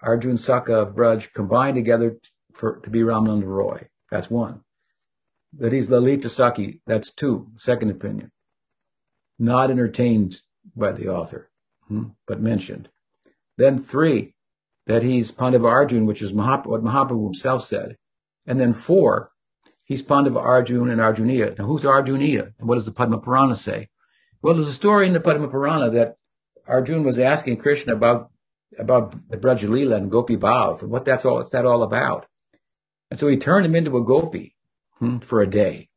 Arjun 0.00 0.38
Saka 0.38 0.86
Braj 0.86 1.32
combined 1.34 1.74
together 1.74 2.16
for 2.54 2.80
to 2.80 2.90
be 2.90 3.00
Ramananda 3.00 3.44
Roy. 3.44 3.88
That's 4.10 4.30
one. 4.30 4.62
That 5.58 5.72
he's 5.72 5.90
Lalita 5.90 6.28
Saki. 6.28 6.80
That's 6.86 7.10
two. 7.10 7.48
Second 7.56 7.90
opinion. 7.90 8.30
Not 9.38 9.70
entertained 9.70 10.40
by 10.74 10.92
the 10.92 11.08
author, 11.08 11.50
hmm? 11.88 12.08
but 12.26 12.40
mentioned. 12.40 12.88
Then 13.58 13.82
three, 13.82 14.34
that 14.86 15.02
he's 15.02 15.32
Pandava 15.32 15.66
Arjun, 15.66 16.06
which 16.06 16.22
is 16.22 16.32
Mahap- 16.32 16.66
what 16.66 16.82
Mahaprabhu 16.82 17.24
himself 17.24 17.62
said. 17.62 17.96
And 18.46 18.60
then 18.60 18.74
four, 18.74 19.30
he's 19.84 20.02
Pandava 20.02 20.38
Arjun 20.38 20.90
and 20.90 21.00
Arjuniya. 21.00 21.58
Now 21.58 21.66
who's 21.66 21.84
Arjuniya? 21.84 22.52
And 22.58 22.68
what 22.68 22.76
does 22.76 22.86
the 22.86 22.92
Padma 22.92 23.18
Purana 23.18 23.54
say? 23.54 23.88
Well, 24.42 24.54
there's 24.54 24.68
a 24.68 24.74
story 24.74 25.06
in 25.06 25.14
the 25.14 25.20
Padma 25.20 25.48
Purana 25.48 25.90
that 25.90 26.16
Arjun 26.66 27.04
was 27.04 27.18
asking 27.18 27.58
Krishna 27.58 27.94
about 27.94 28.30
about 28.78 29.14
the 29.30 29.36
Brajalila 29.36 29.96
and 29.96 30.10
Gopi 30.10 30.36
Bhav 30.36 30.82
and 30.82 30.90
what 30.90 31.04
that's 31.04 31.24
all 31.24 31.36
what's 31.36 31.50
that 31.50 31.64
all 31.64 31.82
about. 31.82 32.26
And 33.10 33.18
so 33.18 33.28
he 33.28 33.36
turned 33.36 33.66
him 33.66 33.76
into 33.76 33.96
a 33.96 34.04
gopi. 34.04 34.54
hmm, 34.98 35.18
for 35.18 35.40
a 35.40 35.48
day. 35.48 35.88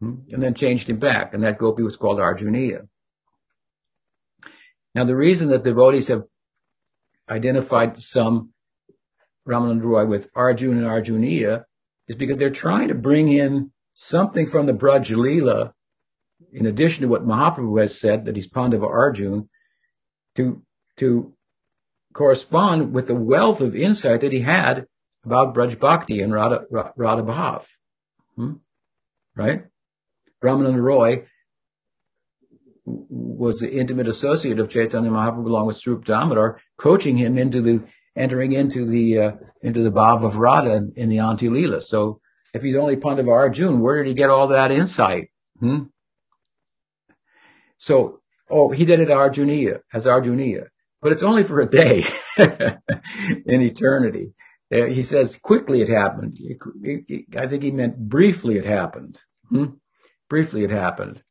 Hmm, 0.00 0.14
and 0.32 0.42
then 0.42 0.54
changed 0.54 0.88
him 0.88 0.98
back. 0.98 1.34
And 1.34 1.42
that 1.42 1.58
gopi 1.58 1.82
was 1.82 1.96
called 1.96 2.18
Arjuniya. 2.18 2.88
Now 4.94 5.04
the 5.04 5.16
reason 5.16 5.48
that 5.48 5.62
devotees 5.62 6.08
have 6.08 6.24
identified 7.28 8.00
some 8.00 8.52
Ramananda 9.46 9.82
Roy 9.82 10.06
with 10.06 10.30
Arjun 10.34 10.78
and 10.78 10.86
Arjuniya 10.86 11.64
is 12.08 12.16
because 12.16 12.36
they're 12.36 12.50
trying 12.50 12.88
to 12.88 12.94
bring 12.94 13.28
in 13.28 13.72
something 13.94 14.48
from 14.48 14.66
the 14.66 14.72
Braj 14.72 15.14
Leela, 15.14 15.72
in 16.52 16.66
addition 16.66 17.02
to 17.02 17.08
what 17.08 17.26
Mahaprabhu 17.26 17.80
has 17.80 17.98
said, 17.98 18.26
that 18.26 18.36
he's 18.36 18.46
Pandava 18.46 18.86
Arjun, 18.86 19.48
to, 20.36 20.62
to 20.98 21.32
correspond 22.12 22.92
with 22.92 23.06
the 23.06 23.14
wealth 23.14 23.60
of 23.60 23.74
insight 23.74 24.20
that 24.20 24.32
he 24.32 24.40
had 24.40 24.86
about 25.24 25.54
Braj 25.54 25.78
Bhakti 25.78 26.20
and 26.20 26.32
Radha, 26.32 26.64
Radha 26.70 27.22
Bhav. 27.22 27.64
Hmm? 28.36 28.54
Right? 29.34 29.64
Ramananda 30.42 30.82
Roy 30.82 31.26
was 32.86 33.60
the 33.60 33.72
intimate 33.72 34.06
associate 34.06 34.60
of 34.60 34.70
Chaitanya 34.70 35.10
Mahaprabhu 35.10 35.46
along 35.46 35.66
with 35.66 35.76
Swarup 35.76 36.04
Damodar, 36.04 36.60
coaching 36.78 37.16
him 37.16 37.36
into 37.36 37.60
the 37.60 37.82
entering 38.16 38.52
into 38.52 38.86
the 38.86 39.18
uh, 39.18 39.32
into 39.62 39.80
the 39.82 39.90
bhav 39.90 40.24
of 40.24 40.36
Radha 40.36 40.74
in, 40.74 40.92
in 40.96 41.08
the 41.08 41.18
Antya 41.18 41.50
Leela. 41.50 41.82
So 41.82 42.20
if 42.54 42.62
he's 42.62 42.76
only 42.76 42.96
Pandava 42.96 43.30
Arjun, 43.30 43.80
where 43.80 44.02
did 44.02 44.08
he 44.08 44.14
get 44.14 44.30
all 44.30 44.48
that 44.48 44.72
insight? 44.72 45.30
Hmm? 45.60 45.84
So, 47.78 48.20
oh, 48.48 48.70
he 48.70 48.84
did 48.86 49.00
it 49.00 49.08
Arjuniya, 49.08 49.80
as 49.92 50.06
Arjuniya, 50.06 50.68
but 51.02 51.12
it's 51.12 51.22
only 51.22 51.44
for 51.44 51.60
a 51.60 51.68
day 51.68 52.04
in 52.38 53.60
eternity. 53.60 54.32
Uh, 54.74 54.86
he 54.86 55.02
says 55.02 55.36
quickly 55.36 55.82
it 55.82 55.88
happened. 55.88 56.38
I 57.36 57.46
think 57.46 57.62
he 57.62 57.70
meant 57.70 57.98
briefly 57.98 58.56
it 58.56 58.64
happened. 58.64 59.20
Hmm? 59.48 59.66
Briefly 60.28 60.64
it 60.64 60.70
happened. 60.70 61.22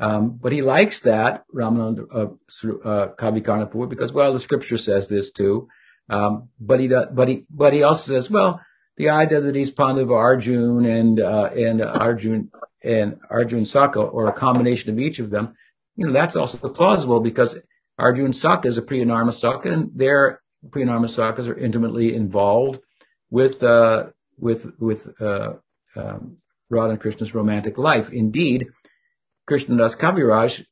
Um, 0.00 0.38
but 0.40 0.52
he 0.52 0.62
likes 0.62 1.02
that, 1.02 1.44
Ramana 1.54 2.06
uh, 2.10 2.22
uh, 2.24 3.08
Kavi 3.14 3.42
Karnapur, 3.42 3.86
because, 3.86 4.12
well, 4.12 4.32
the 4.32 4.40
scripture 4.40 4.78
says 4.78 5.08
this 5.08 5.30
too. 5.30 5.68
Um, 6.08 6.48
but 6.58 6.80
he, 6.80 6.88
but 6.88 7.28
he, 7.28 7.44
but 7.50 7.74
he 7.74 7.82
also 7.82 8.14
says, 8.14 8.30
well, 8.30 8.62
the 8.96 9.10
idea 9.10 9.42
that 9.42 9.54
he's 9.54 9.70
Pandav 9.70 10.10
Arjun 10.10 10.86
and, 10.86 11.20
uh, 11.20 11.50
and 11.54 11.82
Arjun 11.82 12.50
and 12.82 13.18
Arjun 13.28 13.66
Saka, 13.66 14.00
or 14.00 14.28
a 14.28 14.32
combination 14.32 14.90
of 14.90 14.98
each 14.98 15.18
of 15.18 15.28
them, 15.28 15.54
you 15.96 16.06
know, 16.06 16.12
that's 16.12 16.34
also 16.34 16.56
plausible 16.70 17.20
because 17.20 17.58
Arjun 17.98 18.32
Saka 18.32 18.68
is 18.68 18.78
a 18.78 18.82
Priyanarma 18.82 19.34
Saka 19.34 19.70
and 19.70 19.90
their 19.94 20.40
Priyanarma 20.66 21.06
Sakas 21.06 21.46
are 21.46 21.58
intimately 21.58 22.14
involved 22.14 22.80
with, 23.28 23.62
uh, 23.62 24.06
with, 24.38 24.66
with, 24.78 25.08
uh, 25.20 25.54
um, 25.94 26.38
Radha 26.70 26.92
and 26.92 27.00
Krishna's 27.00 27.34
romantic 27.34 27.76
life. 27.76 28.10
Indeed, 28.10 28.68
Krishnadas 29.50 29.98
Kaviraj 29.98 30.64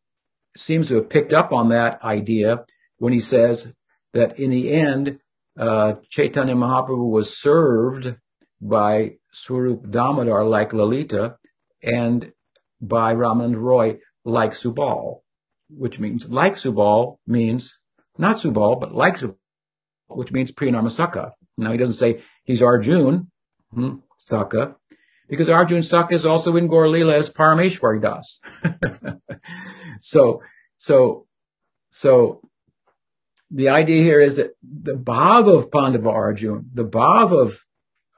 seems 0.57 0.89
to 0.89 0.97
have 0.97 1.11
picked 1.11 1.33
up 1.33 1.53
on 1.53 1.71
that 1.71 2.05
idea 2.05 2.65
when 2.99 3.13
he 3.13 3.19
says 3.19 3.73
that 4.13 4.39
in 4.39 4.51
the 4.51 4.73
end, 4.73 5.19
uh, 5.59 5.95
Chaitanya 6.11 6.55
Mahaprabhu 6.55 7.11
was 7.11 7.37
served 7.37 8.15
by 8.61 9.17
Swarup 9.31 9.91
Damodar 9.91 10.45
like 10.45 10.73
Lalita 10.73 11.39
and 11.83 12.33
by 12.81 13.15
Ramanand 13.15 13.57
Roy 13.57 13.99
like 14.25 14.53
Subal, 14.53 15.23
which 15.69 15.99
means 15.99 16.29
like 16.29 16.55
Subal 16.55 17.19
means 17.27 17.75
not 18.17 18.37
Subal, 18.37 18.81
but 18.81 18.95
like 18.95 19.17
Subal, 19.17 19.37
which 20.07 20.31
means 20.31 20.53
Priyanarmasaka. 20.53 21.33
Now 21.57 21.73
he 21.73 21.79
doesn't 21.79 21.95
say 21.95 22.23
he's 22.45 22.63
Arjun, 22.63 23.31
hmm, 23.73 23.97
Saka, 24.19 24.77
because 25.29 25.49
Arjun 25.49 25.83
Saka 25.83 26.15
is 26.15 26.25
also 26.25 26.57
in 26.57 26.69
Gaur 26.69 26.87
as 27.11 27.31
Parameshwari 27.31 28.01
Das. 28.01 28.41
so, 30.01 30.43
so, 30.79 31.27
so 31.91 32.41
the 33.51 33.69
idea 33.69 34.03
here 34.03 34.21
is 34.21 34.37
that 34.37 34.57
the 34.63 34.95
bhav 34.95 35.55
of 35.55 35.71
Pandava 35.71 36.11
Arjun, 36.11 36.71
the 36.73 36.85
bhav 36.85 37.33
of 37.33 37.59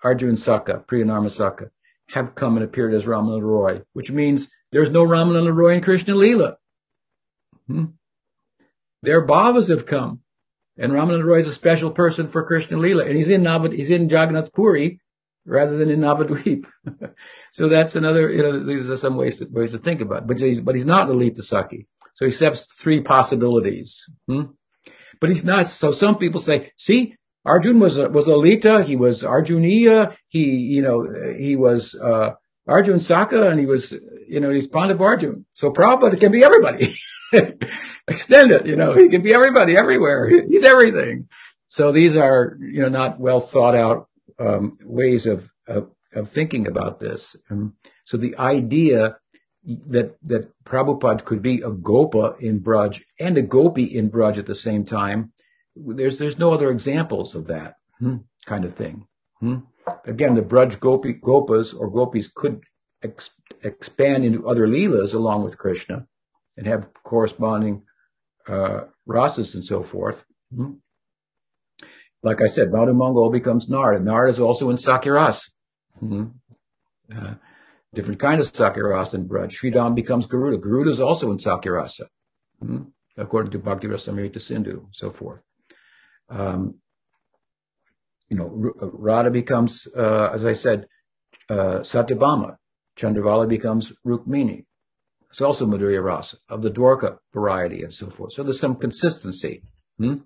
Arjun 0.03 0.37
Saka, 0.37 0.83
Priyanarma 0.87 1.31
Saka, 1.31 1.71
have 2.09 2.35
come 2.35 2.57
and 2.57 2.65
appeared 2.65 2.95
as 2.95 3.05
Ramananda 3.05 3.43
Roy, 3.43 3.83
which 3.93 4.11
means 4.11 4.51
there's 4.73 4.91
no 4.91 5.05
Ramananda 5.05 5.55
Roy 5.55 5.75
in 5.75 5.83
Krishna 5.83 6.15
Lila. 6.15 6.57
Hmm? 7.67 7.87
Their 9.03 9.27
bhavas 9.27 9.69
have 9.69 9.87
come. 9.87 10.21
And 10.77 10.93
Ramananda 10.93 11.25
Roy 11.25 11.39
is 11.39 11.47
a 11.47 11.53
special 11.53 11.91
person 11.91 12.29
for 12.29 12.45
Krishna 12.45 12.79
Lila. 12.79 13.05
And 13.05 13.17
he's 13.17 13.29
in 13.29 13.43
Navad, 13.43 13.75
he's 13.75 13.91
in 13.91 14.09
Jagannath 14.09 14.53
Puri 14.53 15.01
rather 15.45 15.77
than 15.77 15.91
in 15.91 16.01
Navadvip. 16.01 16.67
so 17.53 17.69
that's 17.69 17.97
another, 17.97 18.31
you 18.31 18.43
know, 18.43 18.61
these 18.61 18.91
are 18.91 18.97
some 18.97 19.17
ways 19.17 19.39
to, 19.39 19.47
ways 19.51 19.73
to 19.73 19.79
think 19.79 20.01
about 20.01 20.23
it. 20.23 20.27
But 20.27 20.41
he's, 20.41 20.61
but 20.61 20.75
he's 20.75 20.85
not 20.85 21.09
Lalita 21.09 21.43
Saki. 21.43 21.87
So 22.15 22.25
he 22.25 22.31
accepts 22.31 22.67
three 22.67 23.01
possibilities. 23.03 24.05
Hmm? 24.27 24.43
But 25.21 25.31
he's 25.31 25.45
not, 25.45 25.67
so 25.67 25.93
some 25.93 26.19
people 26.19 26.41
say, 26.41 26.73
see, 26.77 27.17
Arjun 27.45 27.81
was 27.81 27.99
was 27.99 28.29
Lalita, 28.29 28.83
he 28.83 28.97
was 28.97 29.23
Arjuniya, 29.23 30.15
he, 30.29 30.57
you 30.57 30.83
know, 30.83 31.35
he 31.39 31.57
was, 31.57 31.95
uh, 31.95 32.33
Arjun 32.67 33.01
Saka, 33.01 33.49
and 33.49 33.59
he 33.59 33.67
was, 33.67 33.93
you 34.29 34.41
know, 34.41 34.51
he's 34.51 34.69
Pandav 34.69 35.01
Arjun. 35.01 35.47
So 35.55 35.73
Prabhupada 35.73 36.21
can 36.21 36.33
be 36.33 36.45
everybody. 36.45 36.97
Extend 38.09 38.53
it, 38.53 38.67
you 38.67 38.77
know, 38.77 38.95
he 38.95 39.09
can 39.09 39.23
be 39.23 39.33
everybody 39.33 39.77
everywhere. 39.77 40.29
He's 40.29 40.65
everything. 40.65 41.29
So 41.67 41.93
these 41.93 42.17
are, 42.17 42.59
you 42.61 42.83
know, 42.83 42.89
not 42.89 43.19
well 43.19 43.41
thought 43.41 43.75
out 43.75 44.09
um, 44.41 44.79
ways 44.83 45.27
of, 45.27 45.49
of, 45.69 45.91
of 46.15 46.31
thinking 46.31 46.67
about 46.67 46.99
this. 46.99 47.37
Um, 47.51 47.77
so 48.05 48.17
the 48.17 48.37
idea 48.39 49.17
that 49.65 50.17
that 50.23 50.51
Prabhupada 50.65 51.25
could 51.25 51.43
be 51.43 51.61
a 51.61 51.71
Gopa 51.71 52.37
in 52.41 52.61
Braj 52.61 53.03
and 53.19 53.37
a 53.37 53.43
Gopi 53.43 53.85
in 53.85 54.11
Braj 54.11 54.39
at 54.39 54.47
the 54.47 54.55
same 54.55 54.85
time, 54.85 55.33
there's 55.77 56.19
there's 56.19 56.39
no 56.39 56.53
other 56.53 56.71
examples 56.71 57.35
of 57.35 57.49
that 57.49 57.75
hmm, 57.99 58.17
kind 58.47 58.65
of 58.65 58.75
thing. 58.75 59.07
Hmm? 59.39 59.59
Again, 60.07 60.35
the 60.35 60.43
Braj 60.43 60.81
Gopi 60.81 61.15
Gopas 61.15 61.79
or 61.79 61.91
Gopis 61.91 62.31
could 62.35 62.63
ex- 63.03 63.31
expand 63.63 64.25
into 64.25 64.49
other 64.49 64.67
leelas 64.67 65.15
along 65.15 65.45
with 65.45 65.59
Krishna 65.59 66.07
and 66.57 66.67
have 66.67 66.89
corresponding 67.03 67.83
uh, 68.49 68.81
rasas 69.07 69.55
and 69.55 69.65
so 69.65 69.83
forth. 69.83 70.25
Hmm? 70.55 70.73
Like 72.23 72.43
I 72.43 72.49
said, 72.49 72.71
Madhu 72.71 72.93
Mangal 72.93 73.31
becomes 73.31 73.69
Nard. 73.69 74.05
Nard 74.05 74.31
is 74.31 74.41
also 74.41 74.71
in 74.71 74.77
Sakiras. 74.77 75.51
Mm-hmm. 76.03 76.27
Uh, 77.17 77.35
different 77.95 78.21
kind 78.21 78.41
of 78.41 78.47
Sakiras 78.47 79.15
in 79.15 79.29
Braj. 79.29 79.53
Sridham 79.53 79.95
becomes 79.95 80.27
Garuda. 80.27 80.59
Garuda 80.59 80.91
is 80.91 81.01
also 81.01 81.31
in 81.33 81.39
Sakhyarasa, 81.39 82.07
mm-hmm. 82.63 82.83
according 83.17 83.53
to 83.53 83.59
Bhakti 83.59 83.89
Rasamrita 83.89 84.41
Sindhu, 84.41 84.87
so 84.93 85.11
forth. 85.11 85.41
Um, 86.29 86.77
you 88.29 88.37
know, 88.37 88.73
uh, 88.81 88.87
Radha 88.93 89.31
becomes, 89.31 89.89
uh, 89.97 90.31
as 90.33 90.45
I 90.45 90.53
said, 90.53 90.87
uh, 91.49 91.81
Satyabhama. 91.81 92.57
Chandravali 92.97 93.49
becomes 93.49 93.93
Rukmini. 94.07 94.67
It's 95.31 95.41
also 95.41 95.67
Madhurya 95.67 96.03
Rasa 96.03 96.37
of 96.49 96.61
the 96.61 96.71
Dwarka 96.71 97.19
variety 97.33 97.83
and 97.83 97.95
so 97.95 98.11
forth. 98.11 98.33
So 98.33 98.43
there's 98.43 98.61
some 98.61 98.77
consistency. 98.77 99.63
Hmm? 99.97 100.17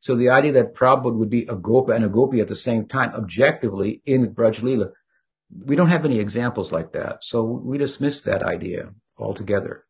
So 0.00 0.14
the 0.14 0.30
idea 0.30 0.52
that 0.52 0.74
Prabhupada 0.74 1.16
would 1.16 1.30
be 1.30 1.42
a 1.42 1.56
Gopa 1.56 1.92
and 1.92 2.04
a 2.04 2.08
Gopi 2.08 2.40
at 2.40 2.48
the 2.48 2.56
same 2.56 2.86
time, 2.86 3.14
objectively 3.14 4.00
in 4.06 4.34
Braj 4.34 4.60
Leela, 4.60 4.92
we 5.64 5.76
don't 5.76 5.88
have 5.88 6.04
any 6.04 6.18
examples 6.18 6.72
like 6.72 6.92
that. 6.92 7.24
So 7.24 7.42
we 7.44 7.78
dismiss 7.78 8.22
that 8.22 8.42
idea 8.42 8.90
altogether. 9.16 9.84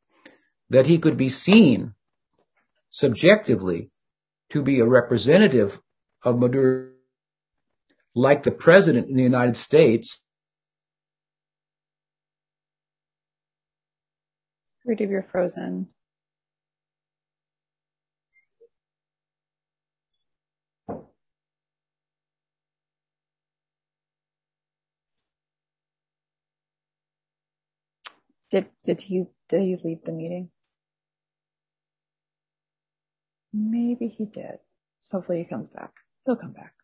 That 0.71 0.87
he 0.87 0.99
could 0.99 1.17
be 1.17 1.29
seen 1.29 1.95
subjectively 2.91 3.91
to 4.51 4.63
be 4.63 4.81
a 4.81 4.87
representative 4.87 5.79
of 6.23 6.37
Madhur, 6.37 6.93
like 8.15 8.43
the 8.43 8.51
president 8.51 9.09
in 9.09 9.17
the 9.17 9.23
United 9.23 9.57
States. 9.57 10.25
Read 14.85 15.01
you're 15.01 15.27
frozen. 15.31 15.89
Did 28.51 28.67
did 28.85 29.01
he 29.01 29.27
did 29.49 29.63
he 29.63 29.77
leave 29.77 30.05
the 30.05 30.13
meeting? 30.13 30.51
Maybe 33.53 34.09
he 34.09 34.25
did. 34.25 34.59
Hopefully 35.11 35.39
he 35.39 35.45
comes 35.45 35.69
back. 35.69 35.93
He'll 36.25 36.37
come 36.37 36.53
back. 36.53 36.75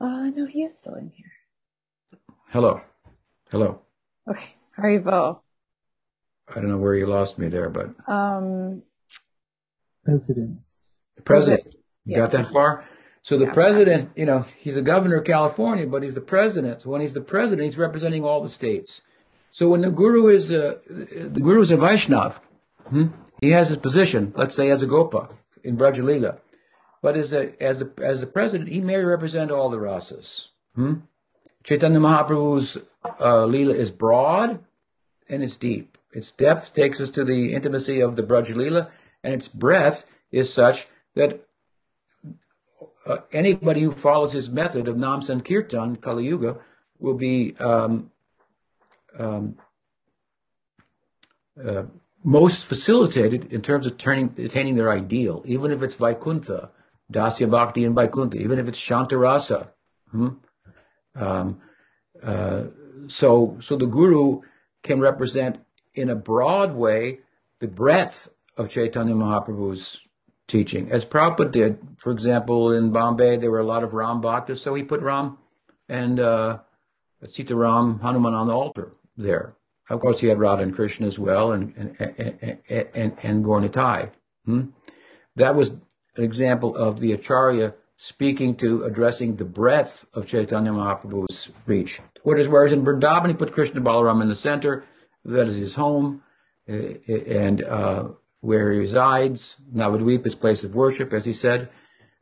Uh, 0.00 0.30
no, 0.30 0.46
he 0.46 0.62
is 0.62 0.78
still 0.78 0.94
in 0.94 1.10
here. 1.14 1.32
Hello. 2.48 2.80
Hello. 3.50 3.82
Okay. 4.28 4.54
Haribol. 4.78 5.40
I 6.48 6.54
don't 6.54 6.68
know 6.68 6.78
where 6.78 6.94
you 6.94 7.06
lost 7.06 7.38
me 7.38 7.48
there, 7.48 7.68
but. 7.68 7.94
Um. 8.08 8.82
President. 10.04 10.60
The 11.16 11.22
president. 11.22 11.74
You 12.04 12.16
yeah. 12.16 12.18
got 12.18 12.30
that 12.32 12.52
far? 12.52 12.84
So 13.22 13.36
the 13.36 13.46
yeah. 13.46 13.52
president, 13.52 14.10
you 14.16 14.26
know, 14.26 14.44
he's 14.56 14.76
a 14.76 14.82
governor 14.82 15.16
of 15.16 15.24
California, 15.24 15.86
but 15.86 16.02
he's 16.02 16.14
the 16.14 16.20
president. 16.20 16.82
So 16.82 16.90
when 16.90 17.00
he's 17.00 17.14
the 17.14 17.20
president, 17.20 17.66
he's 17.66 17.78
representing 17.78 18.24
all 18.24 18.42
the 18.42 18.48
states. 18.48 19.02
So 19.52 19.68
when 19.68 19.82
the 19.82 19.90
guru 19.90 20.28
is 20.28 20.50
a, 20.50 20.78
the 20.88 21.40
guru 21.40 21.60
is 21.60 21.72
a 21.72 21.76
Vaishnav, 21.76 22.36
hmm, 22.88 23.08
he 23.40 23.50
has 23.50 23.68
his 23.68 23.78
position, 23.78 24.32
let's 24.36 24.54
say 24.54 24.70
as 24.70 24.82
a 24.82 24.86
Gopa 24.86 25.28
in 25.62 25.76
Brajalila. 25.76 26.38
But 27.02 27.16
as 27.16 27.32
a, 27.32 27.62
as 27.62 27.82
a, 27.82 27.90
as 28.02 28.22
a 28.22 28.26
president, 28.26 28.68
he 28.68 28.80
may 28.80 28.96
represent 28.96 29.50
all 29.50 29.70
the 29.70 29.78
rasas. 29.78 30.46
Hmm? 30.74 30.94
Chaitanya 31.64 31.98
Mahaprabhu's 31.98 32.76
uh, 33.04 33.46
Leela 33.46 33.74
is 33.74 33.90
broad 33.90 34.60
and 35.28 35.42
it's 35.42 35.56
deep. 35.56 35.98
Its 36.12 36.32
depth 36.32 36.74
takes 36.74 37.00
us 37.00 37.10
to 37.10 37.24
the 37.24 37.54
intimacy 37.54 38.00
of 38.00 38.16
the 38.16 38.22
Braj 38.22 38.48
Leela, 38.48 38.90
and 39.22 39.32
its 39.32 39.46
breadth 39.46 40.04
is 40.32 40.52
such 40.52 40.88
that 41.14 41.46
uh, 43.06 43.18
anybody 43.32 43.82
who 43.82 43.92
follows 43.92 44.32
his 44.32 44.50
method 44.50 44.88
of 44.88 44.96
Nam 44.96 45.22
Sankirtan, 45.22 45.96
Kali 45.96 46.24
Yuga, 46.24 46.58
will 46.98 47.14
be 47.14 47.56
um, 47.58 48.10
um, 49.18 49.56
uh, 51.62 51.84
most 52.22 52.66
facilitated 52.66 53.52
in 53.52 53.62
terms 53.62 53.86
of 53.86 53.96
turning, 53.96 54.34
attaining 54.38 54.74
their 54.74 54.92
ideal, 54.92 55.42
even 55.46 55.70
if 55.70 55.82
it's 55.82 55.94
Vaikuntha, 55.94 56.70
Dasya 57.12 57.50
Bhakti 57.50 57.84
and 57.84 57.94
Vaikuntha, 57.94 58.36
even 58.38 58.58
if 58.58 58.68
it's 58.68 58.78
Shantarasa. 58.78 59.68
Hmm? 60.10 60.28
Um, 61.14 61.60
uh, 62.22 62.64
so, 63.08 63.56
so 63.60 63.76
the 63.76 63.86
Guru 63.86 64.42
can 64.82 65.00
represent 65.00 65.58
in 65.94 66.10
a 66.10 66.14
broad 66.14 66.74
way 66.74 67.20
the 67.58 67.68
breadth 67.68 68.28
of 68.56 68.68
Chaitanya 68.68 69.14
Mahaprabhu's 69.14 70.00
teaching, 70.50 70.90
as 70.90 71.04
Prabhupada 71.04 71.52
did. 71.52 71.78
For 71.98 72.10
example, 72.12 72.72
in 72.72 72.92
Bombay, 72.92 73.36
there 73.36 73.50
were 73.50 73.60
a 73.60 73.66
lot 73.66 73.84
of 73.84 73.94
Ram 73.94 74.20
Bhaktas, 74.20 74.60
so 74.60 74.74
he 74.74 74.82
put 74.82 75.00
Ram 75.00 75.38
and 75.88 76.20
uh, 76.20 76.58
Sita 77.26 77.56
Ram 77.56 78.00
Hanuman 78.00 78.34
on 78.34 78.46
the 78.46 78.52
altar 78.52 78.92
there. 79.16 79.54
Of 79.88 80.00
course, 80.00 80.20
he 80.20 80.28
had 80.28 80.38
Radha 80.38 80.62
and 80.62 80.74
Krishna 80.74 81.06
as 81.06 81.18
well, 81.18 81.52
and 81.52 81.74
and 81.76 81.96
and 82.68 82.88
and, 82.94 83.16
and 83.22 83.44
Gaura 83.44 84.10
Hmm? 84.44 84.62
That 85.36 85.54
was 85.54 85.70
an 86.16 86.24
example 86.24 86.76
of 86.76 87.00
the 87.00 87.12
Acharya 87.12 87.74
speaking 87.96 88.56
to 88.56 88.84
addressing 88.84 89.36
the 89.36 89.44
breadth 89.44 90.06
of 90.14 90.26
Chaitanya 90.26 90.70
Mahaprabhu's 90.70 91.50
reach. 91.66 92.00
Whereas 92.22 92.48
whereas 92.48 92.72
in 92.72 92.84
Vrindavan, 92.84 93.28
he 93.28 93.34
put 93.34 93.52
Krishna 93.52 93.80
Balaram 93.80 94.22
in 94.22 94.28
the 94.28 94.34
center. 94.34 94.84
That 95.24 95.48
is 95.48 95.56
his 95.56 95.74
home, 95.74 96.22
and 96.66 97.62
uh, 97.62 98.08
where 98.40 98.72
he 98.72 98.78
resides. 98.78 99.56
Navadvip, 99.74 100.24
his 100.24 100.34
place 100.34 100.64
of 100.64 100.74
worship, 100.74 101.12
as 101.12 101.24
he 101.24 101.32
said. 101.32 101.68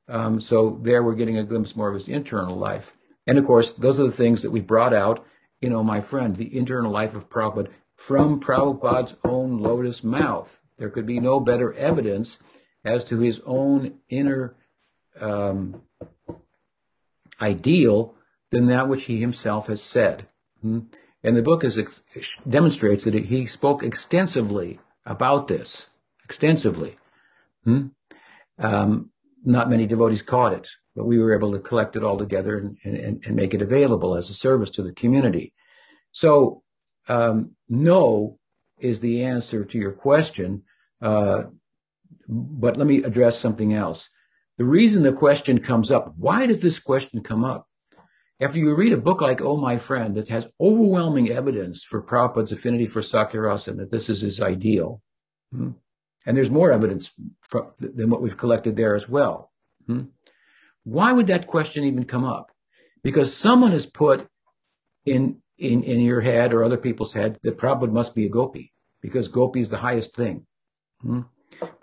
Um, 0.08 0.40
so 0.40 0.78
there 0.82 1.02
we're 1.02 1.14
getting 1.14 1.38
a 1.38 1.44
glimpse 1.44 1.76
more 1.76 1.88
of 1.88 1.94
his 1.94 2.08
internal 2.08 2.56
life. 2.56 2.92
And 3.26 3.38
of 3.38 3.44
course, 3.44 3.72
those 3.72 4.00
are 4.00 4.06
the 4.06 4.12
things 4.12 4.42
that 4.42 4.50
we 4.50 4.60
brought 4.60 4.94
out 4.94 5.24
you 5.60 5.70
know, 5.70 5.82
my 5.82 6.00
friend, 6.00 6.36
the 6.36 6.56
internal 6.56 6.92
life 6.92 7.14
of 7.14 7.28
Prabhupada 7.28 7.70
from 7.96 8.40
Prabhupada's 8.40 9.16
own 9.24 9.58
lotus 9.58 10.04
mouth. 10.04 10.56
There 10.78 10.90
could 10.90 11.06
be 11.06 11.18
no 11.18 11.40
better 11.40 11.72
evidence 11.72 12.38
as 12.84 13.04
to 13.06 13.18
his 13.18 13.40
own 13.44 13.98
inner 14.08 14.56
um, 15.20 15.82
ideal 17.40 18.14
than 18.50 18.66
that 18.66 18.88
which 18.88 19.04
he 19.04 19.20
himself 19.20 19.66
has 19.66 19.82
said. 19.82 20.26
Hmm? 20.62 20.80
And 21.24 21.36
the 21.36 21.42
book 21.42 21.64
is, 21.64 21.80
demonstrates 22.48 23.04
that 23.04 23.14
he 23.14 23.46
spoke 23.46 23.82
extensively 23.82 24.78
about 25.04 25.48
this, 25.48 25.90
extensively. 26.28 26.96
Hmm? 27.64 27.88
Um, 28.58 29.10
not 29.44 29.70
many 29.70 29.86
devotees 29.86 30.22
caught 30.22 30.52
it 30.52 30.68
but 30.98 31.04
we 31.04 31.20
were 31.20 31.34
able 31.34 31.52
to 31.52 31.60
collect 31.60 31.94
it 31.94 32.02
all 32.02 32.18
together 32.18 32.58
and, 32.58 32.76
and, 32.82 33.22
and 33.24 33.36
make 33.36 33.54
it 33.54 33.62
available 33.62 34.16
as 34.16 34.30
a 34.30 34.34
service 34.34 34.70
to 34.72 34.82
the 34.82 34.92
community. 34.92 35.54
So, 36.10 36.64
um, 37.06 37.52
no 37.68 38.40
is 38.80 38.98
the 38.98 39.22
answer 39.24 39.64
to 39.64 39.78
your 39.78 39.92
question. 39.92 40.64
Uh, 41.00 41.44
but 42.26 42.76
let 42.76 42.86
me 42.86 43.04
address 43.04 43.38
something 43.38 43.74
else. 43.74 44.10
The 44.58 44.64
reason 44.64 45.04
the 45.04 45.12
question 45.12 45.60
comes 45.60 45.92
up, 45.92 46.14
why 46.16 46.46
does 46.46 46.60
this 46.60 46.80
question 46.80 47.22
come 47.22 47.44
up? 47.44 47.68
After 48.40 48.58
you 48.58 48.74
read 48.74 48.92
a 48.92 48.96
book 48.96 49.20
like 49.20 49.40
Oh 49.40 49.56
My 49.56 49.76
Friend 49.76 50.16
that 50.16 50.28
has 50.30 50.48
overwhelming 50.60 51.30
evidence 51.30 51.84
for 51.84 52.02
Prabhupada's 52.02 52.50
affinity 52.50 52.86
for 52.86 53.02
Sakhyarasa 53.02 53.68
and 53.68 53.78
that 53.78 53.90
this 53.90 54.10
is 54.10 54.20
his 54.20 54.40
ideal, 54.40 55.00
hmm, 55.52 55.70
and 56.28 56.36
there's 56.36 56.50
more 56.50 56.70
evidence 56.70 57.10
for, 57.40 57.72
than 57.78 58.10
what 58.10 58.20
we've 58.20 58.36
collected 58.36 58.76
there 58.76 58.94
as 58.94 59.08
well. 59.08 59.50
Hmm, 59.86 60.02
why 60.84 61.10
would 61.10 61.28
that 61.28 61.46
question 61.46 61.84
even 61.84 62.04
come 62.04 62.24
up? 62.24 62.52
Because 63.02 63.34
someone 63.34 63.72
has 63.72 63.86
put 63.86 64.28
in, 65.06 65.40
in, 65.56 65.84
in 65.84 66.00
your 66.00 66.20
head 66.20 66.52
or 66.52 66.62
other 66.62 66.76
people's 66.76 67.14
head 67.14 67.38
that 67.44 67.56
Prabhupada 67.56 67.92
must 67.92 68.14
be 68.14 68.26
a 68.26 68.28
gopi 68.28 68.74
because 69.00 69.28
gopi 69.28 69.60
is 69.60 69.70
the 69.70 69.78
highest 69.78 70.14
thing. 70.14 70.46
Hmm? 71.00 71.22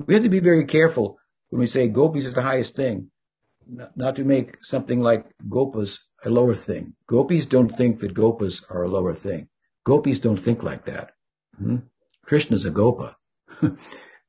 We 0.06 0.14
have 0.14 0.22
to 0.22 0.30
be 0.30 0.41
very 0.41 0.66
careful 0.66 1.18
when 1.50 1.60
we 1.60 1.66
say 1.66 1.88
gopis 1.88 2.26
is 2.26 2.36
the 2.36 2.43
highest 2.43 2.76
thing, 2.76 3.10
not, 3.68 3.98
not 3.98 4.16
to 4.18 4.24
make 4.24 4.64
something 4.64 5.02
like 5.02 5.26
gopas 5.50 6.02
a 6.24 6.30
lower 6.30 6.54
thing. 6.54 6.93
Gopis 7.08 7.48
don't 7.48 7.76
think 7.76 8.00
that 8.02 8.14
gopas 8.14 8.64
are 8.70 8.84
a 8.84 8.89
lower 8.89 9.16
thing. 9.16 9.48
Gopis 9.86 10.20
don't 10.20 10.38
think 10.38 10.62
like 10.62 10.86
that. 10.86 11.14
Hmm? 11.58 11.78
Krishna's 12.24 12.66
a 12.66 12.70
gopa. 12.70 13.18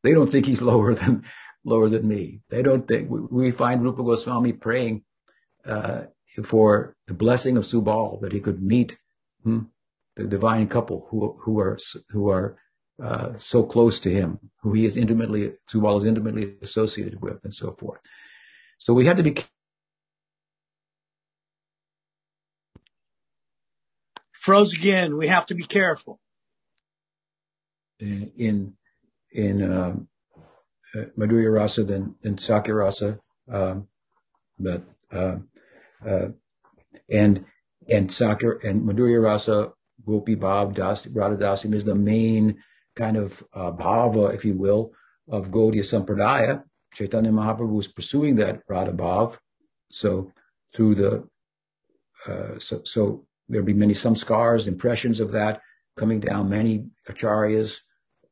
they 0.07 0.15
don't 0.15 0.31
think 0.31 0.47
he's 0.47 0.63
lower 0.73 0.95
than 0.95 1.25
lower 1.65 1.89
than 1.89 2.07
me. 2.07 2.41
They 2.49 2.63
don't 2.63 2.87
think 2.87 3.09
we 3.11 3.51
find 3.51 3.83
Rupa 3.83 4.05
Goswami 4.05 4.53
praying 4.53 5.03
uh, 5.67 6.03
for 6.45 6.95
the 7.09 7.15
blessing 7.15 7.57
of 7.57 7.65
Subal 7.65 8.21
that 8.21 8.33
he 8.33 8.41
could 8.41 8.63
meet 8.63 8.97
hmm, 9.43 9.63
the 10.15 10.25
divine 10.25 10.69
couple 10.69 11.09
who 11.11 11.37
who 11.43 11.59
are 11.59 11.77
who 12.11 12.31
are 12.31 12.57
uh, 13.03 13.33
so 13.39 13.65
close 13.65 14.01
to 14.01 14.11
him, 14.11 14.39
who 14.63 14.73
he 14.75 14.85
is 14.85 14.97
intimately 14.97 15.53
Subal 15.69 15.99
is 15.99 16.05
intimately 16.05 16.55
associated 16.63 17.21
with, 17.21 17.45
and 17.45 17.55
so 17.55 17.73
forth. 17.73 18.01
So 18.79 18.95
we 18.95 19.07
have 19.07 19.17
to 19.17 19.25
be. 19.25 19.35
Froze 24.33 24.73
again. 24.73 25.17
We 25.17 25.27
have 25.27 25.47
to 25.47 25.57
be 25.57 25.65
careful. 25.65 26.21
In 27.99 28.31
in, 28.37 28.77
in 29.37 29.63
um, 29.71 30.09
uh, 30.95 31.05
Madhurya 31.19 31.53
Rasa 31.53 31.85
than, 31.85 32.15
than 32.23 32.37
Sakhya 32.37 32.75
Rasa. 32.75 33.21
Um, 33.53 33.87
but, 34.59 34.83
uh, 35.13 35.37
uh, 36.05 36.29
and, 37.11 37.45
and 37.89 38.09
Sakhya 38.09 38.65
and 38.65 38.89
Madhurya 38.89 39.23
Rasa, 39.23 39.73
Gopi 40.07 40.37
Bhav, 40.37 40.75
Das, 40.75 41.07
Radha 41.07 41.37
Dasim 41.37 41.75
is 41.75 41.85
the 41.85 41.95
main 41.95 42.63
kind 42.95 43.19
of, 43.19 43.45
uh, 43.53 43.73
bhava, 43.73 44.35
if 44.35 44.45
you 44.47 44.55
will, 44.55 44.93
of 45.29 45.51
Gaudiya 45.51 45.85
Sampradaya. 45.85 46.63
Chaitanya 46.95 47.31
Mahaprabhu 47.31 47.75
was 47.75 47.89
pursuing 47.89 48.37
that 48.37 48.63
Radha 48.69 48.93
Bhav. 48.93 49.37
So 49.91 50.33
through 50.73 50.95
the, 50.95 51.29
uh, 52.27 52.59
so, 52.59 52.81
so 52.85 53.27
there'll 53.51 53.67
be 53.67 53.75
many 53.75 53.93
samskars, 53.93 54.67
impressions 54.67 55.21
of 55.21 55.33
that 55.33 55.61
coming 55.97 56.21
down. 56.21 56.49
Many 56.49 56.87
acharyas 57.07 57.81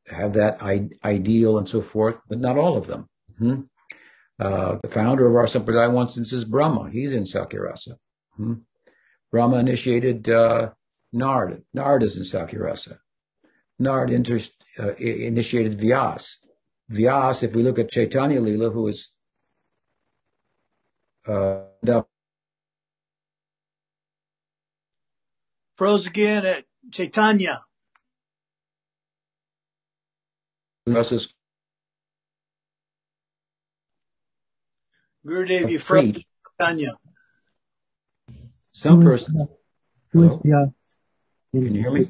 have 0.07 0.33
that 0.33 0.61
ideal 0.61 1.57
and 1.57 1.67
so 1.67 1.81
forth, 1.81 2.19
but 2.27 2.39
not 2.39 2.57
all 2.57 2.77
of 2.77 2.87
them. 2.87 3.07
Hmm? 3.37 3.61
Uh, 4.39 4.77
the 4.81 4.89
founder 4.89 5.27
of 5.27 5.35
our 5.35 5.45
Sampradaya, 5.45 5.91
one 5.91 6.05
instance, 6.05 6.33
is 6.33 6.45
Brahma. 6.45 6.89
He's 6.89 7.11
in 7.11 7.23
Sakhyarasa. 7.23 7.97
Hmm? 8.35 8.53
Brahma 9.31 9.57
initiated 9.57 10.29
uh, 10.29 10.71
Nard. 11.13 11.63
Nard 11.73 12.03
is 12.03 12.17
in 12.17 12.23
Sakhyarasa. 12.23 12.97
Nard 13.79 14.11
inter- 14.11 14.39
uh, 14.79 14.93
initiated 14.95 15.79
Vyas. 15.79 16.35
Vyas, 16.91 17.43
if 17.43 17.55
we 17.55 17.63
look 17.63 17.79
at 17.79 17.89
Chaitanya 17.89 18.41
Lila, 18.41 18.69
who 18.69 18.87
is 18.87 19.09
uh, 21.27 21.61
froze 25.77 26.07
again 26.07 26.45
at 26.45 26.65
Chaitanya. 26.91 27.61
Versus 30.87 31.33
Gurudev, 35.25 35.71
you 35.71 35.79
froze 35.79 36.23
Tanya. 36.59 36.91
Some 38.71 39.01
person. 39.01 39.47
Who 40.11 40.23
is 40.23 40.31
Vyas? 40.41 40.73
Can 41.51 41.75
you 41.75 41.81
hear 41.81 41.91
me? 41.91 42.05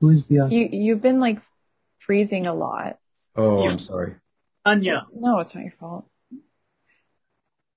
Who 0.00 0.10
is 0.10 0.22
Vyas? 0.24 0.52
You, 0.52 0.68
you've 0.70 1.00
been 1.00 1.20
like 1.20 1.40
freezing 1.98 2.46
a 2.46 2.54
lot. 2.54 2.98
Oh, 3.36 3.66
I'm 3.66 3.78
sorry. 3.78 4.16
Anya. 4.66 5.04
No, 5.14 5.38
it's 5.38 5.54
not 5.54 5.64
your 5.64 5.72
fault. 5.80 6.10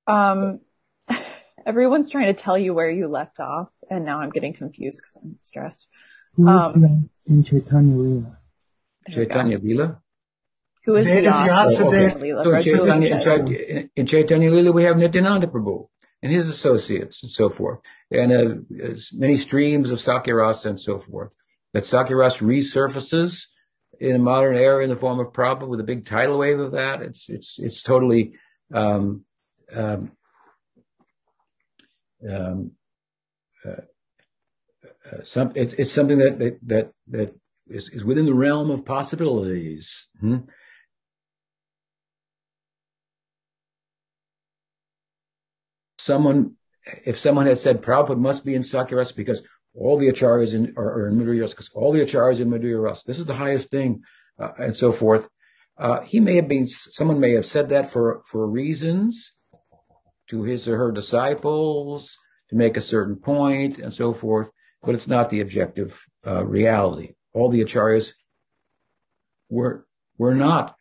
Um, 0.08 0.60
everyone's 1.66 2.10
trying 2.10 2.34
to 2.34 2.34
tell 2.34 2.58
you 2.58 2.74
where 2.74 2.90
you 2.90 3.08
left 3.08 3.40
off, 3.40 3.70
and 3.90 4.04
now 4.04 4.20
I'm 4.20 4.32
getting 4.32 4.54
confused 4.54 5.02
because 5.02 5.24
I'm 5.24 5.38
stressed. 5.40 5.88
Who 6.36 6.50
is 6.50 6.76
um, 6.76 7.10
in 7.28 7.44
Chaitanya 7.44 7.96
Lila? 7.96 8.38
Chaitanya 9.10 9.58
Lila? 9.58 10.00
Who 10.86 10.96
is 10.96 11.08
Vyasa? 11.08 11.86
Okay. 11.86 13.90
In 13.96 14.06
Chaitanya 14.06 14.52
Lila, 14.52 14.72
we 14.72 14.84
have 14.84 14.98
Nityananda 14.98 15.48
Prabhu 15.48 15.88
and 16.24 16.32
his 16.32 16.50
associates 16.50 17.24
and 17.24 17.32
so 17.32 17.50
forth, 17.50 17.80
and 18.12 18.32
uh, 18.32 18.96
many 19.14 19.38
streams 19.38 19.92
of 19.92 20.00
Sakhyarasa 20.00 20.68
and 20.68 20.80
so 20.80 21.00
forth. 21.00 21.34
That 21.74 21.84
Sakhyarasa 21.84 22.42
resurfaces 22.42 23.48
in 24.00 24.16
a 24.16 24.20
modern 24.20 24.58
era 24.58 24.84
in 24.84 24.90
the 24.90 24.96
form 24.96 25.20
of 25.20 25.34
Prabhupada 25.34 25.68
with 25.68 25.80
a 25.80 25.84
big 25.84 26.06
tidal 26.06 26.40
wave 26.40 26.60
of 26.60 26.74
that. 26.74 27.02
It's 27.02 27.30
it's 27.30 27.60
it's 27.60 27.84
totally 27.84 28.34
um, 28.74 29.26
um, 29.74 30.12
um, 32.30 32.72
uh, 33.66 33.82
uh, 35.06 35.24
some, 35.24 35.52
it's, 35.56 35.74
it's 35.74 35.92
something 35.92 36.20
that 36.20 36.40
that 36.40 36.60
that, 36.64 36.92
that 37.08 37.36
is, 37.72 37.90
is 37.90 38.04
within 38.04 38.26
the 38.26 38.34
realm 38.34 38.70
of 38.70 38.86
possibilities. 38.86 40.08
Hmm? 40.20 40.38
Someone, 46.00 46.56
if 47.06 47.18
someone 47.18 47.46
had 47.46 47.60
said 47.60 47.84
Prabhupada 47.84 48.18
must 48.18 48.44
be 48.44 48.56
in 48.56 48.64
Sakhyarasa 48.64 49.16
because 49.16 49.44
all 49.74 49.98
the 49.98 50.10
acharyas 50.10 50.54
in, 50.54 50.74
are, 50.78 51.04
are 51.04 51.08
in 51.10 51.18
Madhurya 51.18 51.50
because 51.50 51.70
all 51.74 51.92
the 51.92 52.02
acharyas 52.02 52.40
in 52.40 52.50
Madhurya 52.50 53.04
this 53.06 53.20
is 53.20 53.26
the 53.26 53.34
highest 53.34 53.70
thing, 53.70 54.02
uh, 54.40 54.52
and 54.58 54.76
so 54.76 54.92
forth. 54.92 55.30
Uh, 55.78 56.02
he 56.02 56.20
may 56.20 56.36
have 56.36 56.48
been, 56.48 56.68
someone 56.68 57.20
may 57.20 57.34
have 57.34 57.46
said 57.46 57.70
that 57.70 57.92
for, 57.92 58.22
for 58.26 58.48
reasons 58.48 59.34
to 60.30 60.44
his 60.44 60.68
or 60.68 60.78
her 60.78 60.92
disciples 60.92 62.18
to 62.50 62.56
make 62.56 62.78
a 62.78 62.82
certain 62.82 63.16
point 63.16 63.80
and 63.80 63.94
so 63.94 64.14
forth, 64.14 64.50
but 64.82 64.96
it's 64.96 65.08
not 65.08 65.30
the 65.30 65.42
objective 65.42 66.00
uh, 66.26 66.44
reality. 66.46 67.14
All 67.34 67.50
the 67.50 67.62
acharyas 67.62 68.14
were, 69.50 69.86
were 70.18 70.36
not 70.36 70.76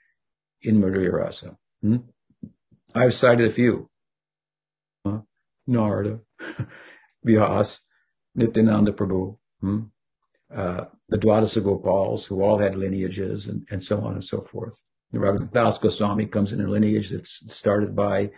in 0.62 0.80
Madhurya 0.80 1.12
Rasa. 1.12 1.56
Hmm? 1.82 1.96
I've 2.94 3.14
cited 3.14 3.50
a 3.50 3.52
few. 3.52 3.88
Uh, 5.04 5.20
Narada, 5.66 6.20
Vyas, 7.26 7.80
Nityananda 8.34 8.92
Prabhu, 8.92 9.36
hmm? 9.60 9.80
uh, 10.54 10.84
the 11.08 11.18
Dwadasa 11.18 11.62
Gopals, 11.62 12.24
who 12.24 12.42
all 12.42 12.58
had 12.58 12.76
lineages 12.76 13.46
and, 13.46 13.66
and 13.70 13.82
so 13.82 14.00
on 14.00 14.14
and 14.14 14.24
so 14.24 14.40
forth. 14.40 14.80
Das 15.12 15.78
Goswami 15.78 16.26
comes 16.26 16.52
in 16.52 16.60
a 16.60 16.68
lineage 16.68 17.10
that's 17.10 17.52
started 17.52 17.96
by 17.96 18.30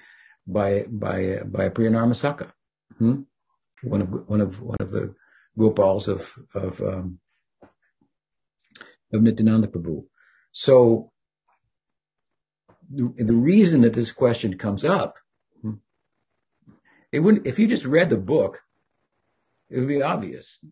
by 0.47 0.85
by 0.89 1.41
by 1.45 1.69
Priyanarmasakha, 1.69 2.51
hmm? 2.99 3.23
one 3.83 4.03
of 4.03 4.29
one 4.29 4.41
of 4.41 4.61
one 4.63 4.79
of 4.81 4.91
the 4.91 5.15
Gopals 5.59 6.09
of 6.09 6.33
of 6.55 6.81
um, 6.81 7.19
of 9.13 9.23
Nityananda 9.23 9.69
Prabhu. 9.69 10.05
So 10.53 11.11
the, 12.91 13.13
the 13.17 13.35
reason 13.35 13.83
that 13.83 13.95
this 13.95 14.13
question 14.13 14.59
comes 14.59 14.85
up, 14.85 15.17
it 17.11 17.21
wouldn't 17.21 17.47
if 17.47 17.59
you 17.59 17.67
just 17.67 17.85
read 17.85 18.09
the 18.09 18.17
book, 18.17 18.61
it 19.69 19.79
would 19.79 19.89
be 19.89 20.03
obvious. 20.03 20.65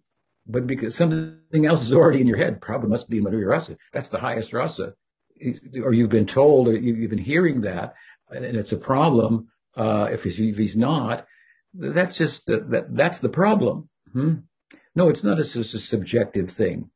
But 0.46 0.66
because 0.66 0.94
something 0.94 1.66
else 1.66 1.82
is 1.82 1.92
already 1.92 2.20
in 2.20 2.26
your 2.26 2.38
head, 2.38 2.62
probably 2.62 2.88
must 2.88 3.10
be 3.10 3.20
Madhurya 3.20 3.46
Rasa. 3.46 3.76
That's 3.92 4.08
the 4.08 4.18
highest 4.18 4.52
rasa 4.52 4.94
or 5.82 5.92
you've 5.92 6.10
been 6.10 6.26
told 6.26 6.68
or 6.68 6.76
you've 6.76 7.10
been 7.10 7.18
hearing 7.18 7.62
that, 7.62 7.94
and 8.28 8.44
it's 8.44 8.72
a 8.72 8.76
problem. 8.76 9.48
Uh, 9.76 10.08
if 10.10 10.24
he's, 10.24 10.40
if 10.40 10.58
he's 10.58 10.76
not, 10.76 11.26
that's 11.74 12.18
just 12.18 12.46
that 12.46 12.86
that's 12.90 13.20
the 13.20 13.28
problem. 13.28 13.88
Hmm? 14.12 14.34
No, 14.94 15.08
it's 15.08 15.24
not 15.24 15.38
a, 15.38 15.42
a 15.42 15.64
subjective 15.64 16.50
thing. 16.50 16.90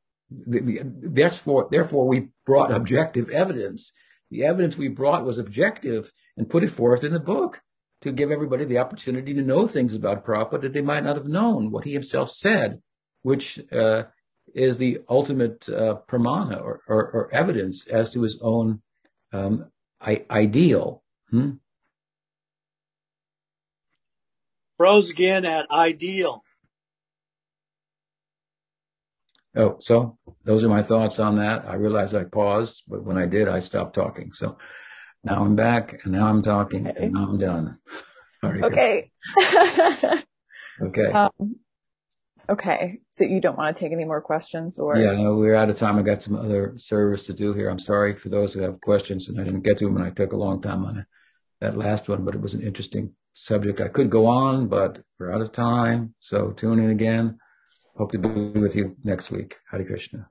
The, 0.47 0.61
the, 0.61 0.80
therefore, 0.85 1.68
therefore, 1.70 2.09
we 2.09 2.28
brought 2.47 2.72
objective 2.72 3.30
evidence. 3.30 3.93
The 4.30 4.45
evidence 4.45 4.76
we 4.76 4.89
brought 4.89 5.24
was 5.24 5.39
objective 5.39 6.11
and 6.37 6.49
put 6.49 6.64
it 6.64 6.70
forth 6.70 7.05
in 7.05 7.12
the 7.12 7.20
book 7.20 7.61
to 8.03 8.12
give 8.12 8.30
everybody 8.30 8.64
the 8.64 8.78
opportunity 8.78 9.35
to 9.35 9.43
know 9.43 9.66
things 9.66 9.95
about 9.95 10.26
Prabhupada 10.26 10.62
that 10.62 10.72
they 10.72 10.82
might 10.82 11.05
not 11.05 11.16
have 11.16 11.28
known. 11.28 11.70
What 11.70 11.85
he 11.85 11.93
himself 11.93 12.30
said, 12.30 12.82
which 13.22 13.59
uh, 13.72 14.05
is 14.55 14.76
the 14.78 15.01
ultimate 15.09 15.68
uh, 15.68 15.97
pramana 16.09 16.62
or, 16.62 16.82
or, 16.87 17.11
or, 17.11 17.30
evidence 17.32 17.87
as 17.87 18.11
to 18.12 18.22
his 18.22 18.39
own 18.43 18.82
um, 19.32 19.70
I- 20.01 20.26
ideal. 20.30 21.03
Hmm? 21.30 21.53
Froze 24.76 25.09
again 25.09 25.45
at 25.45 25.70
ideal. 25.70 26.43
Oh, 29.57 29.76
so 29.78 30.18
those 30.44 30.64
are 30.64 30.68
my 30.68 30.82
thoughts 30.82 31.18
on 31.18 31.36
that. 31.36 31.64
I 31.66 31.74
realize 31.74 32.14
I 32.14 32.24
paused, 32.24 32.82
but 32.88 33.05
when 33.05 33.16
I 33.16 33.26
did, 33.26 33.48
I 33.48 33.61
stopped 33.61 33.94
talking. 33.94 34.32
So 34.32 34.59
now 35.22 35.42
I'm 35.42 35.57
back 35.57 36.00
and 36.05 36.12
now 36.12 36.26
I'm 36.26 36.42
talking 36.42 36.88
okay. 36.88 37.05
and 37.05 37.12
now 37.12 37.28
I'm 37.28 37.38
done. 37.38 37.78
okay. 38.44 39.11
okay. 40.82 41.12
Um, 41.12 41.57
Okay. 42.48 43.00
So 43.11 43.24
you 43.24 43.40
don't 43.40 43.57
want 43.57 43.76
to 43.76 43.82
take 43.82 43.92
any 43.92 44.05
more 44.05 44.20
questions 44.20 44.78
or? 44.78 44.96
Yeah, 44.96 45.12
no, 45.12 45.36
we're 45.36 45.55
out 45.55 45.70
of 45.70 45.78
time. 45.78 45.98
I 45.98 46.02
got 46.02 46.22
some 46.22 46.36
other 46.36 46.74
service 46.76 47.26
to 47.26 47.32
do 47.32 47.55
here. 47.55 47.68
I'm 47.68 47.78
sorry 47.78 48.16
for 48.16 48.28
those 48.28 48.52
who 48.52 48.61
have 48.61 48.80
questions 48.80 49.28
and 49.28 49.40
I 49.40 49.44
didn't 49.44 49.62
get 49.62 49.78
to 49.78 49.86
them 49.86 49.96
and 49.96 50.05
I 50.05 50.11
took 50.11 50.32
a 50.32 50.36
long 50.36 50.61
time 50.61 50.84
on 50.84 51.07
that 51.61 51.76
last 51.76 52.09
one, 52.09 52.24
but 52.24 52.34
it 52.34 52.40
was 52.40 52.55
an 52.55 52.62
interesting 52.62 53.14
subject. 53.32 53.80
I 53.80 53.88
could 53.88 54.11
go 54.11 54.26
on, 54.26 54.68
but 54.68 54.98
we're 55.18 55.32
out 55.32 55.40
of 55.40 55.52
time. 55.52 56.14
So 56.18 56.50
tune 56.50 56.78
in 56.80 56.90
again. 56.90 57.38
Hope 57.97 58.11
to 58.12 58.18
be 58.18 58.61
with 58.61 58.74
you 58.74 58.97
next 59.05 59.30
week. 59.30 59.55
Hare 59.70 59.84
Krishna. 59.84 60.28